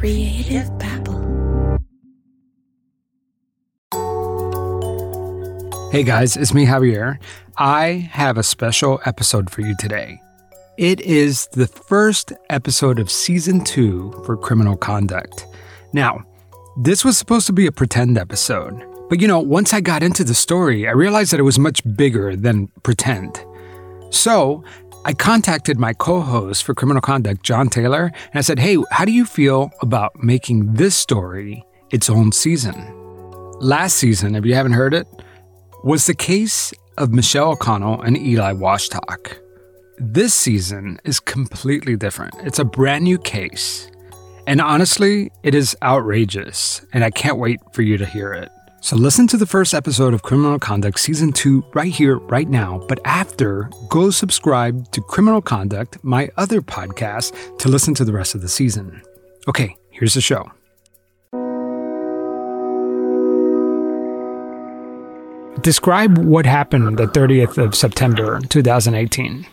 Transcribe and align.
Creative 0.00 0.66
Babble. 0.78 1.20
Hey 5.92 6.04
guys, 6.04 6.38
it's 6.38 6.54
me, 6.54 6.64
Javier. 6.64 7.18
I 7.58 8.08
have 8.10 8.38
a 8.38 8.42
special 8.42 8.98
episode 9.04 9.50
for 9.50 9.60
you 9.60 9.76
today. 9.78 10.18
It 10.78 11.02
is 11.02 11.48
the 11.52 11.66
first 11.66 12.32
episode 12.48 12.98
of 12.98 13.10
season 13.10 13.62
two 13.62 14.10
for 14.24 14.38
Criminal 14.38 14.74
Conduct. 14.74 15.46
Now, 15.92 16.24
this 16.78 17.04
was 17.04 17.18
supposed 17.18 17.46
to 17.48 17.52
be 17.52 17.66
a 17.66 17.72
pretend 17.72 18.16
episode, 18.16 18.82
but 19.10 19.20
you 19.20 19.28
know, 19.28 19.40
once 19.40 19.74
I 19.74 19.82
got 19.82 20.02
into 20.02 20.24
the 20.24 20.32
story, 20.32 20.88
I 20.88 20.92
realized 20.92 21.30
that 21.34 21.40
it 21.40 21.42
was 21.42 21.58
much 21.58 21.82
bigger 21.94 22.34
than 22.36 22.68
pretend. 22.84 23.38
So, 24.08 24.64
I 25.02 25.14
contacted 25.14 25.78
my 25.78 25.94
co 25.94 26.20
host 26.20 26.62
for 26.62 26.74
Criminal 26.74 27.00
Conduct, 27.00 27.42
John 27.42 27.70
Taylor, 27.70 28.04
and 28.04 28.34
I 28.34 28.42
said, 28.42 28.58
Hey, 28.58 28.76
how 28.90 29.06
do 29.06 29.12
you 29.12 29.24
feel 29.24 29.70
about 29.80 30.22
making 30.22 30.74
this 30.74 30.94
story 30.94 31.64
its 31.90 32.10
own 32.10 32.32
season? 32.32 32.74
Last 33.60 33.96
season, 33.96 34.34
if 34.34 34.44
you 34.44 34.54
haven't 34.54 34.72
heard 34.72 34.92
it, 34.92 35.06
was 35.84 36.04
the 36.04 36.14
case 36.14 36.74
of 36.98 37.12
Michelle 37.12 37.52
O'Connell 37.52 38.02
and 38.02 38.18
Eli 38.18 38.52
Washtok. 38.52 39.38
This 39.96 40.34
season 40.34 40.98
is 41.04 41.18
completely 41.18 41.96
different. 41.96 42.34
It's 42.40 42.58
a 42.58 42.64
brand 42.64 43.04
new 43.04 43.18
case. 43.18 43.90
And 44.46 44.60
honestly, 44.60 45.30
it 45.42 45.54
is 45.54 45.76
outrageous, 45.82 46.84
and 46.92 47.04
I 47.04 47.10
can't 47.10 47.38
wait 47.38 47.60
for 47.72 47.80
you 47.80 47.96
to 47.96 48.04
hear 48.04 48.32
it. 48.34 48.50
So 48.82 48.96
listen 48.96 49.26
to 49.26 49.36
the 49.36 49.46
first 49.46 49.74
episode 49.74 50.14
of 50.14 50.22
Criminal 50.22 50.58
Conduct 50.58 50.98
Season 50.98 51.32
2 51.34 51.66
right 51.74 51.92
here, 51.92 52.16
right 52.16 52.48
now. 52.48 52.82
But 52.88 52.98
after, 53.04 53.68
go 53.90 54.10
subscribe 54.10 54.90
to 54.92 55.02
Criminal 55.02 55.42
Conduct, 55.42 56.02
my 56.02 56.30
other 56.38 56.62
podcast, 56.62 57.58
to 57.58 57.68
listen 57.68 57.92
to 57.96 58.06
the 58.06 58.12
rest 58.12 58.34
of 58.34 58.40
the 58.40 58.48
season. 58.48 59.02
Okay, 59.46 59.76
here's 59.90 60.14
the 60.14 60.22
show. 60.22 60.50
Describe 65.60 66.16
what 66.16 66.46
happened 66.46 66.96
the 66.96 67.06
30th 67.06 67.58
of 67.62 67.74
September 67.74 68.40
2018. 68.48 69.46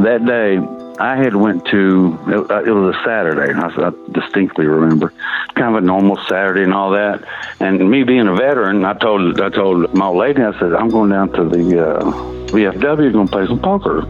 That 0.00 0.26
day, 0.26 0.58
I 1.00 1.16
had 1.16 1.36
went 1.36 1.64
to 1.66 2.18
it, 2.26 2.50
uh, 2.50 2.62
it 2.64 2.70
was 2.70 2.96
a 2.96 3.04
Saturday. 3.04 3.52
I, 3.52 3.68
I 3.68 3.92
distinctly 4.10 4.66
remember, 4.66 5.12
kind 5.54 5.76
of 5.76 5.82
a 5.82 5.86
normal 5.86 6.16
Saturday 6.28 6.64
and 6.64 6.74
all 6.74 6.90
that. 6.90 7.22
And 7.60 7.88
me 7.88 8.02
being 8.02 8.26
a 8.26 8.34
veteran, 8.34 8.84
I 8.84 8.94
told 8.94 9.40
I 9.40 9.48
told 9.48 9.94
my 9.94 10.06
old 10.06 10.18
lady, 10.18 10.42
I 10.42 10.58
said, 10.58 10.74
I'm 10.74 10.88
going 10.88 11.10
down 11.10 11.32
to 11.34 11.44
the 11.44 11.88
uh, 11.88 12.02
VFW, 12.48 13.12
going 13.12 13.28
to 13.28 13.32
play 13.32 13.46
some 13.46 13.60
poker. 13.60 14.02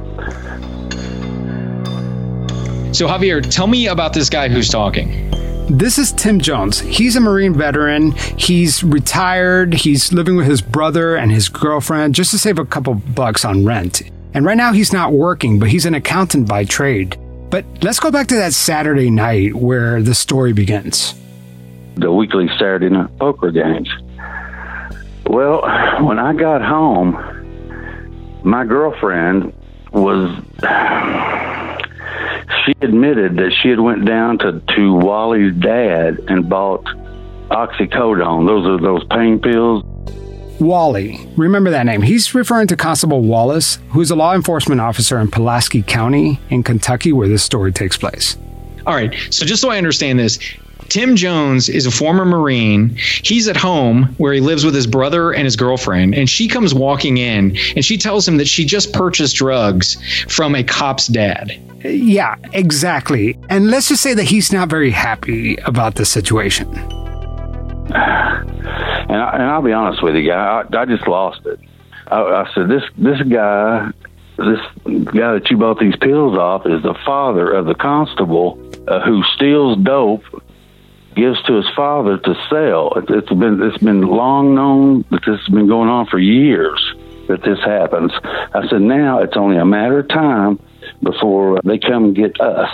So 2.95 3.07
Javier, 3.07 3.47
tell 3.49 3.67
me 3.67 3.89
about 3.89 4.15
this 4.15 4.31
guy 4.31 4.49
who's 4.49 4.71
talking. 4.71 5.29
This 5.69 5.99
is 5.99 6.13
Tim 6.13 6.41
Jones. 6.41 6.81
He's 6.81 7.17
a 7.17 7.21
Marine 7.21 7.53
veteran. 7.53 8.13
He's 8.13 8.83
retired. 8.83 9.75
He's 9.75 10.15
living 10.15 10.37
with 10.37 10.47
his 10.47 10.63
brother 10.63 11.17
and 11.17 11.31
his 11.31 11.51
girlfriend 11.51 12.15
just 12.15 12.31
to 12.31 12.39
save 12.39 12.59
a 12.59 12.65
couple 12.65 12.95
bucks 12.95 13.45
on 13.45 13.67
rent. 13.67 14.01
And 14.35 14.45
right 14.45 14.57
now 14.57 14.73
he's 14.73 14.93
not 14.93 15.13
working, 15.13 15.59
but 15.59 15.69
he's 15.69 15.87
an 15.87 15.95
accountant 15.95 16.49
by 16.49 16.65
trade. 16.65 17.17
But 17.51 17.65
let's 17.83 17.99
go 17.99 18.11
back 18.11 18.29
to 18.29 18.37
that 18.37 18.53
Saturday 18.53 19.11
night 19.11 19.55
where 19.55 20.03
the 20.03 20.15
story 20.15 20.53
begins. 20.53 21.15
The 21.97 22.13
weekly 22.13 22.49
Saturday 22.59 22.91
night 22.91 23.17
poker 23.19 23.51
games. 23.51 23.89
Well, 25.27 25.63
when 26.05 26.19
I 26.19 26.35
got 26.35 26.63
home, 26.63 27.13
my 28.45 28.65
girlfriend 28.65 29.53
was 29.93 30.31
she 32.65 32.75
admitted 32.83 33.37
that 33.37 33.53
she 33.63 33.71
had 33.71 33.81
went 33.81 34.05
down 34.05 34.39
to, 34.39 34.61
to 34.77 34.95
Wally's 34.95 35.55
dad 35.55 36.19
and 36.29 36.49
bought 36.49 36.85
oxycodone. 37.51 38.47
Those 38.47 38.67
are 38.67 38.81
those 38.81 39.05
pain 39.05 39.41
pills. 39.41 39.83
Wally, 40.61 41.29
remember 41.37 41.71
that 41.71 41.87
name. 41.87 42.03
He's 42.03 42.35
referring 42.35 42.67
to 42.69 42.77
Constable 42.77 43.23
Wallace, 43.23 43.79
who's 43.91 44.11
a 44.11 44.17
law 44.17 44.35
enforcement 44.35 44.81
officer 44.81 45.19
in 45.19 45.31
Pulaski 45.31 45.83
County 45.83 46.41
in 46.51 46.63
Kentucky, 46.63 47.13
where 47.13 47.29
this 47.29 47.43
story 47.43 47.73
takes 47.73 47.97
place. 47.97 48.37
All 48.87 48.95
right. 48.95 49.15
So 49.31 49.45
just 49.45 49.63
so 49.63 49.71
I 49.71 49.79
understand 49.79 50.19
this, 50.19 50.39
Tim 50.89 51.17
Jones 51.17 51.69
is 51.69 51.87
a 51.87 51.91
former 51.91 52.25
Marine. 52.25 52.97
He's 52.97 53.47
at 53.47 53.57
home 53.57 54.15
where 54.17 54.33
he 54.33 54.41
lives 54.41 54.65
with 54.65 54.75
his 54.75 54.87
brother 54.87 55.33
and 55.33 55.45
his 55.45 55.55
girlfriend, 55.55 56.15
and 56.15 56.29
she 56.29 56.49
comes 56.49 56.75
walking 56.75 57.19
in 57.19 57.57
and 57.77 57.85
she 57.85 57.99
tells 57.99 58.27
him 58.27 58.39
that 58.39 58.49
she 58.49 58.65
just 58.65 58.93
purchased 58.93 59.37
drugs 59.37 59.97
from 60.29 60.55
a 60.55 60.65
cop's 60.65 61.07
dad. 61.07 61.61
Yeah, 61.85 62.37
exactly. 62.53 63.39
And 63.51 63.71
let's 63.71 63.89
just 63.89 64.03
say 64.03 64.15
that 64.15 64.25
he's 64.25 64.53
not 64.53 64.69
very 64.69 64.91
happy 64.91 65.57
about 65.59 65.97
the 65.97 66.05
situation. 66.05 66.69
And, 69.09 69.17
I, 69.17 69.35
and 69.35 69.43
I'll 69.43 69.63
be 69.63 69.73
honest 69.73 70.03
with 70.03 70.15
you, 70.17 70.29
guy, 70.29 70.63
I, 70.63 70.81
I 70.81 70.85
just 70.85 71.07
lost 71.09 71.47
it. 71.47 71.59
I, 72.07 72.21
I 72.21 72.51
said, 72.55 72.69
this 72.69 72.83
this 72.97 73.21
guy, 73.23 73.91
this 74.37 74.61
guy 74.85 75.35
that 75.35 75.47
you 75.51 75.57
bought 75.57 75.81
these 75.81 75.97
pills 75.97 76.37
off, 76.37 76.67
is 76.67 76.83
the 76.83 76.95
father 77.05 77.51
of 77.51 77.67
the 77.67 77.75
constable 77.75 78.59
uh, 78.87 79.01
who 79.01 79.23
steals 79.35 79.79
dope, 79.79 80.25
gives 81.15 81.41
to 81.43 81.55
his 81.55 81.69
father 81.75 82.19
to 82.19 82.35
sell. 82.51 82.93
It, 82.97 83.11
it's 83.11 83.29
been 83.31 83.63
it's 83.63 83.83
been 83.83 84.03
long 84.03 84.55
known 84.55 85.05
that 85.11 85.23
this 85.27 85.41
has 85.41 85.49
been 85.49 85.69
going 85.69 85.89
on 85.89 86.07
for 86.07 86.19
years 86.19 86.95
that 87.29 87.43
this 87.43 87.59
happens. 87.61 88.13
I 88.25 88.67
said, 88.69 88.81
now 88.81 89.21
it's 89.21 89.37
only 89.37 89.59
a 89.59 89.65
matter 89.65 89.99
of 90.01 90.09
time 90.09 90.59
before 91.03 91.61
they 91.63 91.79
come 91.79 92.15
get 92.15 92.41
us. 92.41 92.71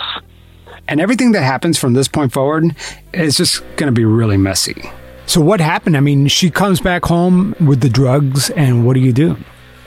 And 0.87 1.01
everything 1.01 1.33
that 1.33 1.43
happens 1.43 1.77
from 1.77 1.93
this 1.93 2.07
point 2.07 2.31
forward 2.31 2.75
is 3.13 3.35
just 3.35 3.63
going 3.75 3.87
to 3.87 3.91
be 3.91 4.05
really 4.05 4.37
messy. 4.37 4.89
So, 5.27 5.41
what 5.41 5.59
happened? 5.59 5.97
I 5.97 6.01
mean, 6.01 6.27
she 6.27 6.49
comes 6.49 6.79
back 6.79 7.05
home 7.05 7.55
with 7.59 7.81
the 7.81 7.89
drugs, 7.89 8.49
and 8.51 8.85
what 8.85 8.93
do 8.93 8.99
you 8.99 9.13
do? 9.13 9.37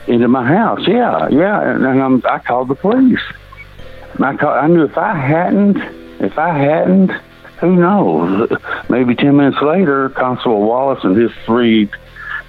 into 0.09 0.27
my 0.27 0.45
house. 0.45 0.81
Yeah, 0.87 1.29
yeah. 1.29 1.75
And, 1.75 1.85
and 1.85 2.25
I 2.25 2.39
called 2.39 2.67
the 2.67 2.75
police. 2.75 3.21
I 4.19 4.35
call, 4.35 4.49
I 4.49 4.67
knew 4.67 4.83
if 4.83 4.97
I 4.97 5.15
hadn't, 5.15 5.77
if 6.19 6.37
I 6.37 6.57
hadn't, 6.57 7.11
who 7.59 7.75
knows? 7.75 8.51
Maybe 8.89 9.15
ten 9.15 9.37
minutes 9.37 9.61
later, 9.61 10.09
Constable 10.09 10.61
Wallace 10.61 11.03
and 11.03 11.15
his 11.15 11.31
three 11.45 11.89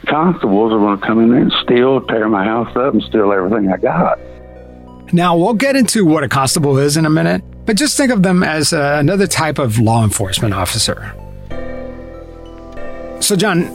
constables 0.06 0.72
are 0.72 0.78
going 0.78 0.98
to 0.98 1.06
come 1.06 1.20
in 1.20 1.30
there 1.30 1.42
and 1.42 1.52
steal, 1.62 2.00
tear 2.06 2.28
my 2.28 2.44
house 2.44 2.74
up, 2.74 2.94
and 2.94 3.02
steal 3.02 3.30
everything 3.32 3.70
I 3.70 3.76
got. 3.76 4.18
Now, 5.12 5.36
we'll 5.36 5.54
get 5.54 5.76
into 5.76 6.04
what 6.04 6.24
a 6.24 6.28
constable 6.28 6.78
is 6.78 6.96
in 6.96 7.04
a 7.04 7.10
minute, 7.10 7.42
but 7.66 7.76
just 7.76 7.96
think 7.96 8.10
of 8.10 8.22
them 8.22 8.42
as 8.42 8.72
uh, 8.72 8.96
another 8.98 9.26
type 9.26 9.58
of 9.58 9.78
law 9.78 10.02
enforcement 10.02 10.54
officer. 10.54 11.14
So, 13.20 13.36
John, 13.36 13.66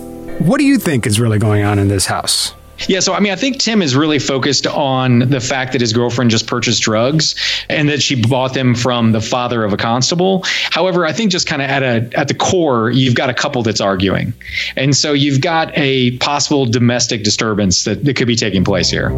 what 0.46 0.58
do 0.58 0.66
you 0.66 0.78
think 0.78 1.06
is 1.08 1.20
really 1.20 1.40
going 1.40 1.64
on 1.64 1.80
in 1.80 1.88
this 1.88 2.06
house? 2.06 2.54
Yeah, 2.88 3.00
so 3.00 3.14
I 3.14 3.20
mean, 3.22 3.32
I 3.32 3.36
think 3.36 3.60
Tim 3.60 3.82
is 3.82 3.96
really 3.96 4.20
focused 4.20 4.68
on 4.68 5.20
the 5.20 5.40
fact 5.40 5.72
that 5.72 5.82
his 5.82 5.94
girlfriend 5.94 6.30
just 6.30 6.46
purchased 6.46 6.84
drugs 6.84 7.36
and 7.70 7.88
that 7.88 8.02
she 8.02 8.22
bought 8.22 8.54
them 8.54 8.76
from 8.76 9.14
the 9.14 9.22
father 9.22 9.64
of 9.64 9.72
a 9.72 9.78
constable. 9.78 10.44
However, 10.72 11.06
I 11.06 11.14
think 11.14 11.32
just 11.32 11.48
kind 11.48 11.62
of 11.62 11.70
at 11.70 11.84
a 11.84 12.20
at 12.20 12.28
the 12.28 12.34
core, 12.34 12.90
you've 12.90 13.16
got 13.16 13.30
a 13.30 13.34
couple 13.34 13.64
that's 13.64 13.80
arguing, 13.80 14.34
and 14.76 14.96
so 14.96 15.14
you've 15.14 15.40
got 15.40 15.72
a 15.78 16.18
possible 16.18 16.66
domestic 16.66 17.24
disturbance 17.24 17.86
that, 17.86 18.04
that 18.04 18.16
could 18.18 18.28
be 18.28 18.36
taking 18.36 18.66
place 18.66 18.90
here. 18.90 19.12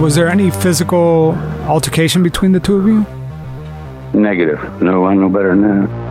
Was 0.00 0.14
there 0.14 0.28
any 0.28 0.50
physical 0.50 1.32
altercation 1.66 2.22
between 2.22 2.52
the 2.52 2.60
two 2.60 2.76
of 2.76 2.86
you? 2.86 3.21
Negative. 4.14 4.60
No, 4.82 5.04
I 5.06 5.14
know 5.14 5.28
better 5.28 5.54
than 5.56 5.62
that. 5.62 6.02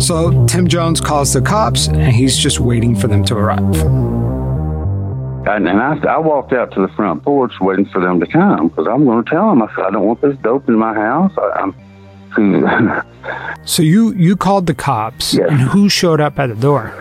So, 0.00 0.44
Tim 0.46 0.66
Jones 0.66 1.00
calls 1.00 1.32
the 1.32 1.40
cops, 1.40 1.86
and 1.86 2.12
he's 2.12 2.36
just 2.36 2.60
waiting 2.60 2.94
for 2.96 3.06
them 3.08 3.24
to 3.24 3.34
arrive. 3.36 3.60
And, 5.46 5.68
and 5.68 5.80
I, 5.80 5.96
I 6.08 6.18
walked 6.18 6.52
out 6.52 6.72
to 6.72 6.80
the 6.80 6.88
front 6.94 7.22
porch 7.22 7.52
waiting 7.60 7.86
for 7.86 8.00
them 8.00 8.18
to 8.20 8.26
come 8.26 8.68
because 8.68 8.86
I'm 8.90 9.04
going 9.04 9.24
to 9.24 9.30
tell 9.30 9.48
them. 9.50 9.62
I 9.62 9.68
said, 9.74 9.84
I 9.84 9.90
don't 9.90 10.04
want 10.06 10.20
this 10.20 10.36
dope 10.42 10.68
in 10.68 10.74
my 10.76 10.92
house. 10.94 11.32
I, 11.38 11.60
I'm. 11.60 11.74
So 13.64 13.82
you 13.82 14.12
you 14.14 14.36
called 14.36 14.66
the 14.66 14.74
cops, 14.74 15.32
Yes. 15.32 15.46
and 15.50 15.58
who 15.60 15.88
showed 15.88 16.20
up 16.20 16.38
at 16.38 16.48
the 16.48 16.54
door? 16.56 16.92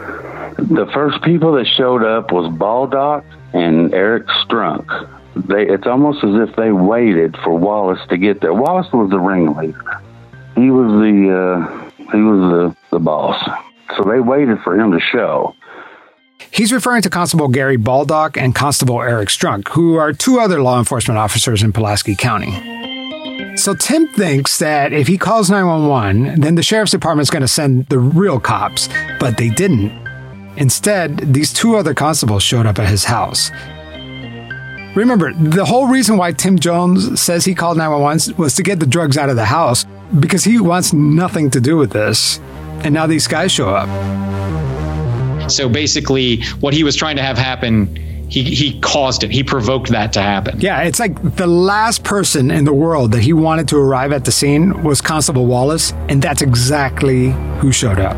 the 0.57 0.85
first 0.93 1.21
people 1.23 1.51
that 1.53 1.65
showed 1.75 2.03
up 2.03 2.31
was 2.31 2.47
Baldock 2.57 3.25
and 3.51 3.93
Eric 3.93 4.27
Strunk. 4.45 4.85
They, 5.35 5.67
it's 5.67 5.87
almost 5.87 6.23
as 6.23 6.49
if 6.49 6.55
they 6.55 6.71
waited 6.71 7.35
for 7.43 7.57
Wallace 7.57 7.99
to 8.09 8.17
get 8.17 8.41
there. 8.41 8.53
Wallace 8.53 8.91
was 8.93 9.09
the 9.09 9.19
ringleader. 9.19 10.01
He 10.55 10.69
was 10.69 10.91
the 11.01 11.33
uh, 11.33 12.11
he 12.11 12.21
was 12.21 12.39
the, 12.39 12.77
the 12.91 12.99
boss. 12.99 13.43
So 13.97 14.03
they 14.03 14.19
waited 14.19 14.59
for 14.63 14.79
him 14.79 14.91
to 14.91 14.99
show. 14.99 15.55
He's 16.51 16.71
referring 16.71 17.01
to 17.03 17.09
Constable 17.09 17.47
Gary 17.47 17.77
Baldock 17.77 18.37
and 18.37 18.53
Constable 18.53 19.01
Eric 19.01 19.29
Strunk, 19.29 19.69
who 19.69 19.95
are 19.95 20.13
two 20.13 20.39
other 20.39 20.61
law 20.61 20.77
enforcement 20.77 21.17
officers 21.17 21.63
in 21.63 21.73
Pulaski 21.73 22.15
County. 22.15 22.51
So 23.55 23.73
Tim 23.73 24.07
thinks 24.07 24.59
that 24.59 24.93
if 24.93 25.07
he 25.07 25.17
calls 25.17 25.49
911, 25.49 26.41
then 26.41 26.55
the 26.55 26.63
sheriff's 26.63 26.91
department's 26.91 27.31
going 27.31 27.41
to 27.41 27.47
send 27.47 27.87
the 27.87 27.99
real 27.99 28.39
cops, 28.39 28.89
but 29.19 29.37
they 29.37 29.49
didn't. 29.49 29.91
Instead, 30.57 31.17
these 31.33 31.51
two 31.53 31.75
other 31.75 31.93
constables 31.93 32.43
showed 32.43 32.65
up 32.65 32.77
at 32.77 32.87
his 32.87 33.05
house. 33.05 33.49
Remember, 34.95 35.33
the 35.33 35.65
whole 35.65 35.87
reason 35.87 36.17
why 36.17 36.33
Tim 36.33 36.59
Jones 36.59 37.19
says 37.19 37.45
he 37.45 37.55
called 37.55 37.77
911 37.77 38.37
was 38.37 38.55
to 38.55 38.63
get 38.63 38.79
the 38.79 38.85
drugs 38.85 39.17
out 39.17 39.29
of 39.29 39.35
the 39.35 39.45
house 39.45 39.85
because 40.19 40.43
he 40.43 40.59
wants 40.59 40.93
nothing 40.93 41.49
to 41.51 41.59
do 41.59 41.77
with 41.77 41.91
this. 41.91 42.39
And 42.83 42.93
now 42.93 43.07
these 43.07 43.27
guys 43.27 43.51
show 43.51 43.69
up. 43.69 43.89
So 45.49 45.67
basically, 45.67 46.43
what 46.59 46.73
he 46.73 46.83
was 46.83 46.95
trying 46.95 47.15
to 47.15 47.23
have 47.23 47.37
happen, 47.37 47.95
he, 48.29 48.43
he 48.43 48.79
caused 48.81 49.23
it. 49.23 49.31
He 49.31 49.43
provoked 49.43 49.89
that 49.89 50.13
to 50.13 50.21
happen. 50.21 50.61
Yeah, 50.61 50.81
it's 50.81 50.99
like 50.99 51.35
the 51.37 51.47
last 51.47 52.03
person 52.03 52.51
in 52.51 52.63
the 52.65 52.73
world 52.73 53.13
that 53.13 53.21
he 53.21 53.33
wanted 53.33 53.67
to 53.69 53.77
arrive 53.77 54.11
at 54.11 54.25
the 54.25 54.31
scene 54.31 54.83
was 54.83 55.01
Constable 55.01 55.47
Wallace, 55.47 55.91
and 56.07 56.21
that's 56.21 56.41
exactly 56.41 57.31
who 57.59 57.71
showed 57.71 57.99
up. 57.99 58.15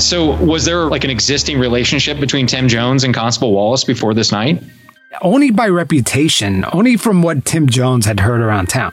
So, 0.00 0.36
was 0.44 0.64
there 0.64 0.84
like 0.86 1.04
an 1.04 1.10
existing 1.10 1.58
relationship 1.58 2.20
between 2.20 2.46
Tim 2.46 2.68
Jones 2.68 3.04
and 3.04 3.12
Constable 3.14 3.52
Wallace 3.52 3.84
before 3.84 4.14
this 4.14 4.30
night? 4.32 4.62
Only 5.22 5.50
by 5.50 5.68
reputation, 5.68 6.64
only 6.72 6.96
from 6.96 7.22
what 7.22 7.44
Tim 7.44 7.66
Jones 7.68 8.06
had 8.06 8.20
heard 8.20 8.40
around 8.40 8.68
town. 8.68 8.92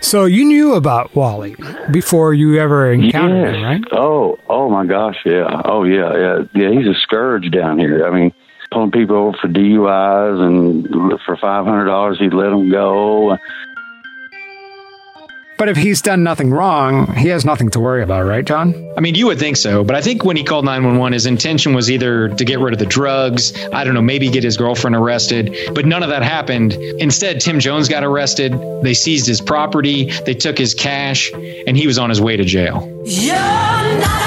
So 0.00 0.26
you 0.26 0.44
knew 0.44 0.74
about 0.74 1.14
Wally 1.16 1.56
before 1.90 2.34
you 2.34 2.60
ever 2.60 2.92
encountered 2.92 3.46
Yes. 3.46 3.54
him, 3.56 3.62
right? 3.62 3.84
Oh, 3.92 4.38
oh 4.48 4.68
my 4.68 4.84
gosh, 4.84 5.16
yeah. 5.24 5.62
Oh 5.64 5.84
yeah, 5.84 6.12
yeah, 6.16 6.38
yeah. 6.54 6.70
He's 6.70 6.86
a 6.86 6.94
scourge 7.00 7.50
down 7.50 7.78
here. 7.78 8.06
I 8.06 8.10
mean, 8.10 8.32
pulling 8.70 8.90
people 8.90 9.16
over 9.16 9.36
for 9.40 9.48
DUIs 9.48 10.40
and 10.40 11.18
for 11.24 11.36
five 11.38 11.64
hundred 11.64 11.86
dollars, 11.86 12.18
he'd 12.20 12.34
let 12.34 12.50
them 12.50 12.70
go. 12.70 13.38
But 15.56 15.68
if 15.68 15.76
he's 15.76 16.02
done 16.02 16.24
nothing 16.24 16.50
wrong, 16.50 17.14
he 17.14 17.28
has 17.28 17.44
nothing 17.44 17.70
to 17.70 17.80
worry 17.80 18.02
about, 18.02 18.26
right, 18.26 18.44
John? 18.44 18.74
I 18.96 19.00
mean, 19.00 19.14
you 19.14 19.26
would 19.26 19.38
think 19.38 19.56
so, 19.56 19.84
but 19.84 19.94
I 19.94 20.00
think 20.00 20.24
when 20.24 20.36
he 20.36 20.42
called 20.42 20.64
911, 20.64 21.12
his 21.12 21.26
intention 21.26 21.74
was 21.74 21.90
either 21.90 22.28
to 22.28 22.44
get 22.44 22.58
rid 22.58 22.72
of 22.72 22.80
the 22.80 22.86
drugs, 22.86 23.52
I 23.72 23.84
don't 23.84 23.94
know, 23.94 24.02
maybe 24.02 24.28
get 24.30 24.42
his 24.42 24.56
girlfriend 24.56 24.96
arrested, 24.96 25.56
but 25.72 25.86
none 25.86 26.02
of 26.02 26.08
that 26.08 26.22
happened. 26.22 26.72
Instead, 26.72 27.40
Tim 27.40 27.60
Jones 27.60 27.88
got 27.88 28.02
arrested. 28.02 28.52
They 28.82 28.94
seized 28.94 29.26
his 29.26 29.40
property, 29.40 30.10
they 30.26 30.34
took 30.34 30.58
his 30.58 30.74
cash, 30.74 31.32
and 31.32 31.76
he 31.76 31.86
was 31.86 31.98
on 31.98 32.10
his 32.10 32.20
way 32.20 32.36
to 32.36 32.44
jail. 32.44 32.88
You're 33.04 33.34
not 33.36 34.23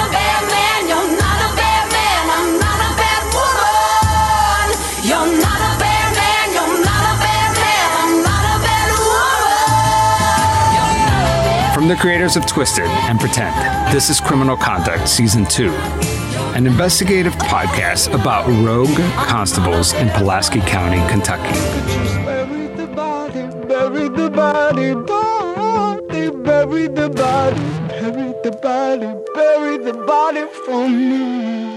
The 11.88 11.96
creators 11.96 12.36
of 12.36 12.46
Twisted 12.46 12.84
and 12.84 13.18
Pretend, 13.18 13.56
this 13.96 14.10
is 14.10 14.20
Criminal 14.20 14.58
Conduct 14.58 15.08
Season 15.08 15.46
2, 15.46 15.70
an 16.54 16.68
investigative 16.68 17.32
podcast 17.36 18.14
about 18.14 18.46
rogue 18.66 18.90
constables 19.16 19.94
in 19.94 20.10
Pulaski 20.10 20.60
County, 20.60 20.98
Kentucky. 21.10 21.54
The 21.54 22.90
body, 22.94 23.48
the 23.64 24.30
body, 24.30 24.94
the 29.78 29.94
body 29.94 30.46
for 30.66 30.90
me. 30.90 31.77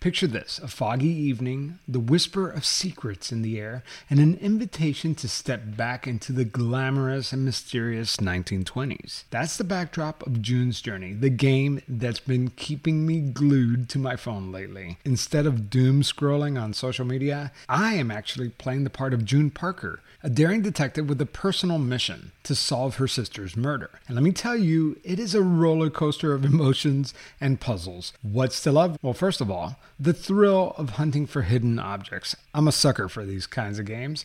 Picture 0.00 0.28
this 0.28 0.60
a 0.60 0.68
foggy 0.68 1.08
evening, 1.08 1.80
the 1.88 1.98
whisper 1.98 2.48
of 2.48 2.64
secrets 2.64 3.32
in 3.32 3.42
the 3.42 3.58
air, 3.58 3.82
and 4.08 4.20
an 4.20 4.38
invitation 4.40 5.12
to 5.16 5.28
step 5.28 5.76
back 5.76 6.06
into 6.06 6.32
the 6.32 6.44
glamorous 6.44 7.32
and 7.32 7.44
mysterious 7.44 8.18
1920s. 8.18 9.24
That's 9.30 9.56
the 9.56 9.64
backdrop 9.64 10.24
of 10.24 10.40
June's 10.40 10.80
Journey, 10.80 11.14
the 11.14 11.30
game 11.30 11.82
that's 11.88 12.20
been 12.20 12.50
keeping 12.50 13.08
me 13.08 13.18
glued 13.18 13.88
to 13.88 13.98
my 13.98 14.14
phone 14.14 14.52
lately. 14.52 14.98
Instead 15.04 15.46
of 15.46 15.68
doom 15.68 16.02
scrolling 16.02 16.62
on 16.62 16.74
social 16.74 17.04
media, 17.04 17.50
I 17.68 17.94
am 17.94 18.12
actually 18.12 18.50
playing 18.50 18.84
the 18.84 18.90
part 18.90 19.12
of 19.12 19.24
June 19.24 19.50
Parker, 19.50 20.00
a 20.22 20.28
daring 20.28 20.62
detective 20.62 21.08
with 21.08 21.20
a 21.20 21.26
personal 21.26 21.78
mission 21.78 22.32
to 22.42 22.54
solve 22.54 22.96
her 22.96 23.06
sister's 23.06 23.56
murder. 23.56 23.90
And 24.06 24.16
let 24.16 24.24
me 24.24 24.32
tell 24.32 24.56
you, 24.56 24.98
it 25.04 25.18
is 25.20 25.34
a 25.34 25.42
roller 25.42 25.90
coaster 25.90 26.32
of 26.32 26.44
emotions 26.44 27.14
and 27.40 27.60
puzzles. 27.60 28.12
What's 28.22 28.60
to 28.62 28.72
love? 28.72 28.98
Well, 29.00 29.12
first 29.12 29.40
of 29.40 29.50
all, 29.50 29.76
the 29.98 30.12
thrill 30.12 30.74
of 30.76 30.90
hunting 30.90 31.26
for 31.26 31.42
hidden 31.42 31.78
objects. 31.78 32.34
I'm 32.52 32.66
a 32.66 32.72
sucker 32.72 33.08
for 33.08 33.24
these 33.24 33.46
kinds 33.46 33.78
of 33.78 33.86
games. 33.86 34.24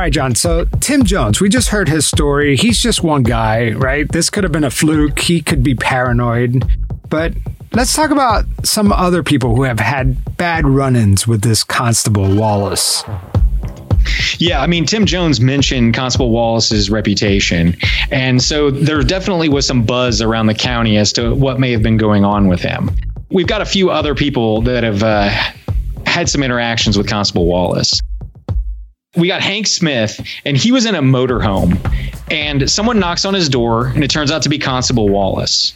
All 0.00 0.04
right, 0.04 0.12
John. 0.14 0.34
So, 0.34 0.64
Tim 0.80 1.04
Jones, 1.04 1.42
we 1.42 1.50
just 1.50 1.68
heard 1.68 1.86
his 1.86 2.06
story. 2.06 2.56
He's 2.56 2.80
just 2.80 3.02
one 3.02 3.22
guy, 3.22 3.72
right? 3.72 4.10
This 4.10 4.30
could 4.30 4.44
have 4.44 4.50
been 4.50 4.64
a 4.64 4.70
fluke. 4.70 5.18
He 5.18 5.42
could 5.42 5.62
be 5.62 5.74
paranoid. 5.74 6.64
But 7.10 7.34
let's 7.74 7.94
talk 7.94 8.10
about 8.10 8.46
some 8.64 8.92
other 8.92 9.22
people 9.22 9.54
who 9.54 9.64
have 9.64 9.78
had 9.78 10.38
bad 10.38 10.66
run 10.66 10.96
ins 10.96 11.28
with 11.28 11.42
this 11.42 11.62
Constable 11.62 12.34
Wallace. 12.34 13.04
Yeah, 14.38 14.62
I 14.62 14.66
mean, 14.66 14.86
Tim 14.86 15.04
Jones 15.04 15.38
mentioned 15.38 15.92
Constable 15.92 16.30
Wallace's 16.30 16.88
reputation. 16.88 17.76
And 18.10 18.42
so 18.42 18.70
there 18.70 19.02
definitely 19.02 19.50
was 19.50 19.66
some 19.66 19.82
buzz 19.82 20.22
around 20.22 20.46
the 20.46 20.54
county 20.54 20.96
as 20.96 21.12
to 21.12 21.34
what 21.34 21.60
may 21.60 21.72
have 21.72 21.82
been 21.82 21.98
going 21.98 22.24
on 22.24 22.48
with 22.48 22.62
him. 22.62 22.88
We've 23.28 23.46
got 23.46 23.60
a 23.60 23.66
few 23.66 23.90
other 23.90 24.14
people 24.14 24.62
that 24.62 24.82
have 24.82 25.02
uh, 25.02 25.28
had 26.06 26.30
some 26.30 26.42
interactions 26.42 26.96
with 26.96 27.06
Constable 27.06 27.44
Wallace. 27.44 28.00
We 29.16 29.26
got 29.26 29.42
Hank 29.42 29.66
Smith, 29.66 30.24
and 30.44 30.56
he 30.56 30.70
was 30.70 30.86
in 30.86 30.94
a 30.94 31.02
motorhome, 31.02 31.76
and 32.30 32.70
someone 32.70 33.00
knocks 33.00 33.24
on 33.24 33.34
his 33.34 33.48
door, 33.48 33.88
and 33.88 34.04
it 34.04 34.08
turns 34.08 34.30
out 34.30 34.42
to 34.42 34.48
be 34.48 34.56
Constable 34.56 35.08
Wallace. 35.08 35.74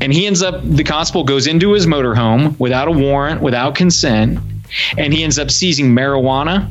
And 0.00 0.10
he 0.10 0.26
ends 0.26 0.42
up, 0.42 0.62
the 0.64 0.82
constable 0.82 1.24
goes 1.24 1.46
into 1.46 1.72
his 1.72 1.86
motorhome 1.86 2.58
without 2.58 2.88
a 2.88 2.90
warrant, 2.90 3.42
without 3.42 3.74
consent, 3.74 4.38
and 4.96 5.12
he 5.12 5.22
ends 5.22 5.38
up 5.38 5.50
seizing 5.50 5.94
marijuana, 5.94 6.70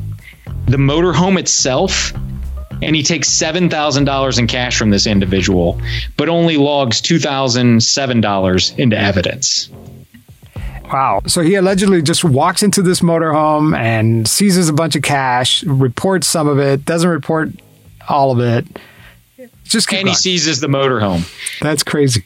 the 0.66 0.78
motorhome 0.78 1.38
itself, 1.38 2.12
and 2.82 2.96
he 2.96 3.04
takes 3.04 3.30
$7,000 3.30 4.38
in 4.40 4.46
cash 4.48 4.76
from 4.76 4.90
this 4.90 5.06
individual, 5.06 5.80
but 6.16 6.28
only 6.28 6.56
logs 6.56 7.00
$2,007 7.02 8.78
into 8.80 8.98
evidence. 8.98 9.70
Wow. 10.92 11.22
So 11.26 11.40
he 11.42 11.54
allegedly 11.54 12.02
just 12.02 12.24
walks 12.24 12.62
into 12.62 12.82
this 12.82 13.00
motorhome 13.00 13.76
and 13.76 14.28
seizes 14.28 14.68
a 14.68 14.72
bunch 14.72 14.96
of 14.96 15.02
cash, 15.02 15.64
reports 15.64 16.26
some 16.26 16.46
of 16.46 16.58
it, 16.58 16.84
doesn't 16.84 17.08
report 17.08 17.50
all 18.08 18.30
of 18.32 18.40
it. 18.40 18.66
Just 19.64 19.92
And 19.92 20.08
he 20.08 20.14
seizes 20.14 20.60
the 20.60 20.66
motorhome. 20.66 21.26
That's 21.60 21.82
crazy. 21.82 22.24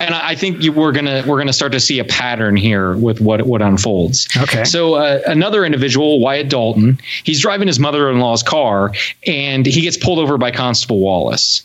and 0.00 0.14
I 0.14 0.30
I 0.30 0.34
think 0.34 0.62
you, 0.62 0.72
we're 0.72 0.92
gonna 0.92 1.24
we're 1.26 1.38
gonna 1.38 1.52
start 1.52 1.72
to 1.72 1.80
see 1.80 1.98
a 1.98 2.04
pattern 2.04 2.56
here 2.56 2.94
with 2.94 3.20
what 3.20 3.42
what 3.46 3.62
unfolds. 3.62 4.28
Okay. 4.36 4.64
So 4.64 4.94
uh, 4.94 5.20
another 5.26 5.64
individual, 5.64 6.20
Wyatt 6.20 6.50
Dalton, 6.50 6.98
he's 7.24 7.40
driving 7.40 7.68
his 7.68 7.78
mother-in-law's 7.80 8.42
car, 8.42 8.92
and 9.26 9.64
he 9.64 9.80
gets 9.80 9.96
pulled 9.96 10.18
over 10.18 10.36
by 10.36 10.50
Constable 10.50 11.00
Wallace. 11.00 11.62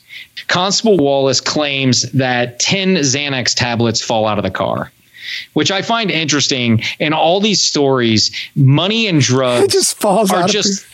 Constable 0.48 0.98
Wallace 0.98 1.42
claims 1.42 2.04
that 2.14 2.60
ten 2.60 2.96
Xanax 2.96 3.54
tablets 3.54 4.02
fall 4.02 4.26
out 4.26 4.38
of 4.38 4.44
the 4.44 4.52
car. 4.52 4.92
Which 5.54 5.72
I 5.72 5.82
find 5.82 6.10
interesting. 6.12 6.82
In 7.00 7.14
all 7.14 7.40
these 7.42 7.64
stories, 7.64 8.32
money 8.56 9.08
and 9.08 9.22
drugs 9.22 9.66
It 9.66 9.72
just 9.72 9.98
falls 10.00 10.32
are 10.32 10.48
just 10.48 10.86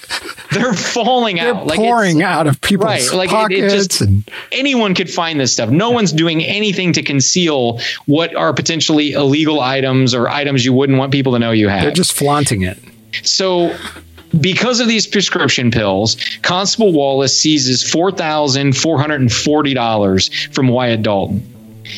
they're 0.51 0.73
falling 0.73 1.37
they're 1.37 1.53
out. 1.53 1.67
Like 1.67 1.77
pouring 1.79 2.21
out 2.21 2.47
of 2.47 2.61
people's 2.61 2.85
Right, 2.85 3.11
like 3.13 3.29
pockets 3.29 3.73
it 3.73 3.77
just- 3.77 4.01
and 4.01 4.23
anyone 4.51 4.93
could 4.95 5.09
find 5.09 5.39
this 5.39 5.53
stuff. 5.53 5.69
No 5.69 5.89
one's 5.91 6.11
doing 6.11 6.43
anything 6.43 6.93
to 6.93 7.01
conceal 7.03 7.79
what 8.05 8.35
are 8.35 8.53
potentially 8.53 9.11
illegal 9.13 9.61
items 9.61 10.13
or 10.13 10.29
items 10.29 10.63
you 10.65 10.73
wouldn't 10.73 10.97
want 10.99 11.11
people 11.11 11.33
to 11.33 11.39
know 11.39 11.51
you 11.51 11.67
have. 11.69 11.81
they're 11.81 11.91
just 11.91 12.13
flaunting 12.13 12.61
it. 12.63 12.77
so 13.23 13.75
because 14.41 14.79
of 14.81 14.87
these 14.87 15.07
prescription 15.07 15.71
pills, 15.71 16.17
Constable 16.41 16.91
Wallace 16.91 17.39
seizes 17.39 17.89
four 17.89 18.11
thousand 18.11 18.75
four 18.75 18.99
hundred 18.99 19.21
and 19.21 19.31
forty 19.31 19.73
dollars 19.73 20.29
from 20.51 20.67
Wyatt 20.67 21.01
Dalton. 21.01 21.54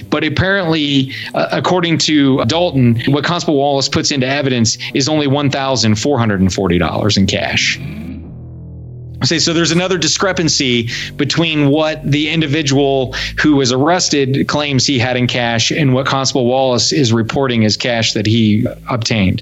But 0.10 0.24
apparently, 0.24 1.14
uh, 1.34 1.50
according 1.52 2.00
to 2.00 2.44
Dalton, 2.46 3.02
what 3.08 3.24
Constable 3.24 3.58
Wallace 3.58 3.90
puts 3.90 4.12
into 4.12 4.28
evidence 4.28 4.78
is 4.94 5.08
only 5.10 5.28
$1,440 5.28 7.18
in 7.18 7.28
cash. 7.28 7.80
Say 9.24 9.40
so 9.40 9.52
there's 9.52 9.72
another 9.72 9.98
discrepancy 9.98 10.90
between 11.16 11.70
what 11.70 12.04
the 12.04 12.30
individual 12.30 13.14
who 13.42 13.56
was 13.56 13.72
arrested 13.72 14.48
claims 14.48 14.86
he 14.86 15.00
had 15.00 15.18
in 15.18 15.26
cash 15.26 15.72
and 15.72 15.94
what 15.94 16.06
Constable 16.06 16.46
Wallace 16.46 16.92
is 16.92 17.12
reporting 17.12 17.66
as 17.66 17.78
cash 17.78 18.14
that 18.14 18.28
he 18.28 18.68
obtained. 18.90 19.42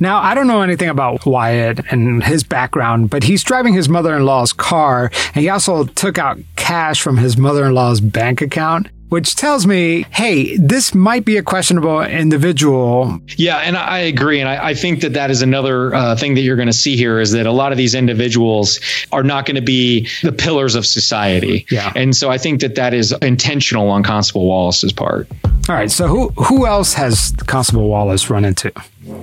Now, 0.00 0.18
I 0.18 0.34
don't 0.34 0.46
know 0.46 0.62
anything 0.62 0.88
about 0.88 1.26
Wyatt 1.26 1.80
and 1.90 2.22
his 2.22 2.44
background, 2.44 3.10
but 3.10 3.24
he's 3.24 3.42
driving 3.42 3.74
his 3.74 3.88
mother 3.88 4.14
in 4.14 4.24
law's 4.24 4.52
car, 4.52 5.10
and 5.34 5.42
he 5.42 5.48
also 5.48 5.84
took 5.84 6.18
out 6.18 6.38
cash 6.54 7.02
from 7.02 7.16
his 7.16 7.36
mother 7.36 7.66
in 7.66 7.74
law's 7.74 8.00
bank 8.00 8.40
account 8.40 8.86
which 9.08 9.36
tells 9.36 9.66
me, 9.66 10.04
hey, 10.10 10.56
this 10.56 10.94
might 10.94 11.24
be 11.24 11.36
a 11.36 11.42
questionable 11.42 12.02
individual. 12.02 13.20
Yeah, 13.36 13.58
and 13.58 13.76
I 13.76 13.98
agree. 13.98 14.40
And 14.40 14.48
I, 14.48 14.68
I 14.68 14.74
think 14.74 15.00
that 15.00 15.14
that 15.14 15.30
is 15.30 15.42
another 15.42 15.94
uh, 15.94 16.16
thing 16.16 16.34
that 16.34 16.42
you're 16.42 16.56
going 16.56 16.68
to 16.68 16.72
see 16.72 16.96
here 16.96 17.20
is 17.20 17.32
that 17.32 17.46
a 17.46 17.52
lot 17.52 17.72
of 17.72 17.78
these 17.78 17.94
individuals 17.94 18.80
are 19.12 19.22
not 19.22 19.46
going 19.46 19.56
to 19.56 19.62
be 19.62 20.08
the 20.22 20.32
pillars 20.32 20.74
of 20.74 20.86
society. 20.86 21.66
Yeah. 21.70 21.92
And 21.96 22.14
so 22.14 22.30
I 22.30 22.38
think 22.38 22.60
that 22.60 22.74
that 22.74 22.94
is 22.94 23.12
intentional 23.22 23.88
on 23.90 24.02
Constable 24.02 24.46
Wallace's 24.46 24.92
part. 24.92 25.28
All 25.68 25.74
right. 25.74 25.90
So 25.90 26.06
who 26.06 26.28
who 26.30 26.66
else 26.66 26.94
has 26.94 27.34
Constable 27.46 27.88
Wallace 27.88 28.30
run 28.30 28.44
into? 28.44 28.72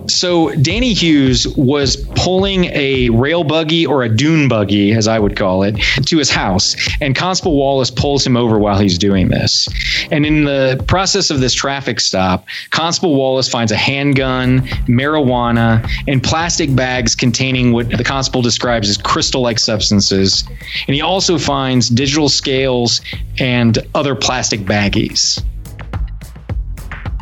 So 0.08 0.52
Danny 0.56 0.94
Hughes 0.94 1.48
was 1.58 1.98
pulling 2.16 2.66
a 2.66 3.10
rail 3.10 3.44
buggy 3.44 3.86
or 3.86 4.04
a 4.04 4.10
dune 4.10 4.48
buggy, 4.48 4.94
as 4.94 5.08
I 5.08 5.20
would 5.20 5.36
call 5.36 5.64
it, 5.64 5.76
to 6.06 6.18
his 6.18 6.30
house, 6.30 6.76
and 7.02 7.16
Constable 7.16 7.58
Wallace 7.58 7.92
pulls 7.92 8.26
him 8.26 8.38
over 8.38 8.60
while 8.60 8.80
he's 8.80 8.98
doing 8.98 9.30
this. 9.30 9.68
And 10.12 10.26
in 10.26 10.44
the 10.44 10.84
process 10.88 11.30
of 11.30 11.40
this 11.40 11.54
traffic 11.54 12.00
stop, 12.00 12.46
Constable 12.70 13.16
Wallace 13.16 13.50
finds 13.50 13.72
a 13.72 13.78
handgun, 13.78 14.62
marijuana, 14.88 15.90
and 16.08 16.24
plastic 16.24 16.76
bags 16.76 17.16
containing 17.16 17.72
what 17.72 17.90
the 17.90 18.04
constable 18.04 18.42
describes 18.42 18.90
as 18.90 18.98
crystal-like 18.98 19.60
substances. 19.60 20.44
And 20.88 20.96
he 20.96 21.02
also 21.02 21.38
finds 21.38 21.90
digital 21.90 22.30
scales 22.30 23.02
and 23.40 23.78
other 23.94 24.16
plastic 24.16 24.62
baggies. 24.62 25.44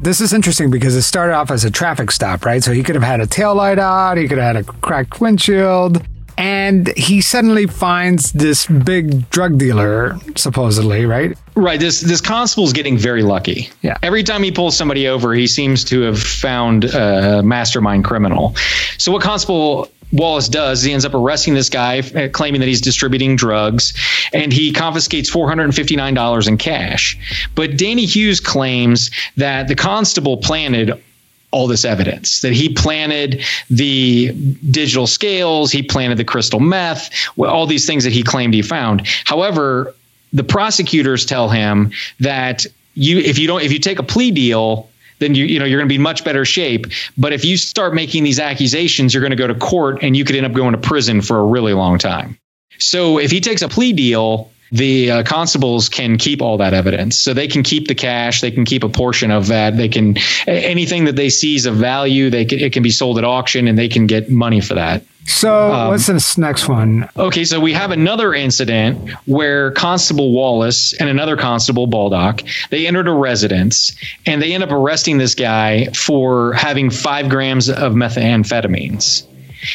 This 0.04 0.20
is 0.20 0.34
interesting 0.34 0.70
because 0.70 0.98
it 0.98 1.04
started 1.04 1.34
off 1.34 1.50
as 1.50 1.64
a 1.64 1.72
traffic 1.72 2.12
stop, 2.12 2.44
right? 2.44 2.62
So 2.62 2.74
he 2.74 2.84
could 2.84 2.96
have 2.96 3.06
had 3.06 3.22
a 3.22 3.26
tail 3.26 3.56
light 3.56 3.80
out, 3.80 4.18
he 4.18 4.28
could 4.28 4.38
have 4.38 4.58
had 4.58 4.58
a 4.58 4.64
cracked 4.66 5.22
windshield, 5.22 6.04
and 6.38 6.90
he 6.98 7.22
suddenly 7.22 7.68
finds 7.68 8.34
this 8.34 8.66
big 8.66 9.30
drug 9.30 9.58
dealer, 9.58 10.18
supposedly, 10.36 11.06
right? 11.06 11.38
Right. 11.56 11.80
This 11.80 12.02
this 12.02 12.20
constable's 12.20 12.74
getting 12.74 12.98
very 12.98 13.24
lucky. 13.24 13.70
Yeah. 13.82 13.98
Every 14.04 14.24
time 14.24 14.44
he 14.44 14.52
pulls 14.52 14.76
somebody 14.76 15.08
over, 15.08 15.34
he 15.34 15.48
seems 15.48 15.86
to 15.86 16.02
have 16.02 16.20
found 16.20 16.84
a 16.84 17.42
mastermind 17.42 18.04
criminal. 18.04 18.58
So 18.98 19.14
what 19.14 19.22
constable 19.22 19.90
Wallace 20.14 20.48
does 20.48 20.84
he 20.84 20.94
ends 20.94 21.06
up 21.06 21.14
arresting 21.14 21.56
this 21.56 21.70
guy, 21.70 22.02
claiming 22.32 22.62
that 22.62 22.68
he's 22.68 22.82
distributing 22.82 23.36
drugs, 23.36 23.94
and 24.32 24.54
he 24.54 24.72
confiscates 24.72 25.30
$459 25.30 26.48
in 26.48 26.58
cash. 26.58 27.48
But 27.56 27.78
Danny 27.78 28.06
Hughes 28.06 28.40
claims 28.40 29.10
that 29.38 29.68
the 29.68 29.76
constable 29.76 30.38
planted 30.38 31.02
all 31.50 31.68
this 31.68 31.86
evidence 31.86 32.42
that 32.42 32.52
he 32.52 32.68
planted 32.68 33.44
the 33.70 34.32
digital 34.72 35.06
scales, 35.06 35.72
he 35.72 35.84
planted 35.84 36.18
the 36.18 36.24
crystal 36.24 36.60
meth, 36.60 37.12
all 37.38 37.68
these 37.68 37.86
things 37.86 38.04
that 38.04 38.12
he 38.12 38.24
claimed 38.24 38.54
he 38.56 38.64
found. 38.64 39.06
However, 39.26 39.94
the 40.34 40.44
prosecutors 40.44 41.26
tell 41.26 41.50
him 41.50 41.92
that 42.20 42.66
you 42.96 43.20
if 43.20 43.38
you 43.38 43.48
don't 43.48 43.62
if 43.62 43.72
you 43.72 43.80
take 43.80 44.00
a 44.00 44.04
plea 44.04 44.32
deal 44.32 44.90
then 45.20 45.36
you 45.36 45.46
you 45.46 45.60
know 45.60 45.66
you're 45.66 45.80
going 45.80 45.90
to 45.90 45.94
be 45.94 45.98
much 45.98 46.24
better 46.24 46.46
shape. 46.46 46.88
But 47.18 47.34
if 47.34 47.46
you 47.46 47.58
start 47.58 47.94
making 47.94 48.24
these 48.24 48.40
accusations, 48.40 49.14
you're 49.14 49.22
going 49.22 49.32
to 49.32 49.38
go 49.38 49.48
to 49.48 49.56
court 49.56 50.00
and 50.02 50.16
you 50.16 50.26
could 50.26 50.36
end 50.36 50.46
up 50.46 50.54
going 50.54 50.74
to 50.74 50.78
prison 50.78 51.22
for 51.22 51.40
a 51.40 51.46
really 51.46 51.74
long 51.74 51.98
time. 51.98 52.38
So 52.80 53.20
if 53.20 53.32
he 53.32 53.40
takes 53.40 53.62
a 53.62 53.70
plea 53.70 53.94
deal, 53.94 54.52
the 54.72 55.12
uh, 55.12 55.24
constables 55.24 55.88
can 55.88 56.18
keep 56.18 56.42
all 56.42 56.58
that 56.58 56.74
evidence. 56.74 57.18
So 57.20 57.34
they 57.34 57.48
can 57.48 57.62
keep 57.62 57.88
the 57.88 57.96
cash, 57.96 58.42
they 58.42 58.50
can 58.50 58.66
keep 58.66 58.84
a 58.84 58.90
portion 58.90 59.30
of 59.30 59.48
that. 59.48 59.78
They 59.78 59.88
can 59.88 60.18
anything 60.48 61.06
that 61.06 61.16
they 61.16 61.30
seize 61.30 61.66
of 61.68 61.76
value, 61.76 62.30
they 62.30 62.46
can, 62.46 62.60
it 62.60 62.74
can 62.74 62.82
be 62.82 62.90
sold 62.90 63.20
at 63.20 63.24
auction, 63.24 63.68
and 63.68 63.78
they 63.78 63.88
can 63.88 64.08
get 64.08 64.30
money 64.30 64.62
for 64.62 64.74
that. 64.74 65.04
So 65.26 65.72
um, 65.72 65.90
what's 65.90 66.08
this 66.08 66.38
next 66.38 66.68
one? 66.68 67.10
Okay, 67.18 67.44
so 67.46 67.60
we 67.60 67.74
have 67.74 67.92
another 67.92 68.34
incident 68.34 69.10
where 69.26 69.72
Constable 69.72 70.32
Wallace 70.34 70.94
and 70.94 71.10
another 71.10 71.38
Constable 71.38 71.88
Baldock 71.88 72.42
they 72.70 72.88
entered 72.88 73.08
a 73.08 73.14
residence 73.14 73.96
and 74.26 74.42
they 74.42 74.54
end 74.54 74.64
up 74.64 74.72
arresting 74.72 75.18
this 75.18 75.36
guy 75.36 75.86
for 75.88 76.54
having 76.54 76.90
five 76.90 77.30
grams 77.30 77.70
of 77.70 77.94
methamphetamines. 77.94 79.26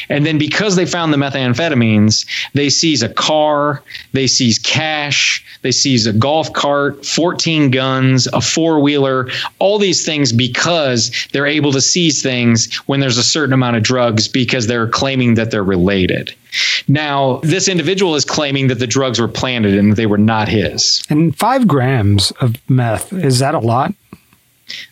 And 0.08 0.24
then 0.24 0.38
because 0.38 0.76
they 0.76 0.86
found 0.86 1.12
the 1.12 1.16
methamphetamines, 1.16 2.26
they 2.54 2.68
seize 2.70 3.02
a 3.02 3.08
car, 3.08 3.82
they 4.12 4.26
seize 4.26 4.58
cash, 4.58 5.44
they 5.62 5.72
seize 5.72 6.06
a 6.06 6.12
golf 6.12 6.52
cart, 6.52 7.04
14 7.04 7.70
guns, 7.70 8.26
a 8.28 8.40
four 8.40 8.80
wheeler, 8.80 9.28
all 9.58 9.78
these 9.78 10.04
things 10.04 10.32
because 10.32 11.10
they're 11.32 11.46
able 11.46 11.72
to 11.72 11.80
seize 11.80 12.22
things 12.22 12.74
when 12.86 13.00
there's 13.00 13.18
a 13.18 13.24
certain 13.24 13.52
amount 13.52 13.76
of 13.76 13.82
drugs 13.82 14.28
because 14.28 14.66
they're 14.66 14.88
claiming 14.88 15.34
that 15.34 15.50
they're 15.50 15.64
related. 15.64 16.34
Now, 16.86 17.40
this 17.42 17.68
individual 17.68 18.14
is 18.14 18.24
claiming 18.24 18.68
that 18.68 18.78
the 18.78 18.86
drugs 18.86 19.20
were 19.20 19.28
planted 19.28 19.74
and 19.74 19.96
they 19.96 20.06
were 20.06 20.18
not 20.18 20.48
his. 20.48 21.02
And 21.10 21.36
five 21.36 21.66
grams 21.66 22.30
of 22.40 22.56
meth, 22.70 23.12
is 23.12 23.38
that 23.40 23.54
a 23.54 23.58
lot? 23.58 23.92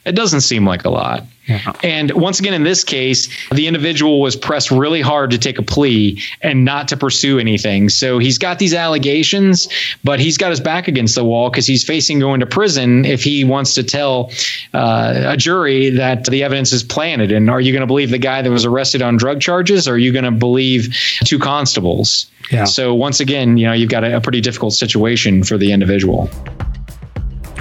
It 0.04 0.14
doesn't 0.14 0.42
seem 0.42 0.66
like 0.66 0.84
a 0.84 0.90
lot. 0.90 1.24
Yeah. 1.46 1.72
And 1.82 2.10
once 2.12 2.40
again, 2.40 2.54
in 2.54 2.64
this 2.64 2.82
case, 2.82 3.28
the 3.50 3.66
individual 3.68 4.20
was 4.20 4.34
pressed 4.34 4.70
really 4.70 5.00
hard 5.00 5.30
to 5.30 5.38
take 5.38 5.58
a 5.58 5.62
plea 5.62 6.20
and 6.42 6.64
not 6.64 6.88
to 6.88 6.96
pursue 6.96 7.38
anything. 7.38 7.88
So 7.88 8.18
he's 8.18 8.38
got 8.38 8.58
these 8.58 8.74
allegations, 8.74 9.68
but 10.02 10.18
he's 10.18 10.38
got 10.38 10.50
his 10.50 10.60
back 10.60 10.88
against 10.88 11.14
the 11.14 11.24
wall 11.24 11.48
because 11.48 11.66
he's 11.66 11.84
facing 11.84 12.18
going 12.18 12.40
to 12.40 12.46
prison 12.46 13.04
if 13.04 13.22
he 13.22 13.44
wants 13.44 13.74
to 13.74 13.84
tell 13.84 14.32
uh, 14.74 15.22
a 15.26 15.36
jury 15.36 15.90
that 15.90 16.24
the 16.24 16.42
evidence 16.42 16.72
is 16.72 16.82
planted. 16.82 17.30
And 17.30 17.48
are 17.48 17.60
you 17.60 17.72
going 17.72 17.82
to 17.82 17.86
believe 17.86 18.10
the 18.10 18.18
guy 18.18 18.42
that 18.42 18.50
was 18.50 18.64
arrested 18.64 19.00
on 19.00 19.16
drug 19.16 19.40
charges, 19.40 19.86
or 19.86 19.94
are 19.94 19.98
you 19.98 20.12
going 20.12 20.24
to 20.24 20.32
believe 20.32 20.96
two 21.24 21.38
constables? 21.38 22.28
Yeah. 22.50 22.64
So 22.64 22.94
once 22.94 23.20
again, 23.20 23.56
you 23.56 23.66
know, 23.66 23.72
you've 23.72 23.90
got 23.90 24.04
a, 24.04 24.16
a 24.16 24.20
pretty 24.20 24.40
difficult 24.40 24.72
situation 24.72 25.44
for 25.44 25.56
the 25.58 25.72
individual. 25.72 26.30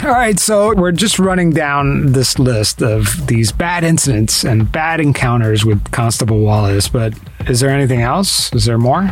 All 0.06 0.12
right, 0.12 0.40
so 0.40 0.72
we're 0.76 0.92
just 0.92 1.18
running 1.18 1.50
down 1.50 2.12
this 2.12 2.38
list 2.38 2.84
of 2.84 3.26
these 3.26 3.52
bad 3.52 3.84
incidents 3.84 4.44
and 4.44 4.72
bad 4.72 5.00
encounters 5.00 5.66
with 5.66 5.90
Constable 5.90 6.42
Wallace, 6.42 6.88
but 6.88 7.16
is 7.48 7.60
there 7.60 7.72
anything 7.72 8.04
else? 8.04 8.54
Is 8.54 8.66
there 8.66 8.78
more? 8.78 9.10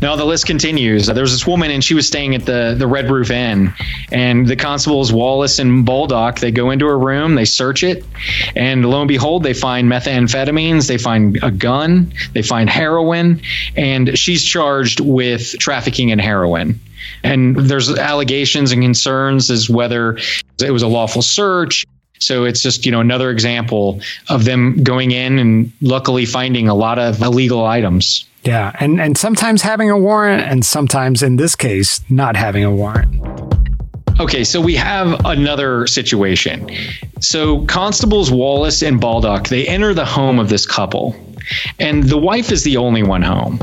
No, 0.00 0.16
the 0.16 0.24
list 0.24 0.46
continues. 0.46 1.06
There 1.06 1.22
was 1.22 1.32
this 1.32 1.46
woman, 1.46 1.72
and 1.72 1.82
she 1.82 1.94
was 1.94 2.06
staying 2.06 2.34
at 2.34 2.46
the 2.46 2.76
the 2.78 2.86
Red 2.86 3.10
Roof 3.10 3.30
Inn, 3.30 3.72
and 4.12 4.46
the 4.46 4.54
constables 4.54 5.12
Wallace 5.12 5.58
and 5.58 5.84
Baldock 5.84 6.38
they 6.38 6.52
go 6.52 6.70
into 6.70 6.86
her 6.86 6.98
room, 6.98 7.34
they 7.34 7.44
search 7.44 7.82
it, 7.82 8.04
and 8.54 8.88
lo 8.88 9.00
and 9.00 9.08
behold, 9.08 9.42
they 9.42 9.54
find 9.54 9.90
methamphetamines, 9.90 10.86
they 10.86 10.98
find 10.98 11.38
a 11.42 11.50
gun, 11.50 12.12
they 12.32 12.42
find 12.42 12.70
heroin, 12.70 13.40
and 13.76 14.16
she's 14.16 14.44
charged 14.44 15.00
with 15.00 15.58
trafficking 15.58 16.10
in 16.10 16.20
heroin. 16.20 16.78
And 17.24 17.56
there's 17.56 17.90
allegations 17.90 18.70
and 18.70 18.82
concerns 18.82 19.50
as 19.50 19.68
whether 19.68 20.18
it 20.60 20.70
was 20.70 20.82
a 20.82 20.88
lawful 20.88 21.22
search. 21.22 21.84
So 22.20 22.44
it's 22.44 22.62
just, 22.62 22.84
you 22.84 22.92
know, 22.92 23.00
another 23.00 23.30
example 23.30 24.00
of 24.28 24.44
them 24.44 24.82
going 24.82 25.12
in 25.12 25.38
and 25.38 25.72
luckily 25.80 26.26
finding 26.26 26.68
a 26.68 26.74
lot 26.74 26.98
of 26.98 27.22
illegal 27.22 27.64
items. 27.64 28.26
Yeah, 28.48 28.72
and 28.80 28.98
and 28.98 29.18
sometimes 29.18 29.60
having 29.60 29.90
a 29.90 29.98
warrant, 29.98 30.42
and 30.42 30.64
sometimes 30.64 31.22
in 31.22 31.36
this 31.36 31.54
case, 31.54 32.00
not 32.08 32.34
having 32.34 32.64
a 32.64 32.74
warrant. 32.74 33.14
Okay, 34.18 34.42
so 34.42 34.58
we 34.58 34.74
have 34.74 35.22
another 35.26 35.86
situation. 35.86 36.70
So 37.20 37.66
constables 37.66 38.30
Wallace 38.30 38.80
and 38.80 38.98
Baldock, 38.98 39.48
they 39.48 39.68
enter 39.68 39.92
the 39.92 40.06
home 40.06 40.38
of 40.38 40.48
this 40.48 40.64
couple. 40.64 41.14
And 41.78 42.04
the 42.04 42.16
wife 42.16 42.50
is 42.50 42.64
the 42.64 42.78
only 42.78 43.02
one 43.02 43.20
home. 43.20 43.60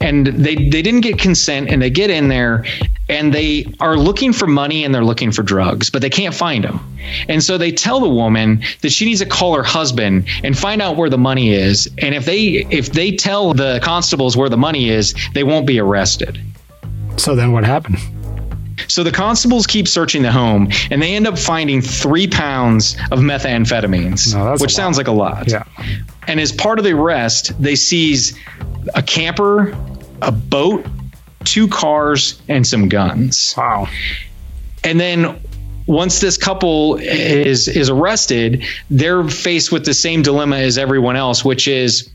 And 0.00 0.28
they 0.28 0.54
they 0.54 0.80
didn't 0.80 1.02
get 1.02 1.18
consent 1.18 1.68
and 1.68 1.82
they 1.82 1.90
get 1.90 2.08
in 2.08 2.28
there 2.28 2.64
and 3.08 3.32
they 3.32 3.66
are 3.80 3.96
looking 3.96 4.32
for 4.32 4.46
money 4.46 4.84
and 4.84 4.94
they're 4.94 5.04
looking 5.04 5.32
for 5.32 5.42
drugs, 5.42 5.90
but 5.90 6.02
they 6.02 6.10
can't 6.10 6.34
find 6.34 6.64
them. 6.64 6.80
And 7.28 7.42
so 7.42 7.58
they 7.58 7.72
tell 7.72 8.00
the 8.00 8.08
woman 8.08 8.62
that 8.80 8.90
she 8.90 9.04
needs 9.04 9.20
to 9.20 9.26
call 9.26 9.54
her 9.56 9.62
husband 9.62 10.28
and 10.44 10.56
find 10.56 10.80
out 10.80 10.96
where 10.96 11.10
the 11.10 11.18
money 11.18 11.52
is. 11.52 11.88
And 11.98 12.14
if 12.14 12.24
they 12.24 12.66
if 12.70 12.92
they 12.92 13.14
tell 13.14 13.54
the 13.54 13.80
constables 13.82 14.36
where 14.36 14.48
the 14.48 14.56
money 14.56 14.88
is, 14.88 15.14
they 15.34 15.44
won't 15.44 15.66
be 15.66 15.78
arrested. 15.78 16.40
So 17.16 17.34
then 17.34 17.52
what 17.52 17.64
happened? 17.64 17.98
So 18.88 19.02
the 19.02 19.12
constables 19.12 19.66
keep 19.66 19.86
searching 19.86 20.22
the 20.22 20.32
home 20.32 20.68
and 20.90 21.00
they 21.00 21.14
end 21.14 21.26
up 21.26 21.38
finding 21.38 21.80
three 21.80 22.26
pounds 22.26 22.96
of 23.10 23.20
methamphetamines, 23.20 24.34
No, 24.34 24.56
which 24.56 24.74
sounds 24.74 24.96
like 24.96 25.08
a 25.08 25.12
lot. 25.12 25.50
Yeah. 25.50 25.64
And 26.26 26.40
as 26.40 26.52
part 26.52 26.78
of 26.78 26.84
the 26.84 26.92
arrest, 26.92 27.52
they 27.60 27.74
seize 27.74 28.36
a 28.94 29.02
camper, 29.02 29.76
a 30.22 30.32
boat, 30.32 30.86
two 31.44 31.68
cars, 31.68 32.40
and 32.48 32.66
some 32.66 32.88
guns. 32.88 33.54
Wow. 33.56 33.88
And 34.84 34.98
then 34.98 35.40
once 35.86 36.20
this 36.20 36.36
couple 36.36 36.96
is 36.96 37.68
is 37.68 37.88
arrested, 37.88 38.64
they're 38.90 39.24
faced 39.24 39.72
with 39.72 39.84
the 39.84 39.94
same 39.94 40.22
dilemma 40.22 40.56
as 40.56 40.78
everyone 40.78 41.16
else, 41.16 41.44
which 41.44 41.68
is 41.68 42.08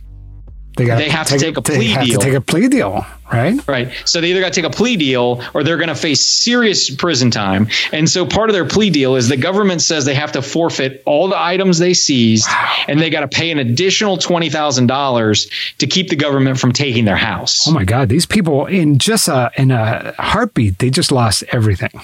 got 0.85 0.97
They 0.97 1.09
have 1.09 1.27
to 1.27 1.37
take 1.37 1.57
a 1.57 1.61
they 1.61 1.75
plea 1.75 1.87
have 1.87 2.05
deal. 2.05 2.19
To 2.19 2.25
take 2.25 2.35
a 2.35 2.41
plea 2.41 2.67
deal, 2.67 3.05
right? 3.31 3.67
Right. 3.67 3.91
So 4.05 4.21
they 4.21 4.31
either 4.31 4.41
got 4.41 4.53
to 4.53 4.61
take 4.61 4.71
a 4.71 4.75
plea 4.75 4.95
deal 4.95 5.41
or 5.53 5.63
they're 5.63 5.77
going 5.77 5.89
to 5.89 5.95
face 5.95 6.25
serious 6.25 6.93
prison 6.93 7.31
time. 7.31 7.67
And 7.91 8.09
so 8.09 8.25
part 8.25 8.49
of 8.49 8.53
their 8.53 8.65
plea 8.65 8.89
deal 8.89 9.15
is 9.15 9.29
the 9.29 9.37
government 9.37 9.81
says 9.81 10.05
they 10.05 10.15
have 10.15 10.33
to 10.33 10.41
forfeit 10.41 11.03
all 11.05 11.27
the 11.27 11.41
items 11.41 11.79
they 11.79 11.93
seized 11.93 12.47
and 12.87 12.99
they 12.99 13.09
got 13.09 13.21
to 13.21 13.27
pay 13.27 13.51
an 13.51 13.59
additional 13.59 14.17
$20,000 14.17 15.77
to 15.77 15.87
keep 15.87 16.09
the 16.09 16.15
government 16.15 16.59
from 16.59 16.71
taking 16.71 17.05
their 17.05 17.15
house. 17.15 17.67
Oh 17.67 17.71
my 17.71 17.83
God, 17.83 18.09
these 18.09 18.25
people 18.25 18.65
in 18.65 18.97
just 18.99 19.27
a 19.27 19.51
in 19.57 19.71
a 19.71 20.13
heartbeat, 20.19 20.79
they 20.79 20.89
just 20.89 21.11
lost 21.11 21.43
everything. 21.51 22.01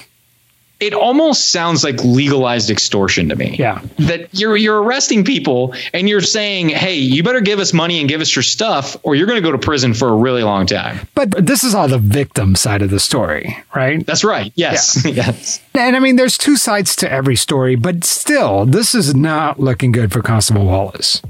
It 0.84 0.92
almost 0.92 1.50
sounds 1.50 1.82
like 1.82 2.04
legalized 2.04 2.68
extortion 2.68 3.30
to 3.30 3.36
me. 3.36 3.56
Yeah. 3.58 3.80
That 4.00 4.28
you're 4.32 4.54
you're 4.54 4.82
arresting 4.82 5.24
people 5.24 5.74
and 5.94 6.10
you're 6.10 6.20
saying, 6.20 6.68
"Hey, 6.68 6.96
you 6.96 7.22
better 7.22 7.40
give 7.40 7.58
us 7.58 7.72
money 7.72 8.00
and 8.00 8.08
give 8.08 8.20
us 8.20 8.36
your 8.36 8.42
stuff 8.42 8.94
or 9.02 9.14
you're 9.14 9.26
going 9.26 9.42
to 9.42 9.48
go 9.48 9.50
to 9.50 9.58
prison 9.58 9.94
for 9.94 10.10
a 10.10 10.14
really 10.14 10.42
long 10.42 10.66
time." 10.66 11.08
But 11.14 11.46
this 11.46 11.64
is 11.64 11.74
all 11.74 11.88
the 11.88 11.98
victim 11.98 12.54
side 12.54 12.82
of 12.82 12.90
the 12.90 13.00
story, 13.00 13.56
right? 13.74 14.04
That's 14.04 14.24
right. 14.24 14.52
Yes. 14.56 15.02
yes. 15.06 15.60
And 15.74 15.96
I 15.96 16.00
mean, 16.00 16.16
there's 16.16 16.36
two 16.36 16.56
sides 16.56 16.94
to 16.96 17.10
every 17.10 17.36
story, 17.36 17.76
but 17.76 18.04
still, 18.04 18.66
this 18.66 18.94
is 18.94 19.14
not 19.14 19.58
looking 19.58 19.90
good 19.90 20.12
for 20.12 20.20
Constable 20.20 20.66
Wallace. 20.66 21.22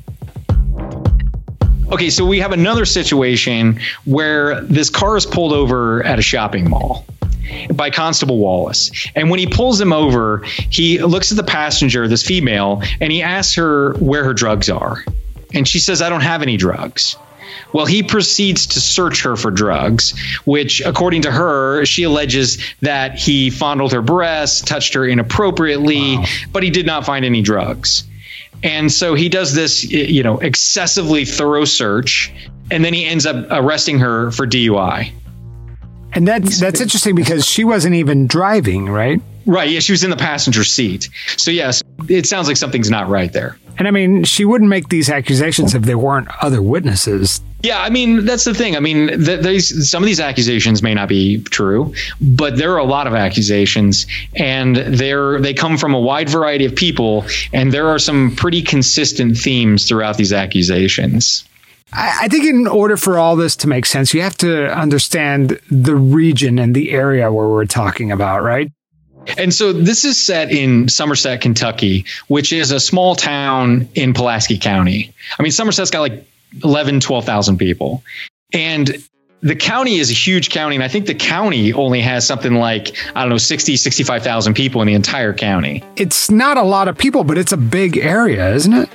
Okay, 1.93 2.11
so 2.11 2.27
we 2.27 2.41
have 2.41 2.51
another 2.51 2.87
situation 2.87 3.79
where 4.05 4.63
this 4.63 4.91
car 4.91 5.17
is 5.17 5.27
pulled 5.27 5.53
over 5.53 6.03
at 6.03 6.19
a 6.19 6.23
shopping 6.23 6.69
mall 6.69 7.05
by 7.73 7.91
Constable 7.91 8.39
Wallace. 8.39 8.91
And 9.15 9.31
when 9.31 9.39
he 9.39 9.47
pulls 9.47 9.81
him 9.81 9.93
over, 9.93 10.43
he 10.71 11.03
looks 11.03 11.31
at 11.31 11.37
the 11.37 11.45
passenger, 11.45 12.09
this 12.09 12.23
female, 12.25 12.83
and 13.01 13.13
he 13.13 13.23
asks 13.23 13.55
her 13.55 13.95
where 13.95 14.25
her 14.25 14.35
drugs 14.35 14.71
are. 14.71 15.05
And 15.53 15.67
she 15.67 15.79
says, 15.79 16.03
I 16.03 16.09
don't 16.09 16.23
have 16.23 16.43
any 16.43 16.57
drugs. 16.57 17.17
Well, 17.73 17.87
he 17.87 18.03
proceeds 18.03 18.67
to 18.69 18.81
search 18.81 19.23
her 19.23 19.37
for 19.37 19.51
drugs, 19.51 20.15
which, 20.45 20.81
according 20.81 21.23
to 21.23 21.33
her, 21.33 21.85
she 21.85 22.05
alleges 22.05 22.59
that 22.81 23.19
he 23.19 23.51
fondled 23.51 23.93
her 23.93 24.03
breasts, 24.03 24.61
touched 24.61 24.95
her 24.95 25.07
inappropriately, 25.07 26.19
but 26.53 26.63
he 26.63 26.71
did 26.71 26.87
not 26.87 27.05
find 27.05 27.25
any 27.25 27.43
drugs. 27.43 28.05
And 28.63 28.91
so 28.91 29.15
he 29.15 29.29
does 29.29 29.55
this, 29.55 29.85
you 29.85 30.23
know, 30.23 30.39
excessively 30.39 31.25
thorough 31.25 31.65
search, 31.65 32.33
and 32.71 32.85
then 32.85 32.95
he 32.95 33.05
ends 33.05 33.27
up 33.27 33.47
arresting 33.51 33.99
her 33.99 34.31
for 34.31 34.47
DUI. 34.47 35.13
And 36.15 36.27
that's 36.27 36.61
that's 36.61 36.81
interesting 36.81 37.15
because 37.15 37.47
she 37.47 37.65
wasn't 37.65 37.95
even 37.95 38.27
driving, 38.27 38.89
right? 38.89 39.21
Right. 39.47 39.69
Yeah, 39.69 39.81
she 39.81 39.93
was 39.93 40.05
in 40.05 40.11
the 40.11 40.17
passenger 40.17 40.65
seat. 40.65 41.11
So 41.37 41.51
yes, 41.51 41.83
it 42.09 42.27
sounds 42.27 42.49
like 42.49 42.57
something's 42.57 42.91
not 42.91 43.09
right 43.09 43.33
there. 43.33 43.59
And 43.77 43.89
I 43.89 43.91
mean, 43.91 44.25
she 44.25 44.45
wouldn't 44.45 44.71
make 44.71 44.89
these 44.89 45.11
accusations 45.11 45.75
if 45.75 45.83
there 45.83 45.99
weren't 45.99 46.29
other 46.41 46.63
witnesses. 46.63 47.43
Yeah, 47.63 47.81
I 47.81 47.91
mean 47.91 48.25
that's 48.25 48.45
the 48.45 48.55
thing. 48.55 48.77
I 48.77 48.81
mean, 48.81 49.09
th- 49.25 49.41
these 49.41 49.91
some 49.91 50.03
of 50.03 50.07
these 50.07 50.21
accusations 50.21 50.83
may 50.83 50.95
not 50.95 51.09
be 51.09 51.43
true, 51.43 51.95
but 52.21 52.57
there 52.57 52.73
are 52.73 52.79
a 52.79 52.85
lot 52.85 53.07
of 53.07 53.15
accusations, 53.15 54.07
and 54.37 54.77
they're 54.77 55.41
they 55.41 55.55
come 55.55 55.79
from 55.79 55.95
a 55.95 56.01
wide 56.01 56.29
variety 56.29 56.67
of 56.67 56.77
people, 56.77 57.25
and 57.53 57.73
there 57.73 57.89
are 57.89 57.99
some 57.99 58.37
pretty 58.37 58.63
consistent 58.63 59.37
themes 59.37 59.89
throughout 59.89 60.19
these 60.19 60.33
accusations. 60.33 61.45
I, 61.95 62.21
I 62.23 62.29
think 62.29 62.45
in 62.45 62.67
order 62.67 62.97
for 62.97 63.19
all 63.19 63.37
this 63.37 63.57
to 63.57 63.69
make 63.69 63.87
sense, 63.87 64.13
you 64.13 64.23
have 64.23 64.37
to 64.39 64.67
understand 64.73 65.61
the 65.71 65.97
region 65.97 66.59
and 66.59 66.75
the 66.75 66.91
area 66.91 67.33
where 67.33 67.49
we're 67.49 67.67
talking 67.67 68.13
about, 68.13 68.43
right? 68.43 68.71
And 69.39 69.55
so 69.55 69.73
this 69.73 70.05
is 70.05 70.21
set 70.21 70.51
in 70.51 70.89
Somerset, 70.89 71.41
Kentucky, 71.41 72.05
which 72.29 72.53
is 72.53 72.73
a 72.73 72.81
small 72.81 73.15
town 73.15 73.89
in 73.95 74.13
Pulaski 74.13 74.59
County. 74.59 75.15
I 75.39 75.43
mean, 75.43 75.53
Somerset's 75.53 75.91
got 75.91 76.01
like 76.01 76.27
11, 76.63 77.01
12,000 77.01 77.57
people. 77.57 78.03
And 78.53 79.03
the 79.41 79.57
county 79.57 79.97
is 79.99 80.11
a 80.11 80.15
huge 80.15 80.51
county. 80.51 80.75
And 80.77 80.85
I 80.85 80.89
think 80.89 81.07
the 81.07 81.15
county 81.15 81.73
only 81.73 82.01
has 82.01 82.27
something 82.27 82.55
like, 82.55 82.97
I 83.15 83.23
don't 83.23 83.31
know, 83.31 83.39
60, 83.39 83.77
65,000 83.77 84.55
people 84.55 84.83
in 84.83 84.89
the 84.89 84.95
entire 84.95 85.33
county. 85.33 85.83
It's 85.97 86.31
not 86.31 86.59
a 86.59 86.63
lot 86.63 86.89
of 86.89 86.99
people, 86.99 87.25
but 87.25 87.39
it's 87.39 87.53
a 87.53 87.57
big 87.57 87.97
area, 87.97 88.53
isn't 88.55 88.73
it? 88.73 88.91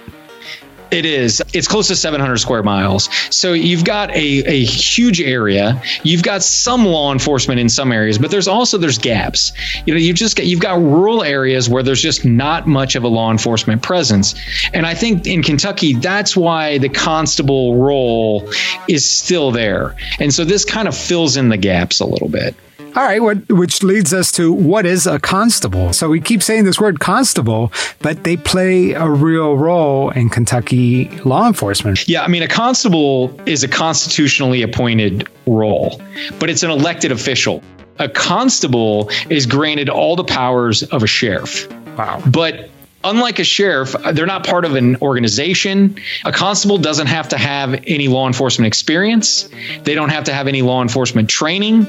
It 0.92 1.06
is. 1.06 1.42
It's 1.54 1.68
close 1.68 1.88
to 1.90 1.96
700 1.96 2.38
square 2.38 2.64
miles. 2.64 3.10
So 3.30 3.54
you've 3.54 3.86
got 3.86 4.10
a, 4.12 4.16
a 4.16 4.64
huge 4.64 5.22
area. 5.22 5.82
You've 6.04 6.24
got 6.24 6.42
some 6.42 6.86
law 6.86 7.12
enforcement 7.12 7.60
in 7.60 7.70
some 7.70 7.92
areas, 7.92 8.18
but 8.18 8.32
there's 8.32 8.48
also 8.48 8.78
there's 8.78 8.98
gaps. 8.98 9.52
You 9.86 9.94
know, 9.94 10.00
you 10.00 10.14
just 10.14 10.36
got 10.36 10.48
you've 10.48 10.60
got 10.60 10.80
rural 10.80 11.24
areas 11.24 11.70
where 11.70 11.84
there's 11.84 12.02
just 12.02 12.26
not 12.26 12.68
much 12.68 12.96
of 12.96 13.04
a 13.04 13.08
law 13.08 13.32
enforcement 13.32 13.84
presence. 13.84 14.34
And 14.74 14.86
I 14.86 14.96
think 14.96 15.28
in 15.28 15.44
Kentucky, 15.44 15.94
that's 15.94 16.36
why 16.36 16.80
the 16.80 16.90
constable 16.90 17.76
role 17.76 18.50
is 18.88 19.06
still 19.06 19.52
there. 19.52 19.96
And 20.20 20.34
so 20.34 20.44
this 20.44 20.66
kind 20.66 20.88
of 20.88 20.98
fills 20.98 21.38
in 21.38 21.50
the 21.50 21.58
gaps 21.58 22.00
a 22.00 22.06
little 22.06 22.30
bit. 22.30 22.56
All 22.96 23.04
right, 23.04 23.22
what, 23.22 23.52
which 23.52 23.84
leads 23.84 24.14
us 24.14 24.32
to 24.34 24.52
what 24.52 24.86
is 24.86 25.06
a 25.06 25.20
constable? 25.20 25.94
So 25.94 26.10
we 26.10 26.20
keep 26.20 26.42
saying 26.42 26.66
this 26.66 26.80
word 26.80 27.00
constable, 27.00 27.72
but 28.02 28.24
they 28.24 28.36
play 28.36 28.94
a 28.94 29.08
real 29.08 29.56
role 29.56 30.10
in 30.10 30.30
Kentucky 30.30 31.10
law 31.20 31.48
enforcement. 31.48 32.08
Yeah, 32.08 32.24
I 32.24 32.28
mean, 32.28 32.42
a 32.42 32.48
constable 32.48 33.40
is 33.48 33.64
a 33.64 33.68
constitutionally 33.68 34.64
appointed 34.64 35.28
role, 35.46 36.02
but 36.40 36.50
it's 36.50 36.64
an 36.64 36.72
elected 36.72 37.12
official. 37.12 37.64
A 38.00 38.10
constable 38.10 39.12
is 39.30 39.46
granted 39.46 39.90
all 39.90 40.16
the 40.16 40.24
powers 40.24 40.84
of 40.84 41.04
a 41.04 41.08
sheriff. 41.08 41.70
Wow. 41.96 42.24
But 42.26 42.69
unlike 43.04 43.40
a 43.40 43.44
sheriff, 43.44 43.96
they're 44.14 44.26
not 44.26 44.46
part 44.46 44.66
of 44.66 44.76
an 44.76 44.98
organization. 44.98 45.98
A 46.26 46.32
constable 46.32 46.78
doesn't 46.78 47.08
have 47.08 47.30
to 47.30 47.38
have 47.38 47.84
any 47.88 48.08
law 48.08 48.28
enforcement 48.28 48.68
experience, 48.68 49.50
they 49.84 49.96
don't 49.96 50.10
have 50.10 50.26
to 50.26 50.34
have 50.34 50.48
any 50.48 50.62
law 50.62 50.82
enforcement 50.82 51.30
training. 51.30 51.88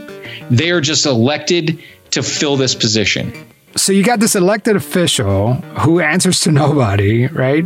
They 0.50 0.70
are 0.70 0.80
just 0.80 1.06
elected 1.06 1.82
to 2.12 2.22
fill 2.22 2.56
this 2.56 2.74
position. 2.74 3.32
So 3.76 3.92
you 3.92 4.02
got 4.02 4.18
this 4.18 4.34
elected 4.34 4.74
official 4.74 5.54
who 5.54 6.00
answers 6.00 6.40
to 6.40 6.52
nobody, 6.52 7.26
right? 7.28 7.64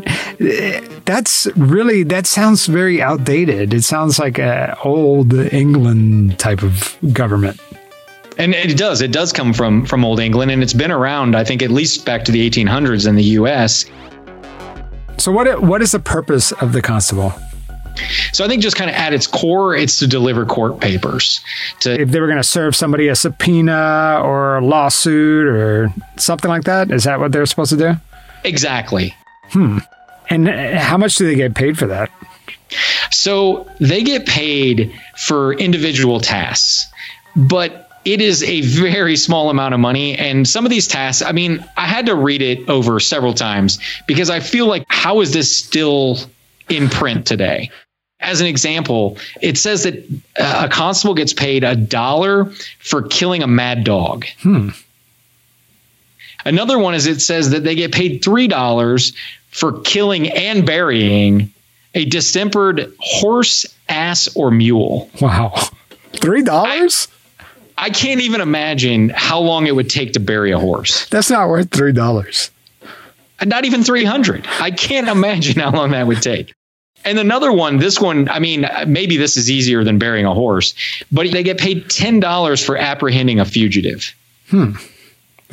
That's 1.07 1.47
really 1.57 2.03
that 2.05 2.27
sounds 2.27 2.67
very 2.67 3.01
outdated. 3.01 3.73
It 3.73 3.83
sounds 3.83 4.19
like 4.19 4.39
a 4.39 4.77
old 4.85 5.33
England 5.33 6.39
type 6.39 6.63
of 6.63 6.97
government. 7.13 7.61
And 8.39 8.55
it 8.55 8.77
does. 8.77 9.01
It 9.01 9.13
does 9.13 9.33
come 9.33 9.53
from 9.53 9.87
from 9.87 10.05
old 10.05 10.21
England, 10.21 10.51
and 10.51 10.63
it's 10.63 10.73
been 10.73 10.91
around. 10.91 11.37
I 11.37 11.45
think 11.45 11.63
at 11.63 11.71
least 11.71 12.05
back 12.05 12.25
to 12.25 12.33
the 12.33 12.49
1800s 12.51 13.07
in 13.09 13.15
the 13.15 13.23
U.S. 13.39 13.85
So 15.19 15.31
what 15.33 15.63
what 15.63 15.83
is 15.83 15.93
the 15.93 16.01
purpose 16.01 16.53
of 16.53 16.73
the 16.73 16.83
constable? 16.83 17.33
So 18.33 18.45
I 18.45 18.49
think 18.49 18.61
just 18.61 18.77
kind 18.77 18.91
of 18.91 18.97
at 18.97 19.13
its 19.15 19.29
core, 19.29 19.77
it's 19.77 20.01
to 20.01 20.09
deliver 20.09 20.45
court 20.45 20.81
papers. 20.81 21.41
To 21.81 22.01
If 22.01 22.11
they 22.11 22.19
were 22.19 22.27
going 22.27 22.39
to 22.39 22.43
serve 22.43 22.75
somebody 22.75 23.07
a 23.07 23.15
subpoena 23.15 24.21
or 24.21 24.57
a 24.57 24.61
lawsuit 24.65 25.47
or 25.47 25.93
something 26.17 26.49
like 26.49 26.65
that, 26.65 26.91
is 26.91 27.05
that 27.05 27.21
what 27.21 27.31
they're 27.31 27.47
supposed 27.47 27.71
to 27.71 27.77
do? 27.77 27.95
exactly. 28.43 29.15
Hmm. 29.51 29.79
And 30.29 30.49
uh, 30.49 30.79
how 30.79 30.99
much 30.99 31.17
do 31.17 31.27
they 31.27 31.35
get 31.37 31.55
paid 31.55 31.79
for 31.79 31.87
that? 31.87 32.11
So 33.11 33.71
they 33.79 34.03
get 34.03 34.27
paid 34.27 34.93
for 35.17 35.55
individual 35.55 36.19
tasks, 36.21 36.87
but 37.37 37.84
it 38.05 38.21
is 38.21 38.43
a 38.43 38.61
very 38.61 39.17
small 39.17 39.51
amount 39.51 39.75
of 39.75 39.81
money. 39.81 40.17
And 40.17 40.47
some 40.47 40.65
of 40.65 40.71
these 40.71 40.87
tasks, 40.87 41.23
I 41.23 41.33
mean, 41.33 41.65
I 41.77 41.87
had 41.87 42.07
to 42.07 42.15
read 42.15 42.43
it 42.43 42.69
over 42.69 43.01
several 43.01 43.35
times 43.35 43.79
because 44.07 44.31
I 44.31 44.41
feel 44.41 44.67
like, 44.67 44.85
how 44.89 45.21
is 45.21 45.33
this 45.33 45.57
still 45.57 46.19
in 46.69 46.89
print 46.89 47.27
today? 47.27 47.71
As 48.21 48.41
an 48.41 48.47
example, 48.47 49.19
it 49.43 49.59
says 49.59 49.83
that 49.83 49.97
uh, 50.39 50.63
a 50.67 50.69
constable 50.69 51.15
gets 51.15 51.33
paid 51.33 51.65
a 51.65 51.77
dollar 51.77 52.47
for 52.79 53.03
killing 53.03 53.43
a 53.43 53.47
mad 53.47 53.85
dog. 53.85 54.25
Another 56.45 56.79
one 56.79 56.95
is 56.95 57.07
it 57.07 57.21
says 57.21 57.51
that 57.51 57.65
they 57.65 57.75
get 57.75 57.93
paid 57.93 58.23
$3 58.23 59.15
for 59.51 59.81
killing 59.81 60.31
and 60.31 60.67
burying 60.67 61.53
a 61.95 62.05
distempered 62.05 62.93
horse, 62.99 63.67
ass, 63.89 64.29
or 64.35 64.51
mule. 64.51 65.11
Wow. 65.21 65.55
Three 66.13 66.43
dollars? 66.43 67.09
I 67.77 67.91
can't 67.91 68.21
even 68.21 68.41
imagine 68.41 69.09
how 69.11 69.41
long 69.41 69.67
it 69.67 69.75
would 69.75 69.91
take 69.91 70.13
to 70.15 70.21
bury 70.21 70.53
a 70.53 70.59
horse. 70.59 71.09
That's 71.09 71.31
not 71.31 71.49
worth 71.49 71.71
three 71.71 71.93
dollars. 71.93 72.51
Not 73.45 73.65
even 73.65 73.83
300. 73.83 74.47
I 74.61 74.71
can't 74.71 75.09
imagine 75.09 75.61
how 75.61 75.73
long 75.73 75.91
that 75.91 76.07
would 76.07 76.23
take. 76.23 76.55
And 77.05 77.19
another 77.19 77.53
one, 77.53 77.79
this 77.79 78.01
one, 78.01 78.29
I 78.29 78.39
mean, 78.39 78.67
maybe 78.87 79.17
this 79.17 79.37
is 79.37 79.51
easier 79.51 79.85
than 79.85 79.99
burying 79.99 80.25
a 80.25 80.33
horse, 80.33 80.75
but 81.13 81.31
they 81.31 81.43
get 81.43 81.59
paid 81.59 81.87
$10 81.89 82.65
for 82.65 82.77
apprehending 82.79 83.41
a 83.41 83.45
fugitive. 83.45 84.15
Well, 84.53 84.75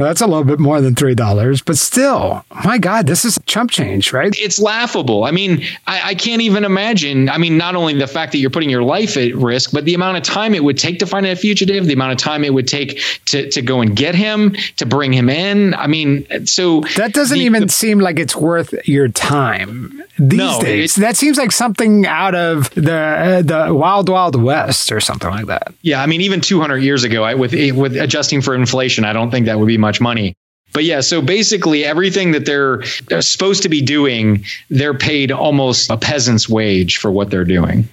Well, 0.02 0.10
that's 0.10 0.22
a 0.22 0.26
little 0.26 0.44
bit 0.44 0.60
more 0.60 0.82
than 0.82 0.96
$3, 0.96 1.64
but 1.64 1.78
still, 1.78 2.44
my 2.66 2.80
God, 2.80 3.06
this 3.06 3.24
is 3.24 3.38
chump 3.46 3.70
change, 3.70 4.12
right? 4.12 4.36
It's 4.36 4.60
laughable. 4.60 5.26
I 5.26 5.30
mean, 5.30 5.64
I, 5.86 6.02
I, 6.10 6.16
can't 6.16 6.42
even 6.42 6.66
imagine. 6.66 7.30
I 7.30 7.38
mean, 7.38 7.56
not 7.56 7.76
only 7.76 7.94
the 7.94 8.08
fact 8.08 8.32
that 8.32 8.40
you're 8.40 8.50
putting 8.50 8.72
your 8.72 8.82
life 8.82 9.16
at 9.16 9.36
risk, 9.36 9.72
but 9.72 9.86
the 9.86 9.94
amount 9.94 10.18
of 10.18 10.24
time 10.24 10.56
it 10.56 10.64
would 10.64 10.80
take 10.80 10.98
to 11.00 11.06
find 11.06 11.28
a 11.28 11.36
fugitive, 11.36 11.86
the 11.86 11.94
amount 11.94 12.14
of 12.14 12.18
time 12.18 12.44
it 12.44 12.52
would 12.52 12.68
take 12.68 13.00
to, 13.26 13.48
to 13.52 13.62
go 13.62 13.82
and 13.82 13.96
get 13.96 14.16
him, 14.16 14.56
to 14.78 14.88
bring 14.88 15.14
him 15.14 15.30
in. 15.30 15.76
I 15.76 15.86
mean, 15.86 16.26
so 16.48 16.82
that 16.98 17.14
doesn't 17.14 17.38
the, 17.38 17.46
even 17.46 17.68
the, 17.68 17.70
seem 17.70 18.00
like 18.00 18.18
it's 18.18 18.36
worth 18.36 18.74
your 18.88 19.08
time 19.08 20.02
these 20.18 20.38
no, 20.40 20.62
days. 20.62 20.98
It, 20.98 21.02
that 21.02 21.16
seems 21.16 21.38
like 21.38 21.52
something 21.52 22.06
out 22.06 22.36
of 22.36 22.70
the 22.76 22.94
uh, 22.94 23.42
the 23.42 23.74
Wild 23.74 24.10
Wild 24.10 24.42
West 24.42 24.92
or 24.92 25.00
something 25.00 25.30
like 25.30 25.46
that. 25.46 25.74
Yeah, 25.82 26.02
I 26.02 26.06
mean, 26.06 26.22
even 26.22 26.42
200 26.42 26.78
years 26.78 27.04
ago, 27.04 27.24
I, 27.24 27.36
with 27.36 27.54
with 27.54 27.96
adjusting 27.96 28.42
for 28.42 28.56
inflation, 28.56 29.06
I 29.06 29.14
don't 29.14 29.32
think 29.32 29.46
that 29.48 29.60
would 29.60 29.68
be 29.68 29.78
much 29.92 30.00
money. 30.00 30.34
But 30.74 30.86
yeah, 30.86 31.02
so 31.02 31.22
basically 31.22 31.84
everything 31.84 32.32
that 32.32 32.46
they're, 32.46 32.82
they're 33.10 33.22
supposed 33.22 33.62
to 33.64 33.70
be 33.70 33.82
doing, 33.82 34.46
they're 34.70 34.94
paid 34.94 35.30
almost 35.30 35.92
a 35.92 35.98
peasant's 35.98 36.48
wage 36.48 36.98
for 36.98 37.12
what 37.12 37.30
they're 37.30 37.44
doing. 37.44 37.90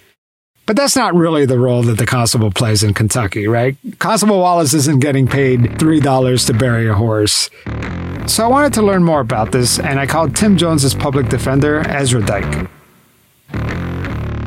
But 0.64 0.76
that's 0.76 0.94
not 0.94 1.12
really 1.14 1.44
the 1.44 1.58
role 1.58 1.82
that 1.82 1.98
the 1.98 2.06
constable 2.06 2.52
plays 2.52 2.84
in 2.84 2.94
Kentucky, 2.94 3.48
right? 3.48 3.76
Constable 3.98 4.38
Wallace 4.38 4.74
isn't 4.74 5.00
getting 5.00 5.26
paid 5.26 5.60
$3 5.60 6.46
to 6.46 6.54
bury 6.54 6.88
a 6.88 6.94
horse. 6.94 7.50
So 8.26 8.44
I 8.44 8.48
wanted 8.48 8.74
to 8.74 8.82
learn 8.82 9.02
more 9.02 9.20
about 9.20 9.50
this, 9.50 9.80
and 9.80 9.98
I 9.98 10.06
called 10.06 10.36
Tim 10.36 10.56
Jones's 10.56 10.94
public 10.94 11.28
defender, 11.30 11.80
Ezra 11.88 12.24
Dyke. 12.24 12.68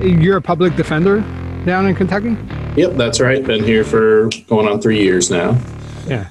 You're 0.02 0.38
a 0.38 0.42
public 0.42 0.78
defender 0.78 1.20
down 1.66 1.86
in 1.88 1.96
Kentucky? 1.96 2.38
Yep, 2.78 2.94
that's 2.94 3.20
right. 3.20 3.44
Been 3.44 3.64
here 3.64 3.84
for 3.84 4.30
going 4.48 4.70
on 4.70 4.80
three 4.80 5.02
years 5.02 5.30
now. 5.30 5.60
Yeah. 6.08 6.30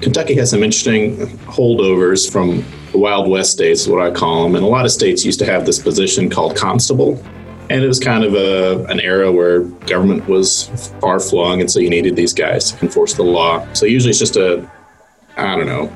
Kentucky 0.00 0.34
has 0.34 0.50
some 0.50 0.62
interesting 0.62 1.16
holdovers 1.46 2.30
from 2.30 2.64
the 2.92 2.98
Wild 2.98 3.28
West 3.28 3.52
states, 3.52 3.86
what 3.86 4.00
I 4.00 4.10
call 4.10 4.44
them. 4.44 4.54
And 4.54 4.64
a 4.64 4.68
lot 4.68 4.84
of 4.84 4.90
states 4.90 5.24
used 5.24 5.38
to 5.38 5.46
have 5.46 5.64
this 5.66 5.78
position 5.78 6.28
called 6.28 6.56
constable. 6.56 7.22
And 7.68 7.82
it 7.82 7.88
was 7.88 7.98
kind 7.98 8.22
of 8.22 8.34
a, 8.34 8.84
an 8.84 9.00
era 9.00 9.32
where 9.32 9.62
government 9.62 10.28
was 10.28 10.68
far 11.00 11.18
flung, 11.18 11.60
and 11.60 11.70
so 11.70 11.80
you 11.80 11.90
needed 11.90 12.14
these 12.14 12.32
guys 12.32 12.72
to 12.72 12.84
enforce 12.84 13.14
the 13.14 13.24
law. 13.24 13.66
So 13.72 13.86
usually 13.86 14.10
it's 14.10 14.20
just 14.20 14.36
a, 14.36 14.70
I 15.36 15.56
don't 15.56 15.66
know, 15.66 15.92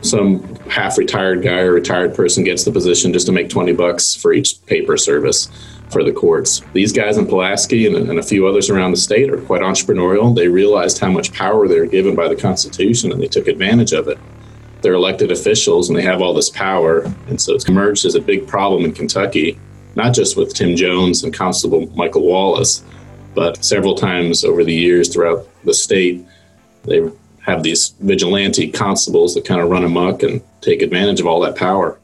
some 0.00 0.42
half 0.70 0.96
retired 0.96 1.42
guy 1.42 1.60
or 1.60 1.72
retired 1.72 2.14
person 2.14 2.44
gets 2.44 2.64
the 2.64 2.72
position 2.72 3.12
just 3.12 3.26
to 3.26 3.32
make 3.32 3.50
20 3.50 3.72
bucks 3.72 4.14
for 4.14 4.32
each 4.32 4.64
paper 4.66 4.96
service 4.96 5.48
for 5.92 6.02
the 6.02 6.12
courts. 6.12 6.62
These 6.72 6.92
guys 6.92 7.18
in 7.18 7.26
Pulaski 7.26 7.86
and, 7.86 7.96
and, 7.96 8.18
a 8.18 8.22
few 8.22 8.46
others 8.46 8.70
around 8.70 8.92
the 8.92 8.96
state 8.96 9.30
are 9.30 9.40
quite 9.40 9.60
entrepreneurial. 9.60 10.34
They 10.34 10.48
realized 10.48 10.98
how 10.98 11.10
much 11.10 11.32
power 11.32 11.68
they're 11.68 11.86
given 11.86 12.14
by 12.14 12.28
the 12.28 12.36
Constitution 12.36 13.12
and 13.12 13.20
they 13.20 13.28
took 13.28 13.46
advantage 13.46 13.92
of 13.92 14.08
it. 14.08 14.18
They're 14.80 14.94
elected 14.94 15.30
officials 15.30 15.88
and 15.88 15.98
they 15.98 16.02
have 16.02 16.22
all 16.22 16.34
this 16.34 16.50
power. 16.50 17.02
And 17.28 17.40
so 17.40 17.54
it's 17.54 17.68
emerged 17.68 18.04
as 18.04 18.14
a 18.14 18.20
big 18.20 18.46
problem 18.46 18.84
in 18.84 18.92
Kentucky, 18.92 19.58
not 19.94 20.14
just 20.14 20.36
with 20.36 20.54
Tim 20.54 20.74
Jones 20.74 21.22
and 21.22 21.32
Constable 21.32 21.86
Michael 21.94 22.26
Wallace, 22.26 22.82
but 23.34 23.64
several 23.64 23.94
times 23.94 24.44
over 24.44 24.64
the 24.64 24.74
years 24.74 25.12
throughout 25.12 25.46
the 25.64 25.74
state. 25.74 26.24
They 26.84 27.08
have 27.42 27.62
these 27.62 27.94
vigilante 28.00 28.70
constables 28.70 29.34
that 29.34 29.44
kind 29.44 29.60
of 29.60 29.68
run 29.68 29.84
amok 29.84 30.22
and 30.22 30.42
take 30.60 30.82
advantage 30.82 31.20
of 31.20 31.26
all 31.26 31.40
that 31.40 31.56
power. 31.56 31.98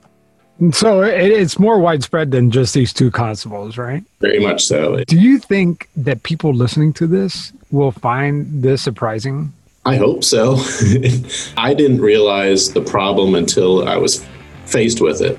So 0.73 1.03
it, 1.03 1.31
it's 1.31 1.59
more 1.59 1.79
widespread 1.79 2.33
than 2.33 2.51
just 2.51 2.75
these 2.75 2.93
two 2.93 3.11
constables, 3.11 3.79
right? 3.79 4.03
Very 4.21 4.41
much 4.41 4.65
so. 4.65 5.05
Do 5.05 5.19
you 5.19 5.39
think 5.39 5.89
that 5.97 6.25
people 6.25 6.53
listening 6.53 6.93
to 6.95 7.07
this 7.07 7.53
will 7.71 7.93
find 7.93 8.63
this 8.63 8.83
surprising? 8.83 9.53
I 9.87 9.97
hope 9.97 10.25
so. 10.25 10.57
I 11.57 11.75
didn't 11.75 12.01
realize 12.01 12.73
the 12.73 12.81
problem 12.81 13.35
until 13.35 13.89
I 13.89 13.97
was 13.97 14.27
faced 14.67 15.01
with 15.01 15.21
it. 15.23 15.39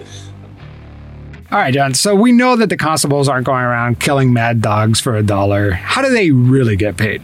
All 1.52 1.58
right, 1.58 1.74
John. 1.74 1.94
So 1.94 2.16
we 2.16 2.32
know 2.32 2.56
that 2.56 2.70
the 2.70 2.78
constables 2.78 3.28
aren't 3.28 3.46
going 3.46 3.64
around 3.64 4.00
killing 4.00 4.32
mad 4.32 4.62
dogs 4.62 5.00
for 5.00 5.18
a 5.18 5.24
dollar. 5.24 5.72
How 5.72 6.02
do 6.02 6.10
they 6.10 6.32
really 6.32 6.76
get 6.76 6.96
paid? 6.96 7.22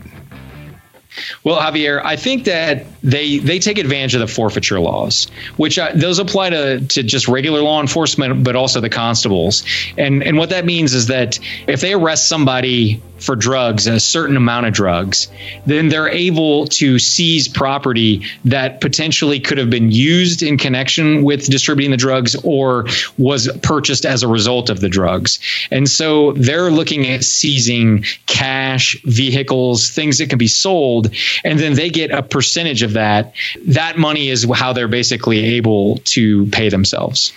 Well, 1.43 1.59
Javier, 1.59 2.03
I 2.03 2.15
think 2.15 2.45
that 2.45 2.85
they 3.01 3.37
they 3.37 3.59
take 3.59 3.77
advantage 3.77 4.15
of 4.15 4.21
the 4.21 4.27
forfeiture 4.27 4.79
laws, 4.79 5.27
which 5.57 5.77
uh, 5.77 5.91
those 5.93 6.19
apply 6.19 6.49
to 6.51 6.79
to 6.81 7.03
just 7.03 7.27
regular 7.27 7.61
law 7.61 7.81
enforcement, 7.81 8.43
but 8.43 8.55
also 8.55 8.81
the 8.81 8.89
constables. 8.89 9.63
And 9.97 10.23
and 10.23 10.37
what 10.37 10.49
that 10.49 10.65
means 10.65 10.93
is 10.93 11.07
that 11.07 11.39
if 11.67 11.81
they 11.81 11.93
arrest 11.93 12.27
somebody 12.27 13.01
for 13.17 13.35
drugs, 13.35 13.87
a 13.87 13.99
certain 13.99 14.35
amount 14.35 14.65
of 14.65 14.73
drugs, 14.73 15.29
then 15.65 15.89
they're 15.89 16.09
able 16.09 16.67
to 16.67 16.99
seize 16.99 17.47
property 17.47 18.25
that 18.43 18.81
potentially 18.81 19.39
could 19.39 19.57
have 19.57 19.69
been 19.69 19.91
used 19.91 20.43
in 20.43 20.57
connection 20.57 21.23
with 21.23 21.45
distributing 21.45 21.91
the 21.91 21.97
drugs 21.97 22.35
or 22.43 22.85
was 23.17 23.49
purchased 23.61 24.05
as 24.05 24.23
a 24.23 24.27
result 24.27 24.69
of 24.69 24.79
the 24.81 24.89
drugs. 24.89 25.39
And 25.71 25.87
so 25.89 26.33
they're 26.33 26.69
looking 26.69 27.07
at 27.07 27.23
seizing 27.23 28.03
cash, 28.25 29.01
vehicles, 29.03 29.89
things 29.89 30.17
that 30.17 30.29
can 30.29 30.37
be 30.37 30.47
sold, 30.47 31.04
and 31.43 31.59
then 31.59 31.73
they 31.73 31.89
get 31.89 32.11
a 32.11 32.23
percentage 32.23 32.81
of 32.81 32.93
that. 32.93 33.33
That 33.67 33.97
money 33.97 34.29
is 34.29 34.49
how 34.53 34.73
they're 34.73 34.87
basically 34.87 35.39
able 35.55 35.97
to 36.05 36.45
pay 36.47 36.69
themselves. 36.69 37.33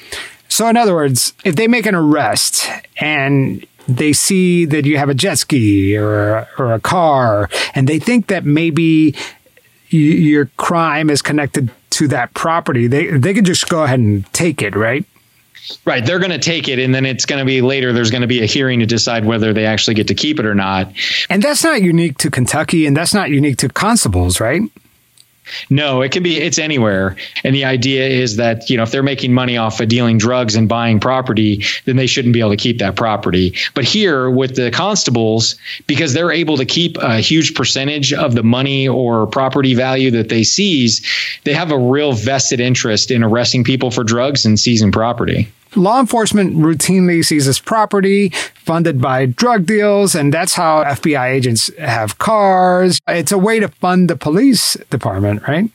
So, 0.49 0.67
in 0.69 0.77
other 0.77 0.95
words, 0.95 1.33
if 1.45 1.57
they 1.57 1.69
make 1.69 1.87
an 1.87 1.95
arrest 1.95 2.69
and 2.97 3.65
they 3.87 4.13
see 4.13 4.65
that 4.67 4.85
you 4.85 4.99
have 4.99 5.09
a 5.09 5.15
jet 5.15 5.39
ski 5.39 5.97
or, 5.97 6.49
or 6.59 6.73
a 6.75 6.81
car, 6.81 7.49
and 7.75 7.89
they 7.89 7.99
think 7.99 8.27
that 8.29 8.45
maybe 8.45 9.15
your 9.91 10.47
crime 10.57 11.11
is 11.11 11.23
connected 11.23 11.71
to 11.91 12.09
that 12.09 12.35
property, 12.35 12.87
they, 12.87 13.07
they 13.07 13.35
can 13.35 13.45
just 13.45 13.69
go 13.69 13.83
ahead 13.83 13.99
and 13.99 14.31
take 14.33 14.63
it, 14.63 14.77
right? 14.77 15.05
Right. 15.85 16.05
They're 16.05 16.19
going 16.19 16.31
to 16.31 16.39
take 16.39 16.69
it, 16.69 16.79
and 16.79 16.95
then 16.95 17.05
it's 17.05 17.27
going 17.27 17.39
to 17.39 17.45
be 17.45 17.61
later. 17.61 17.93
There's 17.93 18.11
going 18.11 18.23
to 18.23 18.27
be 18.29 18.43
a 18.43 18.47
hearing 18.47 18.81
to 18.81 18.87
decide 18.87 19.25
whether 19.25 19.53
they 19.53 19.67
actually 19.67 19.95
get 19.95 20.09
to 20.09 20.15
keep 20.15 20.39
it 20.39 20.47
or 20.47 20.55
not. 20.55 20.93
And 21.29 21.43
that's 21.43 21.65
not 21.65 21.83
unique 21.83 22.19
to 22.19 22.31
Kentucky, 22.31 22.87
and 22.87 22.97
that's 22.97 23.15
not 23.15 23.31
unique 23.31 23.59
to 23.59 23.69
constables, 23.69 24.41
right? 24.41 24.63
No, 25.71 26.03
it 26.03 26.13
can 26.13 26.23
be 26.23 26.39
it's 26.39 26.59
anywhere. 26.59 27.17
And 27.45 27.55
the 27.55 27.65
idea 27.65 28.07
is 28.07 28.37
that, 28.37 28.69
you 28.71 28.77
know, 28.77 28.83
if 28.83 28.91
they're 28.91 29.03
making 29.03 29.33
money 29.33 29.57
off 29.57 29.81
of 29.81 29.89
dealing 29.89 30.19
drugs 30.19 30.55
and 30.55 30.69
buying 30.69 31.01
property, 31.01 31.65
then 31.85 31.97
they 31.97 32.07
shouldn't 32.07 32.35
be 32.35 32.41
able 32.41 32.51
to 32.51 32.57
keep 32.57 32.79
that 32.79 32.97
property. 32.97 33.55
But 33.75 33.85
here 33.85 34.31
with 34.31 34.57
the 34.57 34.71
constables, 34.71 35.57
because 35.87 36.13
they're 36.13 36.33
able 36.33 36.57
to 36.57 36.65
keep 36.65 36.97
a 36.99 37.21
huge 37.21 37.55
percentage 37.55 38.13
of 38.13 38.35
the 38.35 38.43
money 38.43 38.89
or 38.89 39.27
property 39.27 39.75
value 39.75 40.11
that 40.13 40.29
they 40.29 40.45
seize, 40.45 41.07
they 41.45 41.55
have 41.55 41.71
a 41.71 41.79
real 41.79 42.13
vested 42.13 42.61
interest 42.61 43.11
in 43.11 43.23
arresting 43.23 43.65
people 43.65 43.91
for 43.91 44.05
drugs 44.05 44.45
and 44.45 44.59
seizing 44.59 44.93
property. 44.93 45.53
Law 45.79 46.01
enforcement 46.01 46.57
routinely 46.57 47.25
seizes 47.25 47.59
property 47.59 48.31
funded 48.55 49.01
by 49.01 49.27
drug 49.27 49.65
deals, 49.65 50.15
and 50.15 50.35
that's 50.35 50.55
how 50.55 50.83
FBI 50.85 51.31
agents 51.31 51.71
have 51.79 52.19
cars. 52.19 53.01
It's 53.07 53.33
a 53.33 53.39
way 53.39 53.61
to 53.61 53.69
fund 53.69 54.11
the 54.11 54.17
police 54.17 54.75
department, 54.91 55.47
right? 55.47 55.71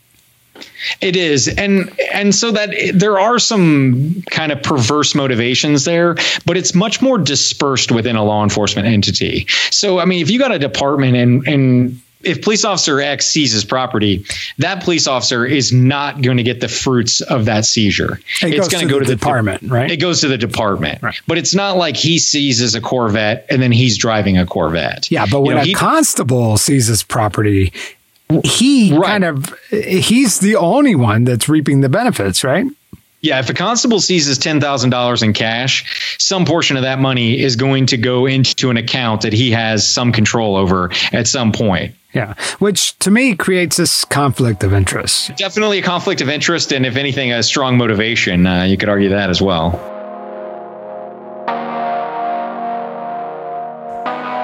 It 1.02 1.16
is, 1.16 1.48
and 1.48 1.92
and 2.14 2.36
so 2.36 2.52
that 2.52 2.76
there 2.94 3.20
are 3.20 3.40
some 3.40 4.22
kind 4.30 4.52
of 4.52 4.62
perverse 4.62 5.16
motivations 5.16 5.86
there, 5.86 6.16
but 6.46 6.58
it's 6.58 6.76
much 6.76 7.02
more 7.02 7.18
dispersed 7.18 7.92
within 7.92 8.16
a 8.16 8.24
law 8.24 8.44
enforcement 8.44 8.88
entity. 8.88 9.48
So, 9.72 10.00
I 10.00 10.06
mean, 10.06 10.22
if 10.22 10.30
you 10.30 10.38
got 10.38 10.52
a 10.52 10.60
department 10.60 11.16
and 11.16 11.48
and 11.48 12.02
if 12.24 12.42
police 12.42 12.66
officer 12.66 13.00
X 13.02 13.26
seizes 13.26 13.66
property, 13.66 14.26
that 14.58 14.84
police 14.84 15.08
officer 15.08 15.46
is 15.46 15.72
not 15.72 16.22
going 16.22 16.38
to 16.38 16.44
get 16.44 16.60
the 16.62 16.68
fruits 16.68 17.22
of 17.22 17.46
that 17.46 17.66
seizure. 17.66 18.20
It 18.42 18.54
it's 18.54 18.68
going 18.68 18.88
to 18.88 18.92
go 18.92 19.00
to 19.00 19.06
the 19.06 19.16
department, 19.16 19.64
right? 19.64 19.92
It 19.92 19.98
goes 19.98 20.22
to 20.22 20.28
the 20.28 20.38
department, 20.38 21.02
right. 21.02 21.20
but 21.28 21.38
it's 21.38 21.54
not 21.54 21.78
like 21.78 21.96
he 21.96 22.20
seizes 22.20 22.76
a 22.76 22.82
Corvette 22.82 23.46
and 23.50 23.62
then 23.62 23.72
he's 23.72 23.98
driving 23.98 24.38
a 24.38 24.46
Corvette. 24.46 25.12
Yeah, 25.12 25.26
but 25.30 25.42
when 25.42 25.52
you 25.52 25.56
know, 25.56 25.62
a 25.62 25.66
he, 25.66 25.74
constable 25.74 26.58
seizes 26.58 27.04
property, 27.04 27.74
he 28.44 28.94
right. 28.94 29.08
kind 29.08 29.24
of 29.24 29.54
he's 29.70 30.40
the 30.40 30.56
only 30.56 30.96
one 30.96 31.24
that's 31.24 31.50
reaping 31.50 31.82
the 31.82 31.90
benefits, 31.90 32.44
right? 32.44 32.66
Yeah, 33.24 33.40
if 33.40 33.50
a 33.50 33.54
constable 33.54 34.02
seizes 34.02 34.38
ten 34.38 34.60
thousand 34.60 34.90
dollars 34.90 35.24
in 35.24 35.32
cash, 35.32 36.18
some 36.20 36.44
portion 36.44 36.76
of 36.76 36.84
that 36.84 37.00
money 37.00 37.40
is 37.40 37.56
going 37.56 37.86
to 37.88 37.98
go 37.98 38.26
into 38.26 38.70
an 38.70 38.76
account 38.76 39.22
that 39.22 39.32
he 39.32 39.52
has 39.52 39.90
some 39.90 40.12
control 40.12 40.58
over 40.58 40.92
at 41.14 41.26
some 41.26 41.54
point. 41.54 41.96
Yeah, 42.14 42.34
which 42.60 43.00
to 43.00 43.10
me 43.10 43.36
creates 43.38 43.78
this 43.78 44.04
conflict 44.04 44.62
of 44.66 44.74
interest. 44.74 45.38
Definitely 45.38 45.80
a 45.80 45.82
conflict 45.82 46.20
of 46.20 46.28
interest, 46.28 46.74
and 46.74 46.86
if 46.86 46.98
anything, 46.98 47.32
a 47.32 47.42
strong 47.42 47.78
motivation. 47.78 48.46
Uh, 48.46 48.64
you 48.64 48.76
could 48.78 48.90
argue 48.90 49.10
that 49.10 49.30
as 49.30 49.42
well. 49.42 49.72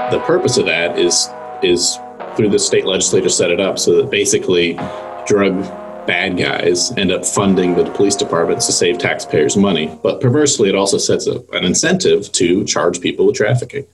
The 0.09 0.19
purpose 0.21 0.57
of 0.57 0.65
that 0.67 0.97
is 0.97 1.29
is 1.61 1.99
through 2.37 2.49
the 2.49 2.59
state 2.59 2.85
legislature 2.85 3.27
set 3.27 3.51
it 3.51 3.59
up 3.59 3.77
so 3.77 3.97
that 3.97 4.09
basically 4.09 4.79
drug 5.27 5.65
bad 6.05 6.37
guys 6.37 6.91
end 6.97 7.11
up 7.11 7.25
funding 7.25 7.75
the 7.75 7.89
police 7.91 8.15
departments 8.15 8.65
to 8.65 8.71
save 8.71 8.97
taxpayers 8.97 9.55
money. 9.57 9.97
But 10.03 10.21
perversely, 10.21 10.69
it 10.69 10.75
also 10.75 10.97
sets 10.97 11.27
up 11.27 11.51
an 11.53 11.63
incentive 11.63 12.31
to 12.33 12.63
charge 12.65 13.01
people 13.01 13.25
with 13.25 13.35
trafficking. 13.35 13.85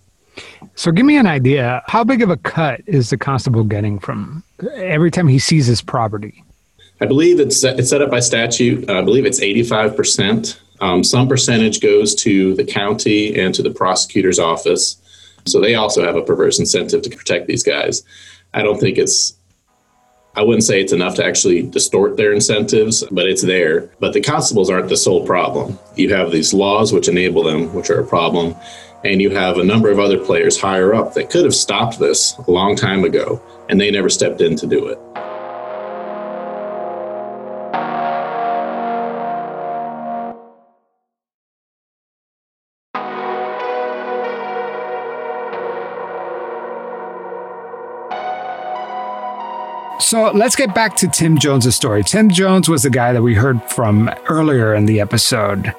So, 0.75 0.91
give 0.91 1.05
me 1.05 1.17
an 1.17 1.27
idea. 1.27 1.83
How 1.87 2.03
big 2.03 2.21
of 2.21 2.29
a 2.29 2.37
cut 2.37 2.81
is 2.85 3.09
the 3.09 3.17
constable 3.17 3.63
getting 3.63 3.99
from 3.99 4.43
every 4.73 5.11
time 5.11 5.27
he 5.27 5.39
seizes 5.39 5.81
property? 5.81 6.43
I 7.01 7.05
believe 7.05 7.39
it's 7.39 7.63
it's 7.63 7.89
set 7.89 8.01
up 8.01 8.09
by 8.09 8.19
statute. 8.19 8.89
I 8.89 9.01
believe 9.01 9.25
it's 9.25 9.41
85 9.41 9.95
percent. 9.95 10.59
Um, 10.81 11.03
some 11.03 11.27
percentage 11.27 11.79
goes 11.79 12.13
to 12.15 12.53
the 12.55 12.65
county 12.65 13.39
and 13.39 13.55
to 13.55 13.63
the 13.63 13.69
prosecutor's 13.69 14.39
office, 14.39 14.97
so 15.45 15.61
they 15.61 15.75
also 15.75 16.03
have 16.03 16.15
a 16.15 16.21
perverse 16.21 16.59
incentive 16.59 17.01
to 17.03 17.09
protect 17.09 17.47
these 17.47 17.63
guys. 17.63 18.03
I 18.53 18.61
don't 18.61 18.79
think 18.79 18.97
it's. 18.97 19.34
I 20.37 20.43
wouldn't 20.43 20.65
say 20.65 20.81
it's 20.81 20.91
enough 20.91 21.15
to 21.15 21.25
actually 21.25 21.61
distort 21.61 22.17
their 22.17 22.33
incentives, 22.33 23.03
but 23.09 23.25
it's 23.25 23.41
there. 23.41 23.89
But 23.99 24.11
the 24.11 24.21
constables 24.21 24.69
aren't 24.69 24.89
the 24.89 24.97
sole 24.97 25.25
problem. 25.25 25.79
You 25.95 26.13
have 26.13 26.31
these 26.31 26.53
laws 26.53 26.91
which 26.91 27.07
enable 27.07 27.43
them, 27.43 27.73
which 27.73 27.89
are 27.89 28.01
a 28.01 28.07
problem, 28.07 28.55
and 29.05 29.21
you 29.21 29.29
have 29.29 29.57
a 29.57 29.63
number 29.63 29.89
of 29.89 29.99
other 29.99 30.17
players 30.17 30.59
higher 30.59 30.93
up 30.93 31.13
that 31.13 31.29
could 31.29 31.45
have 31.45 31.55
stopped 31.55 31.99
this 31.99 32.37
a 32.47 32.51
long 32.51 32.75
time 32.75 33.05
ago, 33.05 33.41
and 33.69 33.79
they 33.79 33.91
never 33.91 34.09
stepped 34.09 34.41
in 34.41 34.57
to 34.57 34.67
do 34.67 34.87
it. 34.87 34.99
So 50.05 50.29
let's 50.29 50.55
get 50.55 50.75
back 50.75 50.95
to 50.97 51.07
Tim 51.07 51.39
Jones' 51.39 51.75
story. 51.75 52.03
Tim 52.03 52.29
Jones 52.29 52.69
was 52.69 52.83
the 52.83 52.91
guy 52.91 53.11
that 53.11 53.23
we 53.23 53.33
heard 53.33 53.59
from 53.63 54.07
earlier 54.29 54.75
in 54.75 54.85
the 54.85 55.01
episode. 55.01 55.73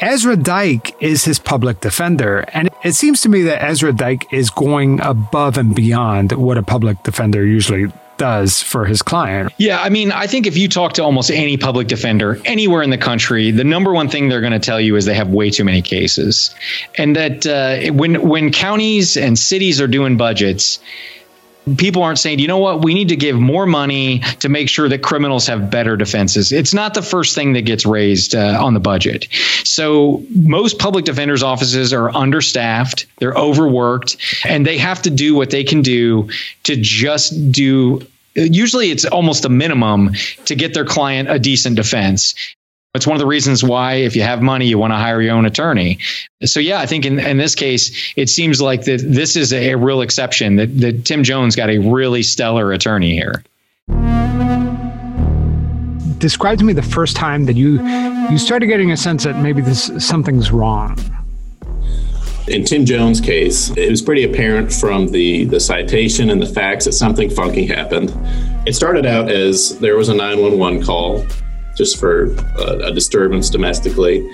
Ezra 0.00 0.34
Dyke 0.34 1.00
is 1.00 1.24
his 1.24 1.38
public 1.38 1.80
defender, 1.80 2.40
and 2.52 2.68
it 2.82 2.94
seems 2.94 3.20
to 3.20 3.28
me 3.28 3.42
that 3.42 3.62
Ezra 3.62 3.92
Dyke 3.92 4.32
is 4.32 4.50
going 4.50 5.00
above 5.00 5.56
and 5.56 5.72
beyond 5.72 6.32
what 6.32 6.58
a 6.58 6.64
public 6.64 7.00
defender 7.04 7.46
usually 7.46 7.92
does 8.16 8.60
for 8.60 8.86
his 8.86 9.02
client. 9.02 9.52
Yeah, 9.56 9.80
I 9.80 9.88
mean, 9.88 10.10
I 10.10 10.26
think 10.26 10.48
if 10.48 10.56
you 10.56 10.68
talk 10.68 10.94
to 10.94 11.04
almost 11.04 11.30
any 11.30 11.56
public 11.56 11.86
defender 11.86 12.40
anywhere 12.46 12.82
in 12.82 12.90
the 12.90 12.98
country, 12.98 13.52
the 13.52 13.62
number 13.62 13.92
one 13.92 14.08
thing 14.08 14.28
they're 14.28 14.40
going 14.40 14.52
to 14.52 14.58
tell 14.58 14.80
you 14.80 14.96
is 14.96 15.04
they 15.04 15.14
have 15.14 15.28
way 15.28 15.48
too 15.48 15.64
many 15.64 15.80
cases, 15.80 16.52
and 16.98 17.14
that 17.14 17.46
uh, 17.46 17.92
when 17.92 18.20
when 18.28 18.50
counties 18.50 19.16
and 19.16 19.38
cities 19.38 19.80
are 19.80 19.86
doing 19.86 20.16
budgets, 20.16 20.80
people 21.76 22.02
aren't 22.02 22.18
saying, 22.18 22.38
you 22.38 22.48
know 22.48 22.58
what, 22.58 22.84
we 22.84 22.94
need 22.94 23.08
to 23.08 23.16
give 23.16 23.36
more 23.36 23.66
money 23.66 24.20
to 24.40 24.48
make 24.48 24.68
sure 24.68 24.88
that 24.88 25.02
criminals 25.02 25.46
have 25.46 25.70
better 25.70 25.96
defenses. 25.96 26.52
It's 26.52 26.74
not 26.74 26.94
the 26.94 27.02
first 27.02 27.34
thing 27.34 27.52
that 27.54 27.62
gets 27.62 27.86
raised 27.86 28.34
uh, 28.34 28.58
on 28.62 28.74
the 28.74 28.80
budget. 28.80 29.28
So 29.64 30.22
most 30.30 30.78
public 30.78 31.04
defenders' 31.04 31.42
offices 31.42 31.92
are 31.92 32.10
understaffed, 32.10 33.06
they're 33.18 33.34
overworked, 33.34 34.16
and 34.44 34.66
they 34.66 34.78
have 34.78 35.02
to 35.02 35.10
do 35.10 35.34
what 35.34 35.50
they 35.50 35.64
can 35.64 35.82
do 35.82 36.28
to 36.64 36.76
just 36.76 37.52
do. 37.52 38.06
Usually, 38.34 38.90
it's 38.90 39.04
almost 39.04 39.44
a 39.44 39.48
minimum 39.48 40.12
to 40.46 40.54
get 40.54 40.72
their 40.72 40.84
client 40.84 41.30
a 41.30 41.38
decent 41.38 41.76
defense. 41.76 42.34
It's 42.92 43.06
one 43.06 43.14
of 43.14 43.20
the 43.20 43.26
reasons 43.26 43.62
why, 43.62 43.94
if 43.94 44.16
you 44.16 44.22
have 44.22 44.42
money, 44.42 44.66
you 44.66 44.76
want 44.76 44.90
to 44.90 44.96
hire 44.96 45.22
your 45.22 45.36
own 45.36 45.46
attorney. 45.46 46.00
So, 46.44 46.58
yeah, 46.58 46.80
I 46.80 46.86
think 46.86 47.06
in, 47.06 47.20
in 47.20 47.36
this 47.36 47.54
case, 47.54 48.12
it 48.16 48.28
seems 48.28 48.60
like 48.60 48.82
that 48.86 49.00
this 49.06 49.36
is 49.36 49.52
a, 49.52 49.76
real 49.76 50.00
exception 50.00 50.56
that, 50.56 50.76
that 50.80 51.04
Tim 51.04 51.22
Jones 51.22 51.54
got 51.54 51.70
a 51.70 51.78
really 51.78 52.24
stellar 52.24 52.72
attorney 52.72 53.12
here. 53.12 53.44
Describe 56.18 56.58
to 56.58 56.64
me 56.64 56.72
the 56.72 56.82
first 56.82 57.14
time 57.14 57.44
that 57.44 57.54
you 57.54 57.80
you 58.28 58.38
started 58.38 58.66
getting 58.66 58.90
a 58.90 58.96
sense 58.96 59.22
that 59.22 59.36
maybe 59.36 59.62
this 59.62 59.90
something's 59.98 60.50
wrong. 60.50 60.98
In 62.48 62.64
Tim 62.64 62.84
Jones' 62.84 63.20
case, 63.20 63.70
it 63.76 63.88
was 63.88 64.02
pretty 64.02 64.24
apparent 64.24 64.72
from 64.72 65.06
the, 65.06 65.44
the 65.44 65.60
citation 65.60 66.30
and 66.30 66.42
the 66.42 66.46
facts 66.46 66.86
that 66.86 66.92
something 66.92 67.30
funky 67.30 67.66
happened. 67.66 68.12
It 68.66 68.74
started 68.74 69.06
out 69.06 69.30
as 69.30 69.78
there 69.78 69.96
was 69.96 70.08
a 70.08 70.14
911 70.14 70.82
call 70.84 71.24
just 71.76 71.98
for 71.98 72.34
a, 72.58 72.86
a 72.86 72.92
disturbance 72.92 73.50
domestically. 73.50 74.28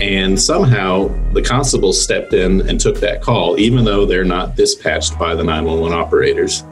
And 0.00 0.40
somehow 0.40 1.08
the 1.32 1.42
constables 1.42 2.00
stepped 2.02 2.32
in 2.32 2.66
and 2.68 2.80
took 2.80 3.00
that 3.00 3.20
call, 3.20 3.58
even 3.58 3.84
though 3.84 4.06
they're 4.06 4.24
not 4.24 4.56
dispatched 4.56 5.18
by 5.18 5.34
the 5.34 5.44
911 5.44 5.96
operators. 5.96 6.62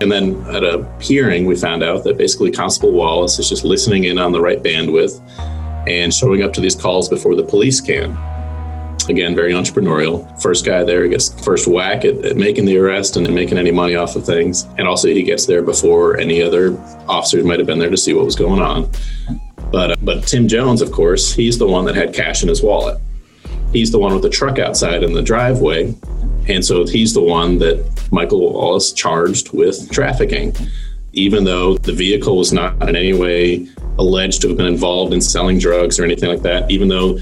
And 0.00 0.12
then 0.12 0.44
at 0.54 0.62
a 0.62 0.86
hearing, 1.00 1.46
we 1.46 1.56
found 1.56 1.82
out 1.82 2.04
that 2.04 2.18
basically 2.18 2.50
Constable 2.50 2.92
Wallace 2.92 3.38
is 3.38 3.48
just 3.48 3.64
listening 3.64 4.04
in 4.04 4.18
on 4.18 4.32
the 4.32 4.40
right 4.40 4.62
bandwidth 4.62 5.20
and 5.88 6.12
showing 6.12 6.42
up 6.42 6.52
to 6.52 6.60
these 6.60 6.74
calls 6.74 7.08
before 7.08 7.34
the 7.34 7.44
police 7.44 7.80
can. 7.80 8.14
Again, 9.08 9.36
very 9.36 9.52
entrepreneurial. 9.52 10.26
First 10.42 10.64
guy 10.64 10.82
there 10.82 11.06
gets 11.06 11.28
first 11.44 11.68
whack 11.68 12.04
at, 12.04 12.24
at 12.24 12.36
making 12.36 12.64
the 12.64 12.76
arrest 12.78 13.16
and 13.16 13.32
making 13.32 13.56
any 13.56 13.70
money 13.70 13.94
off 13.94 14.16
of 14.16 14.24
things. 14.24 14.64
And 14.78 14.88
also, 14.88 15.08
he 15.08 15.22
gets 15.22 15.46
there 15.46 15.62
before 15.62 16.16
any 16.16 16.42
other 16.42 16.76
officers 17.08 17.44
might 17.44 17.60
have 17.60 17.66
been 17.66 17.78
there 17.78 17.90
to 17.90 17.96
see 17.96 18.14
what 18.14 18.24
was 18.24 18.34
going 18.34 18.60
on. 18.60 18.90
But 19.70 19.92
uh, 19.92 19.96
but 20.02 20.26
Tim 20.26 20.48
Jones, 20.48 20.82
of 20.82 20.90
course, 20.90 21.32
he's 21.32 21.58
the 21.58 21.66
one 21.66 21.84
that 21.84 21.94
had 21.94 22.14
cash 22.14 22.42
in 22.42 22.48
his 22.48 22.62
wallet. 22.62 23.00
He's 23.72 23.90
the 23.90 23.98
one 23.98 24.12
with 24.12 24.22
the 24.22 24.30
truck 24.30 24.58
outside 24.58 25.02
in 25.02 25.12
the 25.12 25.22
driveway, 25.22 25.94
and 26.48 26.64
so 26.64 26.86
he's 26.86 27.12
the 27.12 27.22
one 27.22 27.58
that 27.58 27.84
Michael 28.10 28.52
Wallace 28.52 28.92
charged 28.92 29.52
with 29.52 29.90
trafficking, 29.90 30.54
even 31.12 31.44
though 31.44 31.76
the 31.78 31.92
vehicle 31.92 32.36
was 32.36 32.52
not 32.52 32.80
in 32.88 32.96
any 32.96 33.12
way 33.12 33.68
alleged 33.98 34.42
to 34.42 34.48
have 34.48 34.56
been 34.56 34.66
involved 34.66 35.12
in 35.12 35.20
selling 35.20 35.58
drugs 35.58 35.98
or 35.98 36.04
anything 36.04 36.28
like 36.28 36.42
that. 36.42 36.70
Even 36.70 36.88
though 36.88 37.18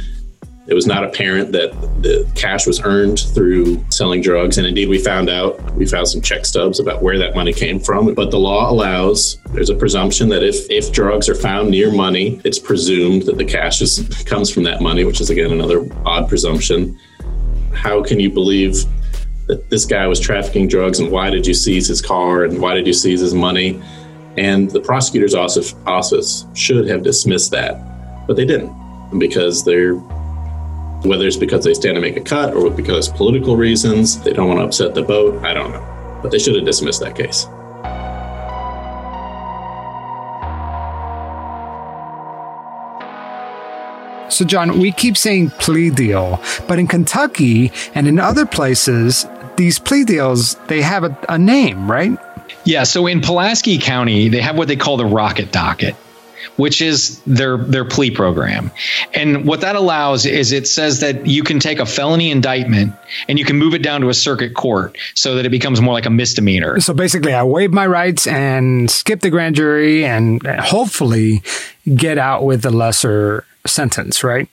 it 0.66 0.72
was 0.72 0.86
not 0.86 1.04
apparent 1.04 1.52
that 1.52 1.72
the 2.02 2.30
cash 2.34 2.66
was 2.66 2.80
earned 2.84 3.20
through 3.34 3.84
selling 3.90 4.22
drugs. 4.22 4.56
And 4.56 4.66
indeed, 4.66 4.88
we 4.88 4.98
found 4.98 5.28
out, 5.28 5.60
we 5.74 5.84
found 5.84 6.08
some 6.08 6.22
check 6.22 6.46
stubs 6.46 6.80
about 6.80 7.02
where 7.02 7.18
that 7.18 7.34
money 7.34 7.52
came 7.52 7.78
from. 7.78 8.14
But 8.14 8.30
the 8.30 8.38
law 8.38 8.70
allows, 8.70 9.36
there's 9.52 9.68
a 9.68 9.74
presumption 9.74 10.30
that 10.30 10.42
if, 10.42 10.70
if 10.70 10.90
drugs 10.90 11.28
are 11.28 11.34
found 11.34 11.70
near 11.70 11.92
money, 11.92 12.40
it's 12.44 12.58
presumed 12.58 13.22
that 13.22 13.36
the 13.36 13.44
cash 13.44 13.82
is, 13.82 14.24
comes 14.24 14.50
from 14.50 14.62
that 14.62 14.80
money, 14.80 15.04
which 15.04 15.20
is, 15.20 15.28
again, 15.28 15.52
another 15.52 15.86
odd 16.06 16.30
presumption. 16.30 16.98
How 17.74 18.02
can 18.02 18.18
you 18.18 18.30
believe 18.30 18.84
that 19.48 19.68
this 19.68 19.84
guy 19.84 20.06
was 20.06 20.18
trafficking 20.18 20.66
drugs 20.66 20.98
and 20.98 21.10
why 21.10 21.28
did 21.28 21.46
you 21.46 21.52
seize 21.52 21.86
his 21.86 22.00
car 22.00 22.44
and 22.44 22.58
why 22.58 22.72
did 22.72 22.86
you 22.86 22.94
seize 22.94 23.20
his 23.20 23.34
money? 23.34 23.82
And 24.38 24.70
the 24.70 24.80
prosecutor's 24.80 25.34
office 25.34 26.46
should 26.54 26.88
have 26.88 27.02
dismissed 27.02 27.50
that, 27.50 28.26
but 28.26 28.36
they 28.36 28.46
didn't 28.46 28.72
because 29.18 29.62
they're 29.62 30.00
whether 31.04 31.26
it's 31.26 31.36
because 31.36 31.64
they 31.64 31.74
stand 31.74 31.96
to 31.96 32.00
make 32.00 32.16
a 32.16 32.20
cut 32.20 32.54
or 32.54 32.70
because 32.70 33.08
political 33.08 33.56
reasons, 33.56 34.20
they 34.22 34.32
don't 34.32 34.48
want 34.48 34.60
to 34.60 34.64
upset 34.64 34.94
the 34.94 35.02
boat, 35.02 35.44
I 35.44 35.52
don't 35.52 35.70
know. 35.70 36.20
But 36.22 36.30
they 36.30 36.38
should 36.38 36.54
have 36.56 36.64
dismissed 36.64 37.00
that 37.00 37.14
case. 37.14 37.46
So, 44.34 44.44
John, 44.44 44.80
we 44.80 44.90
keep 44.90 45.16
saying 45.16 45.50
plea 45.50 45.90
deal, 45.90 46.40
but 46.66 46.78
in 46.78 46.88
Kentucky 46.88 47.70
and 47.94 48.08
in 48.08 48.18
other 48.18 48.46
places, 48.46 49.26
these 49.56 49.78
plea 49.78 50.04
deals, 50.04 50.56
they 50.66 50.82
have 50.82 51.04
a, 51.04 51.16
a 51.28 51.38
name, 51.38 51.88
right? 51.88 52.18
Yeah. 52.64 52.82
So 52.84 53.06
in 53.06 53.20
Pulaski 53.20 53.78
County, 53.78 54.28
they 54.28 54.40
have 54.40 54.56
what 54.56 54.68
they 54.68 54.76
call 54.76 54.96
the 54.96 55.06
rocket 55.06 55.52
docket 55.52 55.94
which 56.56 56.80
is 56.80 57.20
their 57.26 57.56
their 57.56 57.84
plea 57.84 58.10
program. 58.10 58.70
And 59.12 59.46
what 59.46 59.60
that 59.60 59.76
allows 59.76 60.26
is 60.26 60.52
it 60.52 60.66
says 60.66 61.00
that 61.00 61.26
you 61.26 61.42
can 61.42 61.60
take 61.60 61.78
a 61.78 61.86
felony 61.86 62.30
indictment 62.30 62.94
and 63.28 63.38
you 63.38 63.44
can 63.44 63.56
move 63.56 63.74
it 63.74 63.82
down 63.82 64.00
to 64.02 64.08
a 64.08 64.14
circuit 64.14 64.54
court 64.54 64.96
so 65.14 65.34
that 65.36 65.46
it 65.46 65.50
becomes 65.50 65.80
more 65.80 65.94
like 65.94 66.06
a 66.06 66.10
misdemeanor. 66.10 66.80
So 66.80 66.94
basically, 66.94 67.34
I 67.34 67.42
waive 67.42 67.72
my 67.72 67.86
rights 67.86 68.26
and 68.26 68.90
skip 68.90 69.20
the 69.20 69.30
grand 69.30 69.56
jury 69.56 70.04
and 70.04 70.44
hopefully 70.46 71.42
get 71.94 72.18
out 72.18 72.44
with 72.44 72.64
a 72.64 72.70
lesser 72.70 73.44
sentence, 73.66 74.22
right? 74.24 74.48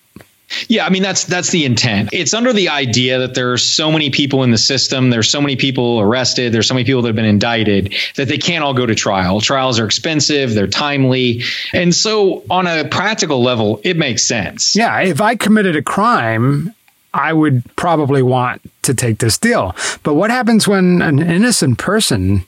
Yeah, 0.67 0.85
I 0.85 0.89
mean 0.89 1.03
that's 1.03 1.25
that's 1.25 1.49
the 1.49 1.65
intent. 1.65 2.09
It's 2.11 2.33
under 2.33 2.53
the 2.53 2.69
idea 2.69 3.19
that 3.19 3.33
there 3.33 3.51
are 3.51 3.57
so 3.57 3.91
many 3.91 4.09
people 4.09 4.43
in 4.43 4.51
the 4.51 4.57
system, 4.57 5.09
there's 5.09 5.29
so 5.29 5.41
many 5.41 5.55
people 5.55 5.99
arrested, 5.99 6.53
there's 6.53 6.67
so 6.67 6.73
many 6.73 6.85
people 6.85 7.01
that 7.01 7.09
have 7.09 7.15
been 7.15 7.25
indicted 7.25 7.93
that 8.15 8.27
they 8.27 8.37
can't 8.37 8.63
all 8.63 8.73
go 8.73 8.85
to 8.85 8.95
trial. 8.95 9.41
Trials 9.41 9.79
are 9.79 9.85
expensive, 9.85 10.53
they're 10.53 10.67
timely. 10.67 11.43
And 11.73 11.93
so 11.93 12.43
on 12.49 12.67
a 12.67 12.87
practical 12.87 13.41
level, 13.41 13.81
it 13.83 13.97
makes 13.97 14.23
sense. 14.23 14.75
Yeah, 14.75 14.99
if 15.01 15.21
I 15.21 15.35
committed 15.35 15.75
a 15.75 15.81
crime, 15.81 16.73
I 17.13 17.33
would 17.33 17.63
probably 17.75 18.21
want 18.21 18.61
to 18.83 18.93
take 18.93 19.19
this 19.19 19.37
deal. 19.37 19.75
But 20.03 20.15
what 20.15 20.31
happens 20.31 20.67
when 20.67 21.01
an 21.01 21.19
innocent 21.19 21.77
person 21.77 22.47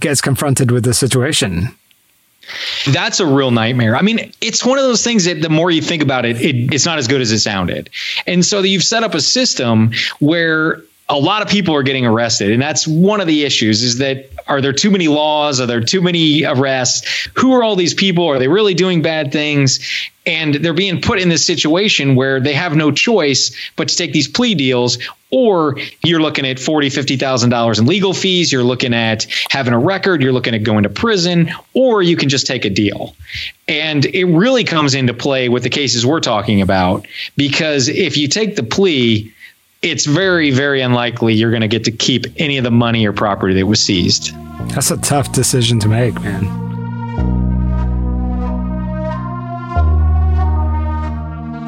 gets 0.00 0.20
confronted 0.20 0.70
with 0.70 0.84
the 0.84 0.94
situation? 0.94 1.74
That's 2.90 3.20
a 3.20 3.26
real 3.26 3.50
nightmare. 3.50 3.96
I 3.96 4.02
mean, 4.02 4.32
it's 4.40 4.64
one 4.64 4.78
of 4.78 4.84
those 4.84 5.02
things 5.02 5.24
that 5.24 5.42
the 5.42 5.48
more 5.48 5.70
you 5.70 5.82
think 5.82 6.02
about 6.02 6.24
it, 6.24 6.40
it 6.40 6.72
it's 6.72 6.86
not 6.86 6.98
as 6.98 7.08
good 7.08 7.20
as 7.20 7.30
it 7.32 7.40
sounded. 7.40 7.90
And 8.26 8.44
so 8.44 8.60
you've 8.60 8.84
set 8.84 9.02
up 9.02 9.14
a 9.14 9.20
system 9.20 9.92
where 10.18 10.82
a 11.08 11.18
lot 11.18 11.42
of 11.42 11.48
people 11.48 11.74
are 11.74 11.82
getting 11.82 12.06
arrested 12.06 12.50
and 12.50 12.62
that's 12.62 12.88
one 12.88 13.20
of 13.20 13.26
the 13.26 13.44
issues 13.44 13.82
is 13.82 13.98
that 13.98 14.26
are 14.46 14.60
there 14.60 14.72
too 14.72 14.90
many 14.90 15.08
laws? 15.08 15.60
Are 15.60 15.66
there 15.66 15.80
too 15.80 16.00
many 16.00 16.44
arrests? 16.44 17.28
Who 17.34 17.54
are 17.54 17.62
all 17.62 17.76
these 17.76 17.94
people? 17.94 18.26
Are 18.28 18.38
they 18.38 18.48
really 18.48 18.74
doing 18.74 19.02
bad 19.02 19.32
things? 19.32 19.80
And 20.26 20.54
they're 20.54 20.72
being 20.72 21.00
put 21.02 21.18
in 21.18 21.28
this 21.28 21.46
situation 21.46 22.14
where 22.14 22.40
they 22.40 22.54
have 22.54 22.74
no 22.74 22.90
choice 22.90 23.54
but 23.76 23.88
to 23.88 23.96
take 23.96 24.12
these 24.12 24.28
plea 24.28 24.54
deals. 24.54 24.98
Or 25.30 25.78
you're 26.04 26.20
looking 26.20 26.46
at 26.46 26.60
forty, 26.60 26.90
fifty 26.90 27.16
thousand 27.16 27.50
dollars 27.50 27.78
in 27.78 27.86
legal 27.86 28.14
fees. 28.14 28.52
You're 28.52 28.62
looking 28.62 28.94
at 28.94 29.26
having 29.50 29.74
a 29.74 29.78
record. 29.78 30.22
You're 30.22 30.32
looking 30.32 30.54
at 30.54 30.62
going 30.62 30.84
to 30.84 30.88
prison, 30.88 31.50
or 31.74 32.02
you 32.02 32.16
can 32.16 32.28
just 32.28 32.46
take 32.46 32.64
a 32.64 32.70
deal. 32.70 33.16
And 33.66 34.04
it 34.04 34.24
really 34.26 34.64
comes 34.64 34.94
into 34.94 35.12
play 35.12 35.48
with 35.48 35.62
the 35.62 35.70
cases 35.70 36.06
we're 36.06 36.20
talking 36.20 36.60
about 36.60 37.06
because 37.36 37.88
if 37.88 38.16
you 38.16 38.28
take 38.28 38.56
the 38.56 38.62
plea, 38.62 39.34
it's 39.84 40.06
very, 40.06 40.50
very 40.50 40.80
unlikely 40.80 41.34
you're 41.34 41.50
going 41.50 41.60
to 41.60 41.68
get 41.68 41.84
to 41.84 41.92
keep 41.92 42.26
any 42.38 42.56
of 42.56 42.64
the 42.64 42.70
money 42.70 43.06
or 43.06 43.12
property 43.12 43.54
that 43.54 43.66
was 43.66 43.80
seized. 43.80 44.32
That's 44.70 44.90
a 44.90 44.96
tough 44.96 45.32
decision 45.32 45.78
to 45.80 45.88
make, 45.88 46.14
man. 46.22 46.62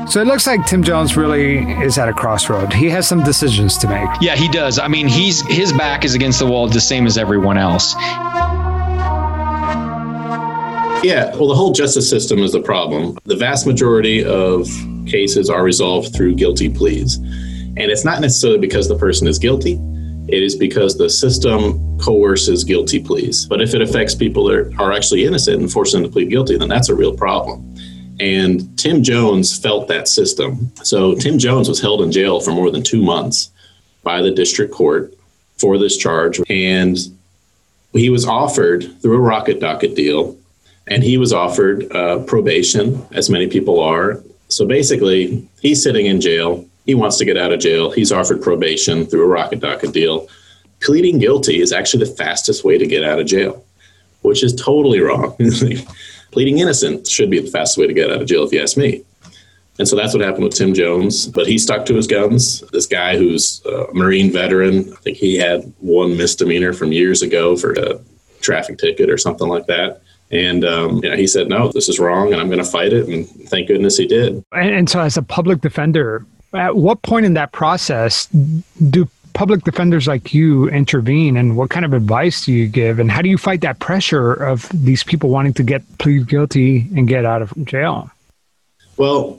So 0.08 0.20
it 0.20 0.26
looks 0.26 0.46
like 0.46 0.64
Tim 0.64 0.82
Jones 0.82 1.16
really 1.16 1.58
is 1.82 1.98
at 1.98 2.08
a 2.08 2.12
crossroad. 2.12 2.72
He 2.72 2.88
has 2.88 3.06
some 3.06 3.22
decisions 3.22 3.76
to 3.78 3.88
make. 3.88 4.08
Yeah, 4.20 4.36
he 4.36 4.48
does. 4.48 4.78
I 4.78 4.88
mean, 4.88 5.08
he's 5.08 5.42
his 5.48 5.72
back 5.72 6.04
is 6.04 6.14
against 6.14 6.38
the 6.38 6.46
wall 6.46 6.68
the 6.68 6.80
same 6.80 7.06
as 7.06 7.18
everyone 7.18 7.58
else. 7.58 7.94
Yeah, 11.04 11.34
well, 11.36 11.48
the 11.48 11.54
whole 11.54 11.72
justice 11.72 12.08
system 12.08 12.38
is 12.38 12.52
the 12.52 12.62
problem. 12.62 13.18
The 13.24 13.36
vast 13.36 13.66
majority 13.66 14.24
of 14.24 14.68
cases 15.06 15.50
are 15.50 15.62
resolved 15.62 16.14
through 16.14 16.36
guilty 16.36 16.70
pleas. 16.70 17.18
And 17.76 17.90
it's 17.90 18.04
not 18.04 18.20
necessarily 18.20 18.58
because 18.58 18.88
the 18.88 18.96
person 18.96 19.28
is 19.28 19.38
guilty, 19.38 19.78
it 20.28 20.42
is 20.42 20.56
because 20.56 20.96
the 20.96 21.08
system 21.08 21.98
coerces 21.98 22.64
guilty 22.64 23.00
pleas. 23.00 23.46
But 23.46 23.60
if 23.60 23.74
it 23.74 23.82
affects 23.82 24.14
people 24.14 24.44
that 24.46 24.74
are 24.78 24.92
actually 24.92 25.24
innocent 25.24 25.60
and 25.60 25.70
forces 25.70 25.94
them 25.94 26.02
to 26.02 26.08
plead 26.08 26.30
guilty, 26.30 26.58
then 26.58 26.68
that's 26.68 26.88
a 26.88 26.94
real 26.94 27.16
problem. 27.16 27.76
And 28.18 28.76
Tim 28.78 29.02
Jones 29.02 29.56
felt 29.56 29.88
that 29.88 30.08
system. 30.08 30.72
So 30.82 31.14
Tim 31.14 31.38
Jones 31.38 31.68
was 31.68 31.80
held 31.80 32.02
in 32.02 32.10
jail 32.10 32.40
for 32.40 32.50
more 32.50 32.70
than 32.70 32.82
two 32.82 33.02
months 33.02 33.50
by 34.02 34.22
the 34.22 34.30
district 34.30 34.72
court 34.72 35.14
for 35.58 35.78
this 35.78 35.96
charge. 35.96 36.40
And 36.48 36.98
he 37.92 38.10
was 38.10 38.26
offered 38.26 39.00
through 39.00 39.16
a 39.16 39.20
rocket 39.20 39.60
docket 39.60 39.94
deal, 39.94 40.36
and 40.86 41.02
he 41.02 41.18
was 41.18 41.32
offered 41.32 41.90
uh, 41.94 42.20
probation, 42.20 43.04
as 43.12 43.30
many 43.30 43.46
people 43.46 43.80
are. 43.80 44.22
So 44.48 44.66
basically, 44.66 45.46
he's 45.60 45.82
sitting 45.82 46.06
in 46.06 46.20
jail. 46.20 46.64
He 46.86 46.94
wants 46.94 47.18
to 47.18 47.24
get 47.24 47.36
out 47.36 47.52
of 47.52 47.60
jail. 47.60 47.90
He's 47.90 48.12
offered 48.12 48.40
probation 48.40 49.06
through 49.06 49.24
a 49.24 49.28
rocket 49.28 49.60
docket 49.60 49.92
deal. 49.92 50.28
Pleading 50.80 51.18
guilty 51.18 51.60
is 51.60 51.72
actually 51.72 52.04
the 52.04 52.12
fastest 52.12 52.64
way 52.64 52.78
to 52.78 52.86
get 52.86 53.02
out 53.02 53.18
of 53.18 53.26
jail, 53.26 53.64
which 54.22 54.42
is 54.42 54.54
totally 54.54 55.00
wrong. 55.00 55.36
Pleading 56.30 56.58
innocent 56.58 57.06
should 57.06 57.30
be 57.30 57.40
the 57.40 57.50
fastest 57.50 57.78
way 57.78 57.86
to 57.86 57.94
get 57.94 58.10
out 58.10 58.22
of 58.22 58.28
jail, 58.28 58.44
if 58.44 58.52
you 58.52 58.62
ask 58.62 58.76
me. 58.76 59.02
And 59.78 59.86
so 59.86 59.96
that's 59.96 60.14
what 60.14 60.24
happened 60.24 60.44
with 60.44 60.54
Tim 60.54 60.74
Jones. 60.74 61.26
But 61.26 61.46
he 61.46 61.58
stuck 61.58 61.86
to 61.86 61.94
his 61.94 62.06
guns. 62.06 62.60
This 62.72 62.86
guy 62.86 63.16
who's 63.16 63.64
a 63.66 63.86
Marine 63.92 64.32
veteran, 64.32 64.92
I 64.92 64.96
think 64.96 65.16
he 65.16 65.36
had 65.36 65.72
one 65.78 66.16
misdemeanor 66.16 66.72
from 66.72 66.92
years 66.92 67.22
ago 67.22 67.56
for 67.56 67.72
a 67.72 68.00
traffic 68.40 68.78
ticket 68.78 69.10
or 69.10 69.18
something 69.18 69.48
like 69.48 69.66
that. 69.66 70.02
And 70.30 70.64
um, 70.64 71.00
yeah, 71.04 71.16
he 71.16 71.26
said, 71.26 71.48
no, 71.48 71.70
this 71.70 71.88
is 71.88 72.00
wrong, 72.00 72.32
and 72.32 72.40
I'm 72.40 72.48
going 72.48 72.58
to 72.58 72.64
fight 72.64 72.92
it. 72.92 73.06
And 73.06 73.28
thank 73.48 73.68
goodness 73.68 73.96
he 73.96 74.06
did. 74.06 74.42
And 74.52 74.88
so, 74.88 75.00
as 75.00 75.16
a 75.16 75.22
public 75.22 75.60
defender, 75.60 76.26
at 76.58 76.76
what 76.76 77.02
point 77.02 77.26
in 77.26 77.34
that 77.34 77.52
process 77.52 78.26
do 78.26 79.08
public 79.32 79.64
defenders 79.64 80.06
like 80.06 80.32
you 80.32 80.68
intervene 80.70 81.36
and 81.36 81.56
what 81.58 81.68
kind 81.68 81.84
of 81.84 81.92
advice 81.92 82.46
do 82.46 82.52
you 82.52 82.66
give 82.66 82.98
and 82.98 83.10
how 83.10 83.20
do 83.20 83.28
you 83.28 83.36
fight 83.36 83.60
that 83.60 83.78
pressure 83.80 84.32
of 84.32 84.68
these 84.72 85.04
people 85.04 85.28
wanting 85.28 85.52
to 85.52 85.62
get 85.62 85.82
plead 85.98 86.26
guilty 86.26 86.88
and 86.96 87.06
get 87.06 87.26
out 87.26 87.42
of 87.42 87.52
jail 87.66 88.10
Well, 88.96 89.38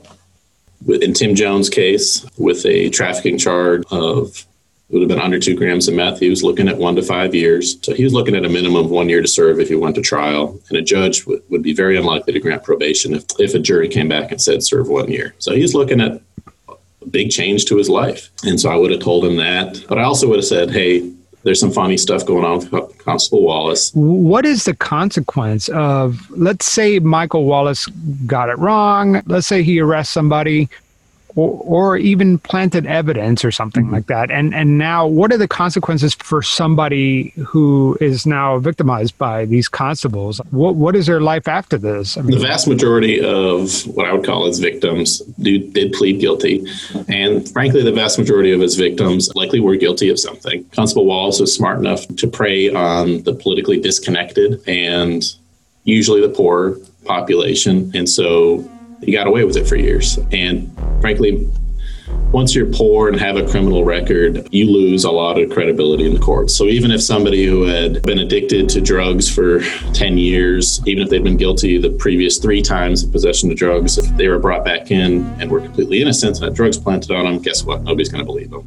in 0.86 1.12
Tim 1.12 1.34
Jones' 1.34 1.68
case, 1.68 2.24
with 2.38 2.64
a 2.64 2.90
trafficking 2.90 3.38
charge 3.38 3.82
of 3.90 4.46
it 4.88 4.94
would 4.94 5.02
have 5.02 5.08
been 5.08 5.20
under 5.20 5.38
two 5.38 5.54
grams 5.54 5.86
of 5.86 5.94
meth, 5.94 6.18
he 6.18 6.30
was 6.30 6.42
looking 6.42 6.66
at 6.66 6.78
one 6.78 6.96
to 6.96 7.02
five 7.02 7.34
years. 7.34 7.76
So 7.82 7.92
he 7.92 8.04
was 8.04 8.14
looking 8.14 8.34
at 8.34 8.46
a 8.46 8.48
minimum 8.48 8.86
of 8.86 8.90
one 8.90 9.10
year 9.10 9.20
to 9.20 9.28
serve 9.28 9.60
if 9.60 9.68
he 9.68 9.74
went 9.74 9.96
to 9.96 10.00
trial. 10.00 10.58
And 10.70 10.78
a 10.78 10.82
judge 10.82 11.26
would, 11.26 11.42
would 11.50 11.62
be 11.62 11.74
very 11.74 11.98
unlikely 11.98 12.32
to 12.32 12.40
grant 12.40 12.64
probation 12.64 13.12
if, 13.14 13.24
if 13.38 13.52
a 13.52 13.58
jury 13.58 13.88
came 13.88 14.08
back 14.08 14.30
and 14.32 14.40
said 14.40 14.62
serve 14.62 14.88
one 14.88 15.10
year. 15.10 15.34
So 15.40 15.54
he's 15.54 15.74
looking 15.74 16.00
at 16.00 16.22
big 17.10 17.30
change 17.30 17.64
to 17.66 17.76
his 17.76 17.88
life. 17.88 18.30
And 18.44 18.60
so 18.60 18.70
I 18.70 18.76
would 18.76 18.90
have 18.90 19.00
told 19.00 19.24
him 19.24 19.36
that. 19.36 19.84
But 19.88 19.98
I 19.98 20.02
also 20.02 20.28
would 20.28 20.36
have 20.38 20.44
said, 20.44 20.70
hey, 20.70 21.10
there's 21.44 21.60
some 21.60 21.72
funny 21.72 21.96
stuff 21.96 22.26
going 22.26 22.44
on 22.44 22.68
with 22.70 22.98
Constable 22.98 23.42
Wallace. 23.42 23.90
what 23.94 24.44
is 24.44 24.64
the 24.64 24.74
consequence 24.76 25.68
of 25.70 26.28
let's 26.30 26.66
say 26.66 26.98
michael 26.98 27.44
wallace 27.44 27.86
got 28.26 28.48
it 28.48 28.58
wrong 28.58 29.22
let's 29.26 29.46
say 29.46 29.62
he 29.62 29.80
arrests 29.80 30.12
somebody 30.12 30.68
or, 31.38 31.60
or 31.64 31.96
even 31.96 32.38
planted 32.38 32.84
evidence 32.86 33.44
or 33.44 33.52
something 33.52 33.84
mm-hmm. 33.84 33.94
like 33.94 34.06
that 34.06 34.30
and 34.30 34.54
and 34.54 34.76
now 34.76 35.06
what 35.06 35.32
are 35.32 35.38
the 35.38 35.48
consequences 35.48 36.14
for 36.14 36.42
somebody 36.42 37.30
who 37.46 37.96
is 38.00 38.26
now 38.26 38.58
victimized 38.58 39.16
by 39.18 39.44
these 39.44 39.68
constables 39.68 40.40
what 40.50 40.74
what 40.74 40.96
is 40.96 41.06
their 41.06 41.20
life 41.20 41.46
after 41.46 41.78
this 41.78 42.16
I 42.16 42.22
The 42.22 42.38
vast 42.38 42.66
majority 42.66 43.20
of 43.20 43.86
what 43.94 44.06
I 44.06 44.12
would 44.12 44.24
call 44.24 44.46
his 44.46 44.58
victims 44.58 45.20
do, 45.40 45.58
did 45.58 45.92
plead 45.92 46.20
guilty. 46.20 46.66
And 47.08 47.48
frankly, 47.48 47.82
the 47.82 47.92
vast 47.92 48.18
majority 48.18 48.52
of 48.52 48.60
his 48.60 48.76
victims 48.76 49.34
likely 49.34 49.60
were 49.60 49.76
guilty 49.76 50.08
of 50.08 50.18
something. 50.18 50.64
Constable 50.72 51.06
Wallace 51.06 51.40
was 51.40 51.54
smart 51.54 51.78
enough 51.78 52.06
to 52.08 52.26
prey 52.26 52.70
on 52.70 53.22
the 53.22 53.34
politically 53.34 53.80
disconnected 53.80 54.60
and 54.66 55.22
usually 55.84 56.20
the 56.20 56.28
poor 56.28 56.76
population. 57.04 57.92
And 57.94 58.08
so 58.08 58.68
he 59.02 59.12
got 59.12 59.26
away 59.26 59.44
with 59.44 59.56
it 59.56 59.66
for 59.66 59.76
years. 59.76 60.18
And 60.32 60.70
frankly, 61.00 61.48
once 62.32 62.54
you're 62.54 62.66
poor 62.66 63.08
and 63.08 63.18
have 63.18 63.36
a 63.36 63.46
criminal 63.48 63.84
record, 63.84 64.46
you 64.52 64.70
lose 64.70 65.04
a 65.04 65.10
lot 65.10 65.40
of 65.40 65.50
credibility 65.50 66.04
in 66.04 66.12
the 66.12 66.20
courts. 66.20 66.54
So 66.54 66.64
even 66.64 66.90
if 66.90 67.02
somebody 67.02 67.46
who 67.46 67.62
had 67.62 68.02
been 68.02 68.18
addicted 68.18 68.68
to 68.70 68.80
drugs 68.80 69.32
for 69.32 69.60
10 69.94 70.18
years, 70.18 70.80
even 70.86 71.02
if 71.04 71.10
they'd 71.10 71.24
been 71.24 71.38
guilty 71.38 71.78
the 71.78 71.90
previous 71.90 72.38
three 72.38 72.60
times 72.60 73.02
of 73.02 73.12
possession 73.12 73.50
of 73.50 73.56
drugs, 73.56 73.96
if 73.96 74.14
they 74.16 74.28
were 74.28 74.38
brought 74.38 74.64
back 74.64 74.90
in 74.90 75.24
and 75.40 75.50
were 75.50 75.60
completely 75.60 76.02
innocent 76.02 76.36
and 76.36 76.44
had 76.44 76.54
drugs 76.54 76.76
planted 76.76 77.10
on 77.12 77.24
them, 77.24 77.38
guess 77.42 77.64
what? 77.64 77.82
Nobody's 77.82 78.10
going 78.10 78.22
to 78.22 78.26
believe 78.26 78.50
them. 78.50 78.66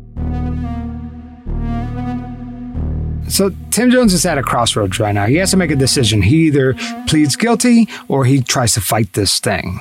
so 3.30 3.50
tim 3.70 3.90
jones 3.90 4.14
is 4.14 4.26
at 4.26 4.38
a 4.38 4.44
crossroads 4.44 5.00
right 5.00 5.14
now 5.14 5.26
he 5.26 5.36
has 5.36 5.52
to 5.52 5.56
make 5.56 5.72
a 5.72 5.76
decision 5.76 6.22
he 6.22 6.48
either 6.48 6.74
pleads 7.08 7.38
guilty 7.38 7.88
or 8.10 8.26
he 8.26 8.42
tries 8.42 8.74
to 8.74 8.82
fight 8.82 9.14
this 9.14 9.40
thing 9.40 9.80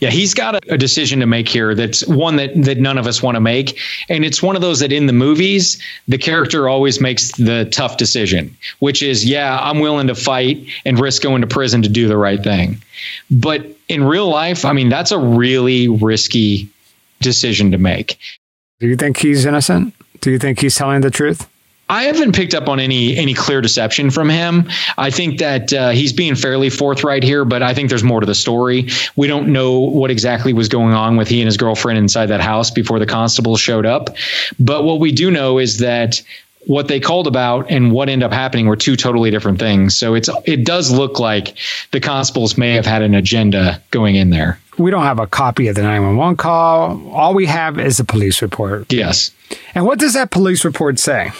Yeah, 0.00 0.10
he's 0.10 0.32
got 0.32 0.54
a, 0.54 0.74
a 0.74 0.78
decision 0.78 1.18
to 1.20 1.26
make 1.26 1.48
here 1.48 1.74
that's 1.74 2.06
one 2.06 2.36
that 2.36 2.50
that 2.62 2.78
none 2.78 2.98
of 2.98 3.06
us 3.06 3.22
want 3.22 3.34
to 3.34 3.40
make, 3.40 3.78
and 4.08 4.24
it's 4.24 4.42
one 4.42 4.54
of 4.56 4.62
those 4.62 4.80
that 4.80 4.92
in 4.92 5.06
the 5.06 5.12
movies 5.12 5.82
the 6.06 6.18
character 6.18 6.68
always 6.68 7.00
makes 7.00 7.32
the 7.32 7.64
tough 7.72 7.96
decision, 7.96 8.56
which 8.78 9.02
is 9.02 9.24
yeah, 9.24 9.58
I'm 9.60 9.80
willing 9.80 10.06
to 10.06 10.14
fight 10.14 10.64
and 10.84 10.98
risk 10.98 11.22
going 11.22 11.40
to 11.40 11.48
prison 11.48 11.82
to 11.82 11.88
do 11.88 12.06
the 12.06 12.16
right 12.16 12.42
thing. 12.42 12.80
But 13.30 13.66
in 13.88 14.04
real 14.04 14.28
life, 14.28 14.64
I 14.64 14.72
mean, 14.72 14.88
that's 14.88 15.10
a 15.10 15.18
really 15.18 15.88
risky 15.88 16.68
decision 17.20 17.72
to 17.72 17.78
make. 17.78 18.18
do 18.80 18.86
you 18.86 18.96
think 18.96 19.16
he's 19.16 19.44
innocent 19.44 19.92
do 20.20 20.30
you 20.30 20.38
think 20.38 20.60
he's 20.60 20.76
telling 20.76 21.00
the 21.00 21.10
truth 21.10 21.48
I 21.90 22.04
haven't 22.04 22.34
picked 22.34 22.54
up 22.54 22.68
on 22.68 22.80
any 22.80 23.16
any 23.16 23.32
clear 23.34 23.60
deception 23.60 24.10
from 24.10 24.28
him. 24.28 24.68
I 24.98 25.10
think 25.10 25.38
that 25.38 25.72
uh, 25.72 25.90
he's 25.90 26.12
being 26.12 26.34
fairly 26.34 26.68
forthright 26.70 27.22
here, 27.22 27.44
but 27.44 27.62
I 27.62 27.72
think 27.74 27.88
there's 27.88 28.04
more 28.04 28.20
to 28.20 28.26
the 28.26 28.34
story. 28.34 28.88
We 29.16 29.26
don't 29.26 29.48
know 29.52 29.78
what 29.78 30.10
exactly 30.10 30.52
was 30.52 30.68
going 30.68 30.92
on 30.92 31.16
with 31.16 31.28
he 31.28 31.40
and 31.40 31.46
his 31.46 31.56
girlfriend 31.56 31.98
inside 31.98 32.26
that 32.26 32.40
house 32.40 32.70
before 32.70 32.98
the 32.98 33.06
constables 33.06 33.60
showed 33.60 33.86
up. 33.86 34.16
But 34.58 34.84
what 34.84 35.00
we 35.00 35.12
do 35.12 35.30
know 35.30 35.58
is 35.58 35.78
that 35.78 36.20
what 36.66 36.88
they 36.88 37.00
called 37.00 37.26
about 37.26 37.70
and 37.70 37.92
what 37.92 38.10
ended 38.10 38.26
up 38.26 38.32
happening 38.32 38.66
were 38.66 38.76
two 38.76 38.94
totally 38.96 39.30
different 39.30 39.58
things. 39.58 39.96
So 39.96 40.14
it's 40.14 40.28
it 40.44 40.66
does 40.66 40.90
look 40.90 41.18
like 41.18 41.56
the 41.92 42.00
constables 42.00 42.58
may 42.58 42.74
have 42.74 42.84
had 42.84 43.00
an 43.00 43.14
agenda 43.14 43.80
going 43.90 44.16
in 44.16 44.28
there. 44.28 44.58
we 44.76 44.90
don't 44.90 45.04
have 45.04 45.18
a 45.18 45.26
copy 45.26 45.68
of 45.68 45.74
the 45.76 45.82
911 45.82 46.36
call 46.36 47.10
all 47.12 47.32
we 47.34 47.46
have 47.46 47.80
is 47.80 47.98
a 47.98 48.04
police 48.04 48.42
report 48.42 48.92
Yes. 48.92 49.30
and 49.74 49.86
what 49.86 49.98
does 49.98 50.12
that 50.14 50.30
police 50.30 50.64
report 50.64 50.98
say 50.98 51.32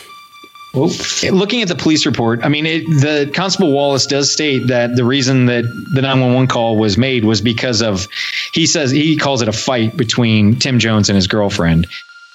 Well, 0.75 0.91
looking 1.31 1.63
at 1.63 1.69
the 1.69 1.75
police 1.75 2.05
report, 2.05 2.45
I 2.45 2.49
mean, 2.49 2.67
it, 2.67 2.85
the 2.87 3.31
Constable 3.35 3.73
Wallace 3.73 4.07
does 4.07 4.31
state 4.31 4.67
that 4.67 4.97
the 4.97 5.05
reason 5.05 5.47
that 5.47 5.65
the 5.65 6.03
911 6.03 6.47
call 6.49 6.77
was 6.77 6.99
made 6.99 7.25
was 7.25 7.41
because 7.41 7.81
of, 7.81 8.07
he 8.53 8.67
says, 8.67 8.91
he 8.91 9.17
calls 9.17 9.41
it 9.41 9.49
a 9.49 9.53
fight 9.53 9.97
between 9.97 10.57
Tim 10.57 10.79
Jones 10.79 11.09
and 11.09 11.17
his 11.17 11.27
girlfriend. 11.27 11.87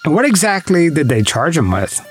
what 0.06 0.26
exactly 0.26 0.90
did 0.90 1.10
they 1.10 1.22
charge 1.22 1.56
him 1.56 1.72
with 1.72 2.02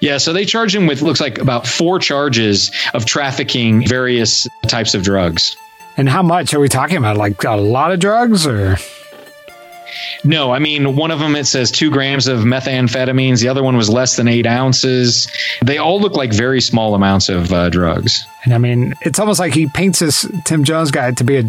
Yeah, 0.00 0.18
so 0.18 0.32
they 0.32 0.44
charged 0.44 0.74
him 0.74 0.88
with, 0.88 1.00
looks 1.00 1.20
like 1.20 1.38
about 1.38 1.64
four 1.64 2.00
charges 2.00 2.72
of 2.92 3.06
trafficking 3.06 3.86
various 3.86 4.48
types 4.66 4.94
of 4.94 5.04
drugs. 5.04 5.56
And 5.96 6.08
how 6.08 6.22
much 6.22 6.54
are 6.54 6.60
we 6.60 6.68
talking 6.68 6.96
about? 6.96 7.16
Like 7.16 7.44
a 7.44 7.52
lot 7.52 7.92
of 7.92 8.00
drugs 8.00 8.46
or 8.46 8.78
No, 10.24 10.52
I 10.52 10.58
mean, 10.58 10.96
one 10.96 11.10
of 11.10 11.18
them 11.18 11.36
it 11.36 11.46
says 11.46 11.70
two 11.70 11.90
grams 11.90 12.26
of 12.26 12.40
methamphetamines. 12.40 13.40
The 13.40 13.48
other 13.48 13.62
one 13.62 13.76
was 13.76 13.88
less 13.88 14.16
than 14.16 14.28
eight 14.28 14.46
ounces. 14.46 15.28
They 15.64 15.78
all 15.78 16.00
look 16.00 16.14
like 16.14 16.32
very 16.32 16.60
small 16.60 16.94
amounts 16.94 17.28
of 17.28 17.52
uh, 17.52 17.70
drugs. 17.70 18.24
And 18.44 18.54
I 18.54 18.58
mean, 18.58 18.94
it's 19.02 19.18
almost 19.18 19.40
like 19.40 19.54
he 19.54 19.66
paints 19.66 19.98
this 19.98 20.26
Tim 20.44 20.64
Jones 20.64 20.90
guy 20.90 21.10
to 21.12 21.24
be 21.24 21.38
a 21.38 21.44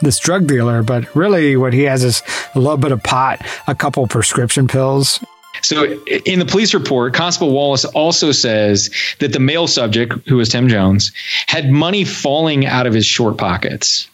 this 0.00 0.18
drug 0.18 0.46
dealer, 0.46 0.82
but 0.82 1.14
really 1.14 1.56
what 1.56 1.72
he 1.72 1.82
has 1.82 2.04
is 2.04 2.22
a 2.54 2.58
little 2.58 2.76
bit 2.76 2.92
of 2.92 3.02
pot, 3.02 3.44
a 3.66 3.74
couple 3.74 4.06
prescription 4.06 4.68
pills. 4.68 5.24
So, 5.62 5.84
in 6.26 6.38
the 6.38 6.44
police 6.44 6.74
report, 6.74 7.14
Constable 7.14 7.50
Wallace 7.50 7.86
also 7.86 8.30
says 8.30 8.90
that 9.20 9.32
the 9.32 9.40
male 9.40 9.66
subject, 9.66 10.12
who 10.28 10.36
was 10.36 10.50
Tim 10.50 10.68
Jones, 10.68 11.12
had 11.46 11.70
money 11.70 12.04
falling 12.04 12.66
out 12.66 12.86
of 12.86 12.92
his 12.92 13.06
short 13.06 13.38
pockets, 13.38 14.06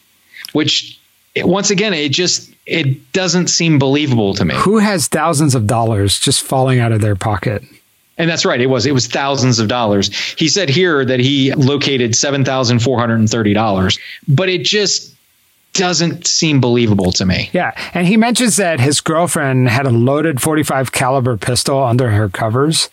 which 0.53 0.99
once 1.37 1.71
again, 1.71 1.95
it 1.95 2.13
just 2.13 2.53
it 2.67 3.13
doesn't 3.13 3.49
seem 3.49 3.79
believable 3.79 4.35
to 4.35 4.45
me. 4.45 4.55
Who 4.57 4.79
has 4.79 5.09
thousands 5.09 5.55
of 5.55 5.67
dollars 5.67 6.19
just 6.19 6.43
falling 6.43 6.79
out 6.79 6.93
of 6.93 7.01
their 7.01 7.17
pocket? 7.17 7.63
And 8.19 8.29
that's 8.31 8.45
right. 8.45 8.61
It 8.61 8.67
was 8.67 8.87
it 8.87 8.93
was 8.93 9.07
thousands 9.07 9.59
of 9.59 9.69
dollars. 9.69 10.15
He 10.35 10.49
said 10.49 10.69
here 10.69 11.05
that 11.05 11.21
he 11.21 11.53
located 11.55 12.15
seven 12.15 12.45
thousand 12.45 12.81
four 12.81 12.99
hundred 12.99 13.21
and 13.21 13.29
thirty 13.29 13.55
dollars, 13.55 13.99
but 14.29 14.49
it 14.49 14.65
just 14.65 15.15
doesn't 15.73 16.27
seem 16.27 16.61
believable 16.61 17.13
to 17.13 17.25
me. 17.25 17.49
Yeah, 17.53 17.73
and 17.95 18.07
he 18.07 18.17
mentions 18.17 18.57
that 18.57 18.81
his 18.81 19.01
girlfriend 19.01 19.69
had 19.69 19.87
a 19.87 19.91
loaded 19.91 20.43
45 20.43 20.93
caliber 20.93 21.39
pistol 21.39 21.83
under 21.83 22.11
her 22.11 22.29
covers. 22.29 22.91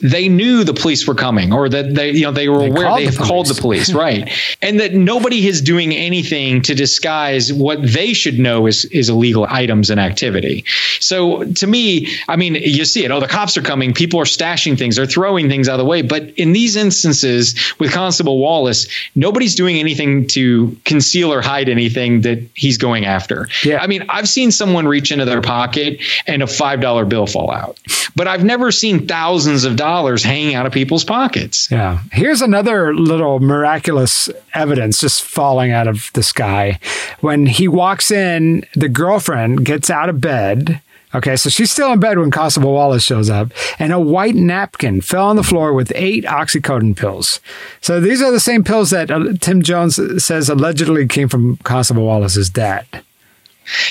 They 0.00 0.28
knew 0.28 0.64
the 0.64 0.74
police 0.74 1.06
were 1.06 1.14
coming, 1.14 1.52
or 1.52 1.68
that 1.68 1.94
they, 1.94 2.10
you 2.12 2.22
know, 2.22 2.30
they 2.30 2.48
were 2.48 2.60
They 2.60 2.68
aware 2.68 2.84
called 2.84 2.98
they 2.98 3.06
the 3.06 3.18
have 3.18 3.26
called 3.26 3.46
the 3.46 3.60
police, 3.60 3.92
right? 4.06 4.30
And 4.62 4.78
that 4.80 4.94
nobody 4.94 5.46
is 5.46 5.60
doing 5.60 5.94
anything 5.94 6.62
to 6.62 6.74
disguise 6.74 7.52
what 7.52 7.82
they 7.82 8.12
should 8.12 8.38
know 8.38 8.66
is 8.66 8.84
is 8.86 9.08
illegal 9.08 9.46
items 9.48 9.90
and 9.90 9.98
activity. 9.98 10.64
So 11.00 11.44
to 11.44 11.66
me, 11.66 12.08
I 12.28 12.36
mean, 12.36 12.54
you 12.54 12.84
see 12.84 13.04
it. 13.04 13.10
Oh, 13.10 13.20
the 13.20 13.28
cops 13.28 13.56
are 13.56 13.62
coming. 13.62 13.92
People 13.92 14.20
are 14.20 14.24
stashing 14.24 14.78
things. 14.78 14.96
They're 14.96 15.06
throwing 15.06 15.48
things 15.48 15.68
out 15.68 15.74
of 15.74 15.78
the 15.78 15.84
way. 15.84 16.02
But 16.02 16.30
in 16.30 16.52
these 16.52 16.76
instances, 16.76 17.54
with 17.78 17.92
Constable 17.92 18.38
Wallace, 18.38 18.88
nobody's 19.14 19.54
doing 19.54 19.78
anything 19.78 20.26
to 20.28 20.76
conceal 20.84 21.32
or 21.32 21.40
hide 21.40 21.68
anything 21.68 22.20
that 22.22 22.38
he's 22.54 22.78
going 22.78 23.04
after. 23.04 23.48
Yeah. 23.64 23.78
I 23.80 23.86
mean, 23.86 24.04
I've 24.08 24.28
seen 24.28 24.52
someone 24.52 24.86
reach 24.86 25.10
into 25.10 25.24
their 25.24 25.42
pocket 25.42 26.00
and 26.26 26.42
a 26.42 26.46
five 26.46 26.80
dollar 26.80 27.04
bill 27.04 27.26
fall 27.26 27.50
out, 27.50 27.78
but 28.14 28.28
I've 28.28 28.44
never 28.44 28.70
seen 28.70 29.06
thousands 29.08 29.64
of 29.64 29.76
dollars 29.76 29.87
hanging 30.22 30.54
out 30.54 30.66
of 30.66 30.72
people's 30.72 31.04
pockets. 31.04 31.70
Yeah. 31.70 32.00
Here's 32.12 32.42
another 32.42 32.94
little 32.94 33.40
miraculous 33.40 34.28
evidence 34.54 35.00
just 35.00 35.22
falling 35.22 35.72
out 35.72 35.88
of 35.88 36.10
the 36.14 36.22
sky. 36.22 36.78
When 37.20 37.46
he 37.46 37.68
walks 37.68 38.10
in, 38.10 38.64
the 38.74 38.88
girlfriend 38.88 39.64
gets 39.64 39.90
out 39.90 40.08
of 40.08 40.20
bed. 40.20 40.80
Okay, 41.14 41.36
so 41.36 41.48
she's 41.48 41.72
still 41.72 41.90
in 41.92 42.00
bed 42.00 42.18
when 42.18 42.30
Constable 42.30 42.74
Wallace 42.74 43.02
shows 43.02 43.30
up, 43.30 43.50
and 43.78 43.94
a 43.94 44.00
white 44.00 44.34
napkin 44.34 45.00
fell 45.00 45.28
on 45.28 45.36
the 45.36 45.42
floor 45.42 45.72
with 45.72 45.90
eight 45.94 46.24
oxycodone 46.24 46.94
pills. 46.94 47.40
So 47.80 47.98
these 47.98 48.20
are 48.20 48.30
the 48.30 48.38
same 48.38 48.62
pills 48.62 48.90
that 48.90 49.10
uh, 49.10 49.32
Tim 49.40 49.62
Jones 49.62 49.98
says 50.22 50.50
allegedly 50.50 51.06
came 51.06 51.28
from 51.28 51.56
Constable 51.58 52.04
Wallace's 52.04 52.50
dad. 52.50 52.84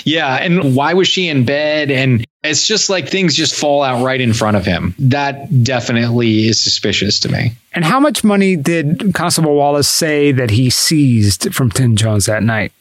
Yeah. 0.04 0.36
And 0.36 0.76
why 0.76 0.94
was 0.94 1.08
she 1.08 1.28
in 1.28 1.46
bed? 1.46 1.92
And 1.92 2.26
it's 2.44 2.68
just 2.68 2.90
like 2.90 3.10
things 3.10 3.36
just 3.36 3.56
fall 3.56 3.84
out 3.84 4.04
right 4.04 4.22
in 4.22 4.34
front 4.34 4.58
of 4.58 4.66
him. 4.66 4.96
That 5.00 5.64
definitely 5.64 6.48
is 6.48 6.62
suspicious 6.62 7.20
to 7.22 7.30
me. 7.30 7.54
And 7.74 7.86
how 7.86 8.00
much 8.00 8.24
money 8.24 8.56
did 8.56 9.14
Constable 9.14 9.56
Wallace 9.56 9.90
say 9.90 10.32
that 10.32 10.52
he 10.52 10.70
seized 10.70 11.54
from 11.54 11.70
Tim 11.70 11.96
Jones 11.96 12.26
that 12.26 12.44
night? 12.44 12.72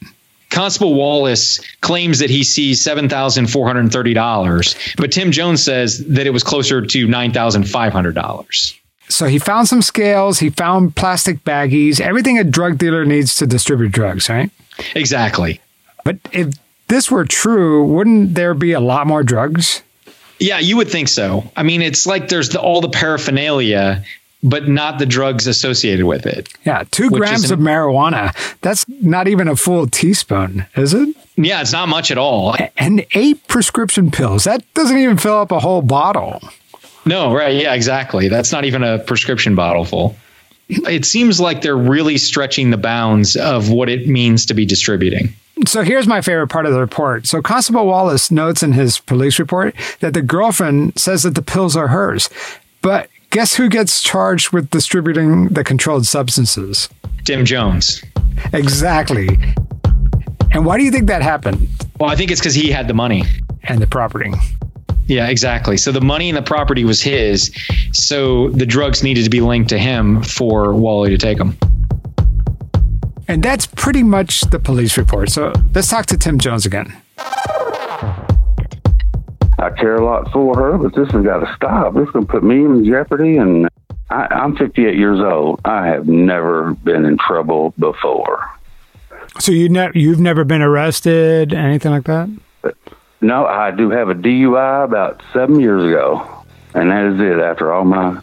Constable 0.49 0.93
Wallace 0.93 1.59
claims 1.81 2.19
that 2.19 2.29
he 2.29 2.43
sees 2.43 2.81
$7,430, 2.83 4.95
but 4.95 5.11
Tim 5.11 5.31
Jones 5.31 5.61
says 5.61 6.05
that 6.07 6.25
it 6.25 6.29
was 6.29 6.43
closer 6.43 6.85
to 6.85 7.07
$9,500. 7.07 8.79
So 9.09 9.25
he 9.25 9.39
found 9.39 9.67
some 9.67 9.81
scales, 9.81 10.39
he 10.39 10.49
found 10.49 10.95
plastic 10.95 11.43
baggies, 11.43 11.99
everything 11.99 12.39
a 12.39 12.45
drug 12.45 12.77
dealer 12.77 13.05
needs 13.05 13.35
to 13.37 13.45
distribute 13.45 13.91
drugs, 13.91 14.29
right? 14.29 14.49
Exactly. 14.95 15.59
But 16.03 16.17
if 16.31 16.53
this 16.87 17.11
were 17.11 17.25
true, 17.25 17.83
wouldn't 17.83 18.35
there 18.35 18.53
be 18.53 18.71
a 18.71 18.79
lot 18.79 19.07
more 19.07 19.23
drugs? 19.23 19.81
Yeah, 20.39 20.59
you 20.59 20.77
would 20.77 20.89
think 20.89 21.07
so. 21.07 21.49
I 21.55 21.63
mean, 21.63 21.81
it's 21.81 22.05
like 22.05 22.29
there's 22.29 22.49
the, 22.49 22.61
all 22.61 22.79
the 22.81 22.89
paraphernalia, 22.89 24.03
but 24.43 24.67
not 24.67 24.99
the 24.99 25.05
drugs 25.05 25.47
associated 25.47 26.05
with 26.05 26.25
it. 26.25 26.49
Yeah, 26.63 26.83
two 26.91 27.09
grams 27.09 27.49
of 27.49 27.59
marijuana. 27.59 28.35
That's 28.61 28.87
not 28.87 29.27
even 29.27 29.47
a 29.47 29.55
full 29.55 29.87
teaspoon, 29.87 30.65
is 30.75 30.93
it? 30.93 31.15
Yeah, 31.37 31.61
it's 31.61 31.71
not 31.71 31.89
much 31.89 32.11
at 32.11 32.17
all. 32.17 32.55
And 32.77 33.05
eight 33.13 33.47
prescription 33.47 34.11
pills. 34.11 34.43
That 34.43 34.63
doesn't 34.73 34.97
even 34.97 35.17
fill 35.17 35.37
up 35.37 35.51
a 35.51 35.59
whole 35.59 35.81
bottle. 35.81 36.41
No, 37.05 37.33
right. 37.33 37.55
Yeah, 37.55 37.73
exactly. 37.73 38.27
That's 38.27 38.51
not 38.51 38.65
even 38.65 38.83
a 38.83 38.99
prescription 38.99 39.55
bottle 39.55 39.85
full. 39.85 40.15
It 40.69 41.05
seems 41.05 41.39
like 41.39 41.61
they're 41.61 41.77
really 41.77 42.17
stretching 42.17 42.71
the 42.71 42.77
bounds 42.77 43.35
of 43.35 43.69
what 43.69 43.87
it 43.87 44.07
means 44.07 44.47
to 44.47 44.53
be 44.53 44.65
distributing. 44.65 45.33
So 45.65 45.81
here's 45.81 46.07
my 46.07 46.21
favorite 46.21 46.47
part 46.47 46.65
of 46.65 46.73
the 46.73 46.79
report. 46.79 47.25
So 47.25 47.41
Constable 47.41 47.85
Wallace 47.87 48.29
notes 48.29 48.61
in 48.61 48.73
his 48.73 48.99
police 48.99 49.39
report 49.39 49.75
that 50.01 50.13
the 50.13 50.21
girlfriend 50.21 50.97
says 50.99 51.23
that 51.23 51.35
the 51.35 51.41
pills 51.41 51.75
are 51.75 51.87
hers. 51.87 52.29
But 52.81 53.09
guess 53.31 53.55
who 53.55 53.67
gets 53.69 54.03
charged 54.03 54.51
with 54.51 54.69
distributing 54.69 55.47
the 55.47 55.63
controlled 55.63 56.05
substances? 56.05 56.89
Tim 57.23 57.43
Jones. 57.43 58.03
Exactly. 58.53 59.29
And 60.51 60.65
why 60.65 60.77
do 60.77 60.83
you 60.83 60.91
think 60.91 61.07
that 61.07 61.21
happened? 61.21 61.67
Well, 61.99 62.09
I 62.09 62.15
think 62.15 62.31
it's 62.31 62.39
because 62.39 62.53
he 62.53 62.69
had 62.69 62.87
the 62.87 62.93
money. 62.93 63.23
And 63.63 63.81
the 63.81 63.87
property. 63.87 64.31
Yeah, 65.07 65.27
exactly. 65.27 65.77
So 65.77 65.91
the 65.91 66.01
money 66.01 66.29
and 66.29 66.37
the 66.37 66.41
property 66.41 66.83
was 66.83 67.01
his. 67.01 67.53
So 67.93 68.49
the 68.49 68.65
drugs 68.65 69.03
needed 69.03 69.23
to 69.23 69.29
be 69.29 69.41
linked 69.41 69.69
to 69.69 69.79
him 69.79 70.21
for 70.21 70.73
Wally 70.73 71.09
to 71.09 71.17
take 71.17 71.37
them. 71.37 71.57
And 73.27 73.43
that's 73.43 73.65
pretty 73.65 74.03
much 74.03 74.41
the 74.41 74.59
police 74.59 74.97
report. 74.97 75.29
So 75.29 75.51
let's 75.73 75.89
talk 75.89 76.05
to 76.07 76.17
Tim 76.17 76.39
Jones 76.39 76.65
again. 76.65 76.95
I 79.59 79.71
care 79.71 79.95
a 79.95 80.05
lot 80.05 80.31
for 80.31 80.55
her, 80.55 80.77
but 80.77 80.95
this 80.95 81.11
has 81.11 81.23
got 81.23 81.39
to 81.39 81.53
stop. 81.55 81.93
This 81.95 82.07
is 82.07 82.11
going 82.11 82.25
to 82.25 82.31
put 82.31 82.43
me 82.43 82.57
in 82.63 82.85
jeopardy. 82.85 83.37
And 83.37 83.67
I, 84.09 84.27
I'm 84.29 84.55
58 84.55 84.95
years 84.95 85.19
old. 85.19 85.61
I 85.65 85.87
have 85.87 86.07
never 86.07 86.73
been 86.75 87.05
in 87.05 87.17
trouble 87.17 87.73
before. 87.79 88.45
So 89.39 89.51
you 89.51 89.67
ne- 89.69 89.91
you've 89.93 90.19
never 90.19 90.43
been 90.43 90.61
arrested, 90.61 91.53
anything 91.53 91.91
like 91.91 92.05
that? 92.05 92.29
No, 93.19 93.45
I 93.45 93.71
do 93.71 93.89
have 93.89 94.09
a 94.09 94.15
DUI 94.15 94.83
about 94.83 95.21
seven 95.33 95.59
years 95.59 95.83
ago, 95.83 96.45
and 96.73 96.91
that 96.91 97.13
is 97.13 97.19
it. 97.19 97.39
After 97.39 97.73
all 97.73 97.83
my 97.83 98.21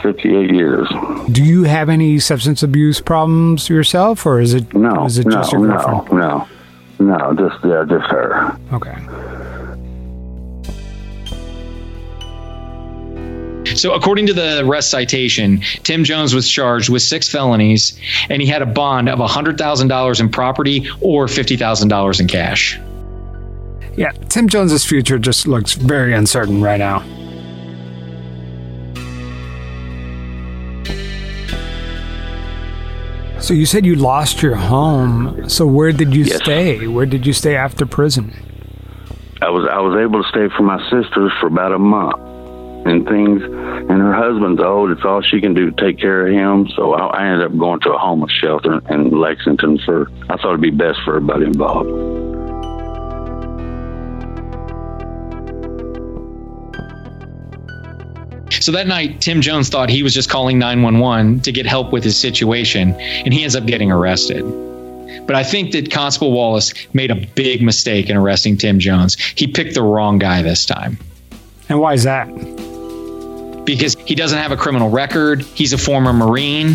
58 0.00 0.52
years, 0.52 0.88
Do 1.30 1.44
you 1.44 1.64
have 1.64 1.88
any 1.88 2.18
substance 2.18 2.62
abuse 2.62 3.00
problems 3.00 3.68
yourself, 3.68 4.24
or 4.26 4.40
is 4.40 4.54
it 4.54 4.72
no, 4.74 5.04
is 5.04 5.18
it 5.18 5.26
no, 5.26 5.32
just 5.32 5.52
your 5.52 5.66
no, 5.66 5.76
girlfriend? 5.76 6.18
no, 6.18 6.48
no, 6.98 7.34
just 7.34 7.64
yeah, 7.64 7.84
just 7.88 8.10
her. 8.10 8.56
Okay. 8.72 8.96
So, 13.76 13.94
according 13.94 14.26
to 14.26 14.34
the 14.34 14.66
arrest 14.66 14.90
citation, 14.90 15.60
Tim 15.82 16.04
Jones 16.04 16.34
was 16.34 16.48
charged 16.48 16.88
with 16.90 17.00
six 17.00 17.28
felonies 17.28 17.98
and 18.28 18.42
he 18.42 18.48
had 18.48 18.60
a 18.60 18.66
bond 18.66 19.08
of 19.08 19.18
$100,000 19.18 20.20
in 20.20 20.28
property 20.28 20.88
or 21.00 21.26
$50,000 21.26 22.20
in 22.20 22.28
cash. 22.28 22.78
Yeah, 23.96 24.10
Tim 24.28 24.48
Jones's 24.48 24.84
future 24.84 25.18
just 25.18 25.46
looks 25.46 25.74
very 25.74 26.12
uncertain 26.12 26.60
right 26.60 26.78
now. 26.78 27.00
So 33.42 33.54
you 33.54 33.66
said 33.66 33.84
you 33.84 33.96
lost 33.96 34.40
your 34.42 34.54
home. 34.54 35.48
So 35.48 35.66
where 35.66 35.90
did 35.92 36.14
you 36.14 36.22
Yes. 36.24 36.36
stay? 36.36 36.86
Where 36.86 37.06
did 37.06 37.26
you 37.26 37.32
stay 37.32 37.56
after 37.56 37.84
prison? 37.84 38.32
I 39.42 39.50
was 39.50 39.68
I 39.68 39.80
was 39.80 39.98
able 40.00 40.22
to 40.22 40.28
stay 40.28 40.48
for 40.56 40.62
my 40.62 40.78
sisters 40.88 41.32
for 41.40 41.48
about 41.48 41.72
a 41.72 41.78
month, 41.78 42.14
and 42.86 43.04
things. 43.08 43.42
And 43.42 44.00
her 44.00 44.12
husband's 44.14 44.62
old; 44.62 44.92
it's 44.92 45.04
all 45.04 45.20
she 45.22 45.40
can 45.40 45.54
do 45.54 45.72
to 45.72 45.76
take 45.84 45.98
care 45.98 46.26
of 46.28 46.32
him. 46.32 46.68
So 46.76 46.94
I, 46.94 47.06
I 47.18 47.26
ended 47.26 47.46
up 47.46 47.58
going 47.58 47.80
to 47.80 47.92
a 47.92 47.98
homeless 47.98 48.30
shelter 48.40 48.80
in 48.88 49.10
Lexington 49.10 49.78
for. 49.84 50.08
I 50.30 50.36
thought 50.36 50.50
it'd 50.50 50.60
be 50.60 50.70
best 50.70 51.00
for 51.04 51.16
everybody 51.16 51.46
involved. 51.46 52.31
So 58.60 58.72
that 58.72 58.86
night, 58.86 59.20
Tim 59.20 59.40
Jones 59.40 59.68
thought 59.68 59.88
he 59.88 60.02
was 60.02 60.14
just 60.14 60.28
calling 60.28 60.58
911 60.58 61.40
to 61.40 61.52
get 61.52 61.66
help 61.66 61.92
with 61.92 62.04
his 62.04 62.18
situation, 62.18 62.94
and 63.00 63.32
he 63.32 63.42
ends 63.42 63.56
up 63.56 63.66
getting 63.66 63.90
arrested. 63.90 64.42
But 65.26 65.36
I 65.36 65.44
think 65.44 65.72
that 65.72 65.90
Constable 65.90 66.32
Wallace 66.32 66.72
made 66.94 67.10
a 67.10 67.14
big 67.14 67.62
mistake 67.62 68.10
in 68.10 68.16
arresting 68.16 68.56
Tim 68.56 68.78
Jones. 68.78 69.16
He 69.36 69.46
picked 69.46 69.74
the 69.74 69.82
wrong 69.82 70.18
guy 70.18 70.42
this 70.42 70.66
time 70.66 70.98
And 71.68 71.78
why 71.78 71.94
is 71.94 72.02
that? 72.04 72.28
because 73.64 73.94
he 74.06 74.16
doesn't 74.16 74.38
have 74.38 74.50
a 74.50 74.56
criminal 74.56 74.90
record, 74.90 75.42
he's 75.42 75.72
a 75.72 75.78
former 75.78 76.12
Marine, 76.12 76.74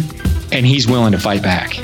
and 0.53 0.65
he's 0.65 0.87
willing 0.87 1.11
to 1.11 1.19
fight 1.19 1.43
back. 1.43 1.77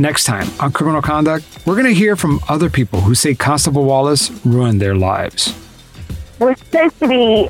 Next 0.00 0.24
time 0.24 0.46
on 0.60 0.70
Criminal 0.70 1.02
Conduct, 1.02 1.44
we're 1.66 1.74
going 1.74 1.86
to 1.86 1.94
hear 1.94 2.14
from 2.14 2.38
other 2.48 2.70
people 2.70 3.00
who 3.00 3.16
say 3.16 3.34
Constable 3.34 3.84
Wallace 3.84 4.30
ruined 4.46 4.80
their 4.80 4.94
lives. 4.94 5.52
We're 6.38 6.54
supposed 6.54 7.00
to 7.00 7.08
be 7.08 7.48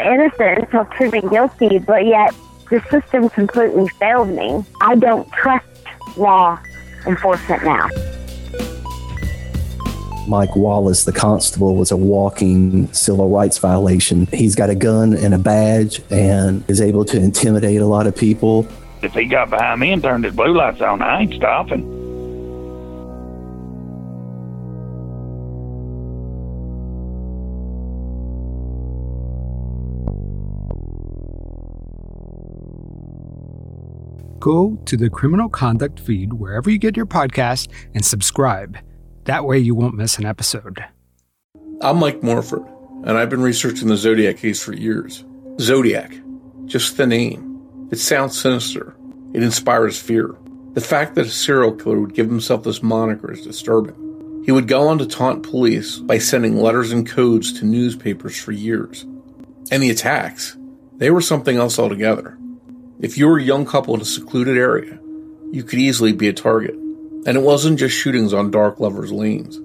innocent 0.00 0.58
until 0.58 0.84
proven 0.84 1.28
guilty, 1.28 1.78
but 1.78 2.06
yet 2.06 2.32
the 2.70 2.80
system 2.90 3.28
completely 3.28 3.88
failed 3.98 4.28
me. 4.28 4.64
I 4.80 4.94
don't 4.94 5.28
trust 5.32 5.66
law 6.16 6.60
enforcement 7.08 7.64
now. 7.64 7.88
Mike 10.28 10.54
Wallace, 10.54 11.04
the 11.04 11.12
constable, 11.12 11.74
was 11.74 11.90
a 11.90 11.96
walking 11.96 12.90
civil 12.92 13.30
rights 13.30 13.58
violation. 13.58 14.26
He's 14.26 14.54
got 14.54 14.70
a 14.70 14.76
gun 14.76 15.12
and 15.12 15.34
a 15.34 15.38
badge 15.38 16.00
and 16.08 16.62
is 16.70 16.80
able 16.80 17.04
to 17.06 17.18
intimidate 17.18 17.80
a 17.80 17.86
lot 17.86 18.06
of 18.06 18.14
people. 18.14 18.68
If 19.04 19.12
he 19.12 19.26
got 19.26 19.50
behind 19.50 19.80
me 19.80 19.92
and 19.92 20.02
turned 20.02 20.24
his 20.24 20.34
blue 20.34 20.54
lights 20.54 20.80
on, 20.80 21.02
I 21.02 21.20
ain't 21.20 21.34
stopping. 21.34 21.82
Go 34.40 34.78
to 34.86 34.96
the 34.96 35.10
Criminal 35.10 35.50
Conduct 35.50 36.00
feed 36.00 36.32
wherever 36.32 36.70
you 36.70 36.78
get 36.78 36.96
your 36.96 37.04
podcast 37.04 37.68
and 37.94 38.02
subscribe. 38.02 38.78
That 39.24 39.44
way 39.44 39.58
you 39.58 39.74
won't 39.74 39.96
miss 39.96 40.18
an 40.18 40.24
episode. 40.24 40.82
I'm 41.82 41.98
Mike 41.98 42.22
Morford, 42.22 42.64
and 43.04 43.18
I've 43.18 43.28
been 43.28 43.42
researching 43.42 43.88
the 43.88 43.98
Zodiac 43.98 44.38
case 44.38 44.62
for 44.62 44.72
years. 44.72 45.24
Zodiac, 45.60 46.14
just 46.64 46.96
the 46.96 47.06
name. 47.06 47.43
It 47.94 48.00
sounds 48.00 48.36
sinister. 48.36 48.96
It 49.34 49.44
inspires 49.44 50.02
fear. 50.02 50.34
The 50.72 50.80
fact 50.80 51.14
that 51.14 51.26
a 51.26 51.30
serial 51.30 51.70
killer 51.70 52.00
would 52.00 52.12
give 52.12 52.26
himself 52.26 52.64
this 52.64 52.82
moniker 52.82 53.30
is 53.30 53.46
disturbing. 53.46 54.42
He 54.44 54.50
would 54.50 54.66
go 54.66 54.88
on 54.88 54.98
to 54.98 55.06
taunt 55.06 55.44
police 55.44 55.98
by 55.98 56.18
sending 56.18 56.56
letters 56.56 56.90
and 56.90 57.08
codes 57.08 57.52
to 57.52 57.64
newspapers 57.64 58.36
for 58.36 58.50
years. 58.50 59.06
And 59.70 59.80
the 59.80 59.90
attacks, 59.90 60.56
they 60.96 61.12
were 61.12 61.20
something 61.20 61.56
else 61.56 61.78
altogether. 61.78 62.36
If 62.98 63.16
you 63.16 63.28
were 63.28 63.38
a 63.38 63.44
young 63.44 63.64
couple 63.64 63.94
in 63.94 64.00
a 64.00 64.04
secluded 64.04 64.56
area, 64.56 64.98
you 65.52 65.62
could 65.62 65.78
easily 65.78 66.12
be 66.12 66.26
a 66.26 66.32
target. 66.32 66.74
And 66.74 67.36
it 67.36 67.42
wasn't 67.44 67.78
just 67.78 67.94
shootings 67.96 68.34
on 68.34 68.50
dark 68.50 68.80
lovers' 68.80 69.12
lanes. 69.12 69.60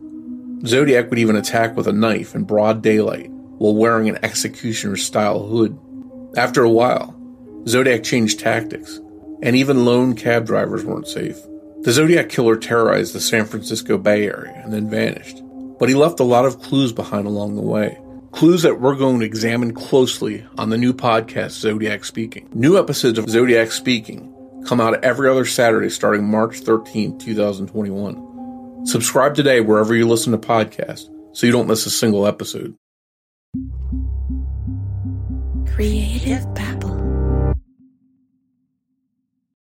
Zodiac 0.67 1.09
would 1.09 1.17
even 1.17 1.35
attack 1.35 1.75
with 1.75 1.87
a 1.87 1.93
knife 1.93 2.35
in 2.35 2.43
broad 2.43 2.83
daylight 2.83 3.31
while 3.31 3.75
wearing 3.75 4.07
an 4.07 4.19
executioner 4.21 4.97
style 4.97 5.47
hood. 5.47 5.79
After 6.37 6.61
a 6.61 6.69
while, 6.69 7.18
Zodiac 7.67 8.03
changed 8.03 8.39
tactics, 8.39 8.99
and 9.41 9.55
even 9.55 9.85
lone 9.85 10.15
cab 10.15 10.45
drivers 10.45 10.83
weren't 10.83 11.07
safe. 11.07 11.37
The 11.81 11.91
Zodiac 11.91 12.29
killer 12.29 12.57
terrorized 12.57 13.13
the 13.13 13.21
San 13.21 13.45
Francisco 13.45 13.97
Bay 13.97 14.27
Area 14.27 14.61
and 14.63 14.73
then 14.73 14.89
vanished, 14.89 15.41
but 15.79 15.89
he 15.89 15.95
left 15.95 16.19
a 16.19 16.25
lot 16.25 16.45
of 16.45 16.61
clues 16.61 16.91
behind 16.91 17.25
along 17.25 17.55
the 17.55 17.61
way. 17.61 17.97
Clues 18.31 18.61
that 18.63 18.79
we're 18.79 18.95
going 18.95 19.21
to 19.21 19.25
examine 19.25 19.73
closely 19.73 20.45
on 20.57 20.69
the 20.69 20.77
new 20.77 20.93
podcast, 20.93 21.51
Zodiac 21.51 22.05
Speaking. 22.05 22.49
New 22.53 22.77
episodes 22.77 23.17
of 23.17 23.29
Zodiac 23.29 23.71
Speaking 23.71 24.35
come 24.67 24.81
out 24.81 25.03
every 25.03 25.29
other 25.29 25.45
Saturday 25.45 25.89
starting 25.89 26.29
March 26.29 26.59
13, 26.59 27.17
2021. 27.17 28.85
Subscribe 28.85 29.35
today 29.35 29.61
wherever 29.61 29.95
you 29.95 30.07
listen 30.07 30.31
to 30.31 30.37
podcasts 30.37 31.09
so 31.35 31.45
you 31.45 31.51
don't 31.51 31.67
miss 31.67 31.85
a 31.85 31.89
single 31.89 32.27
episode. 32.27 32.75
Creative. 35.73 36.45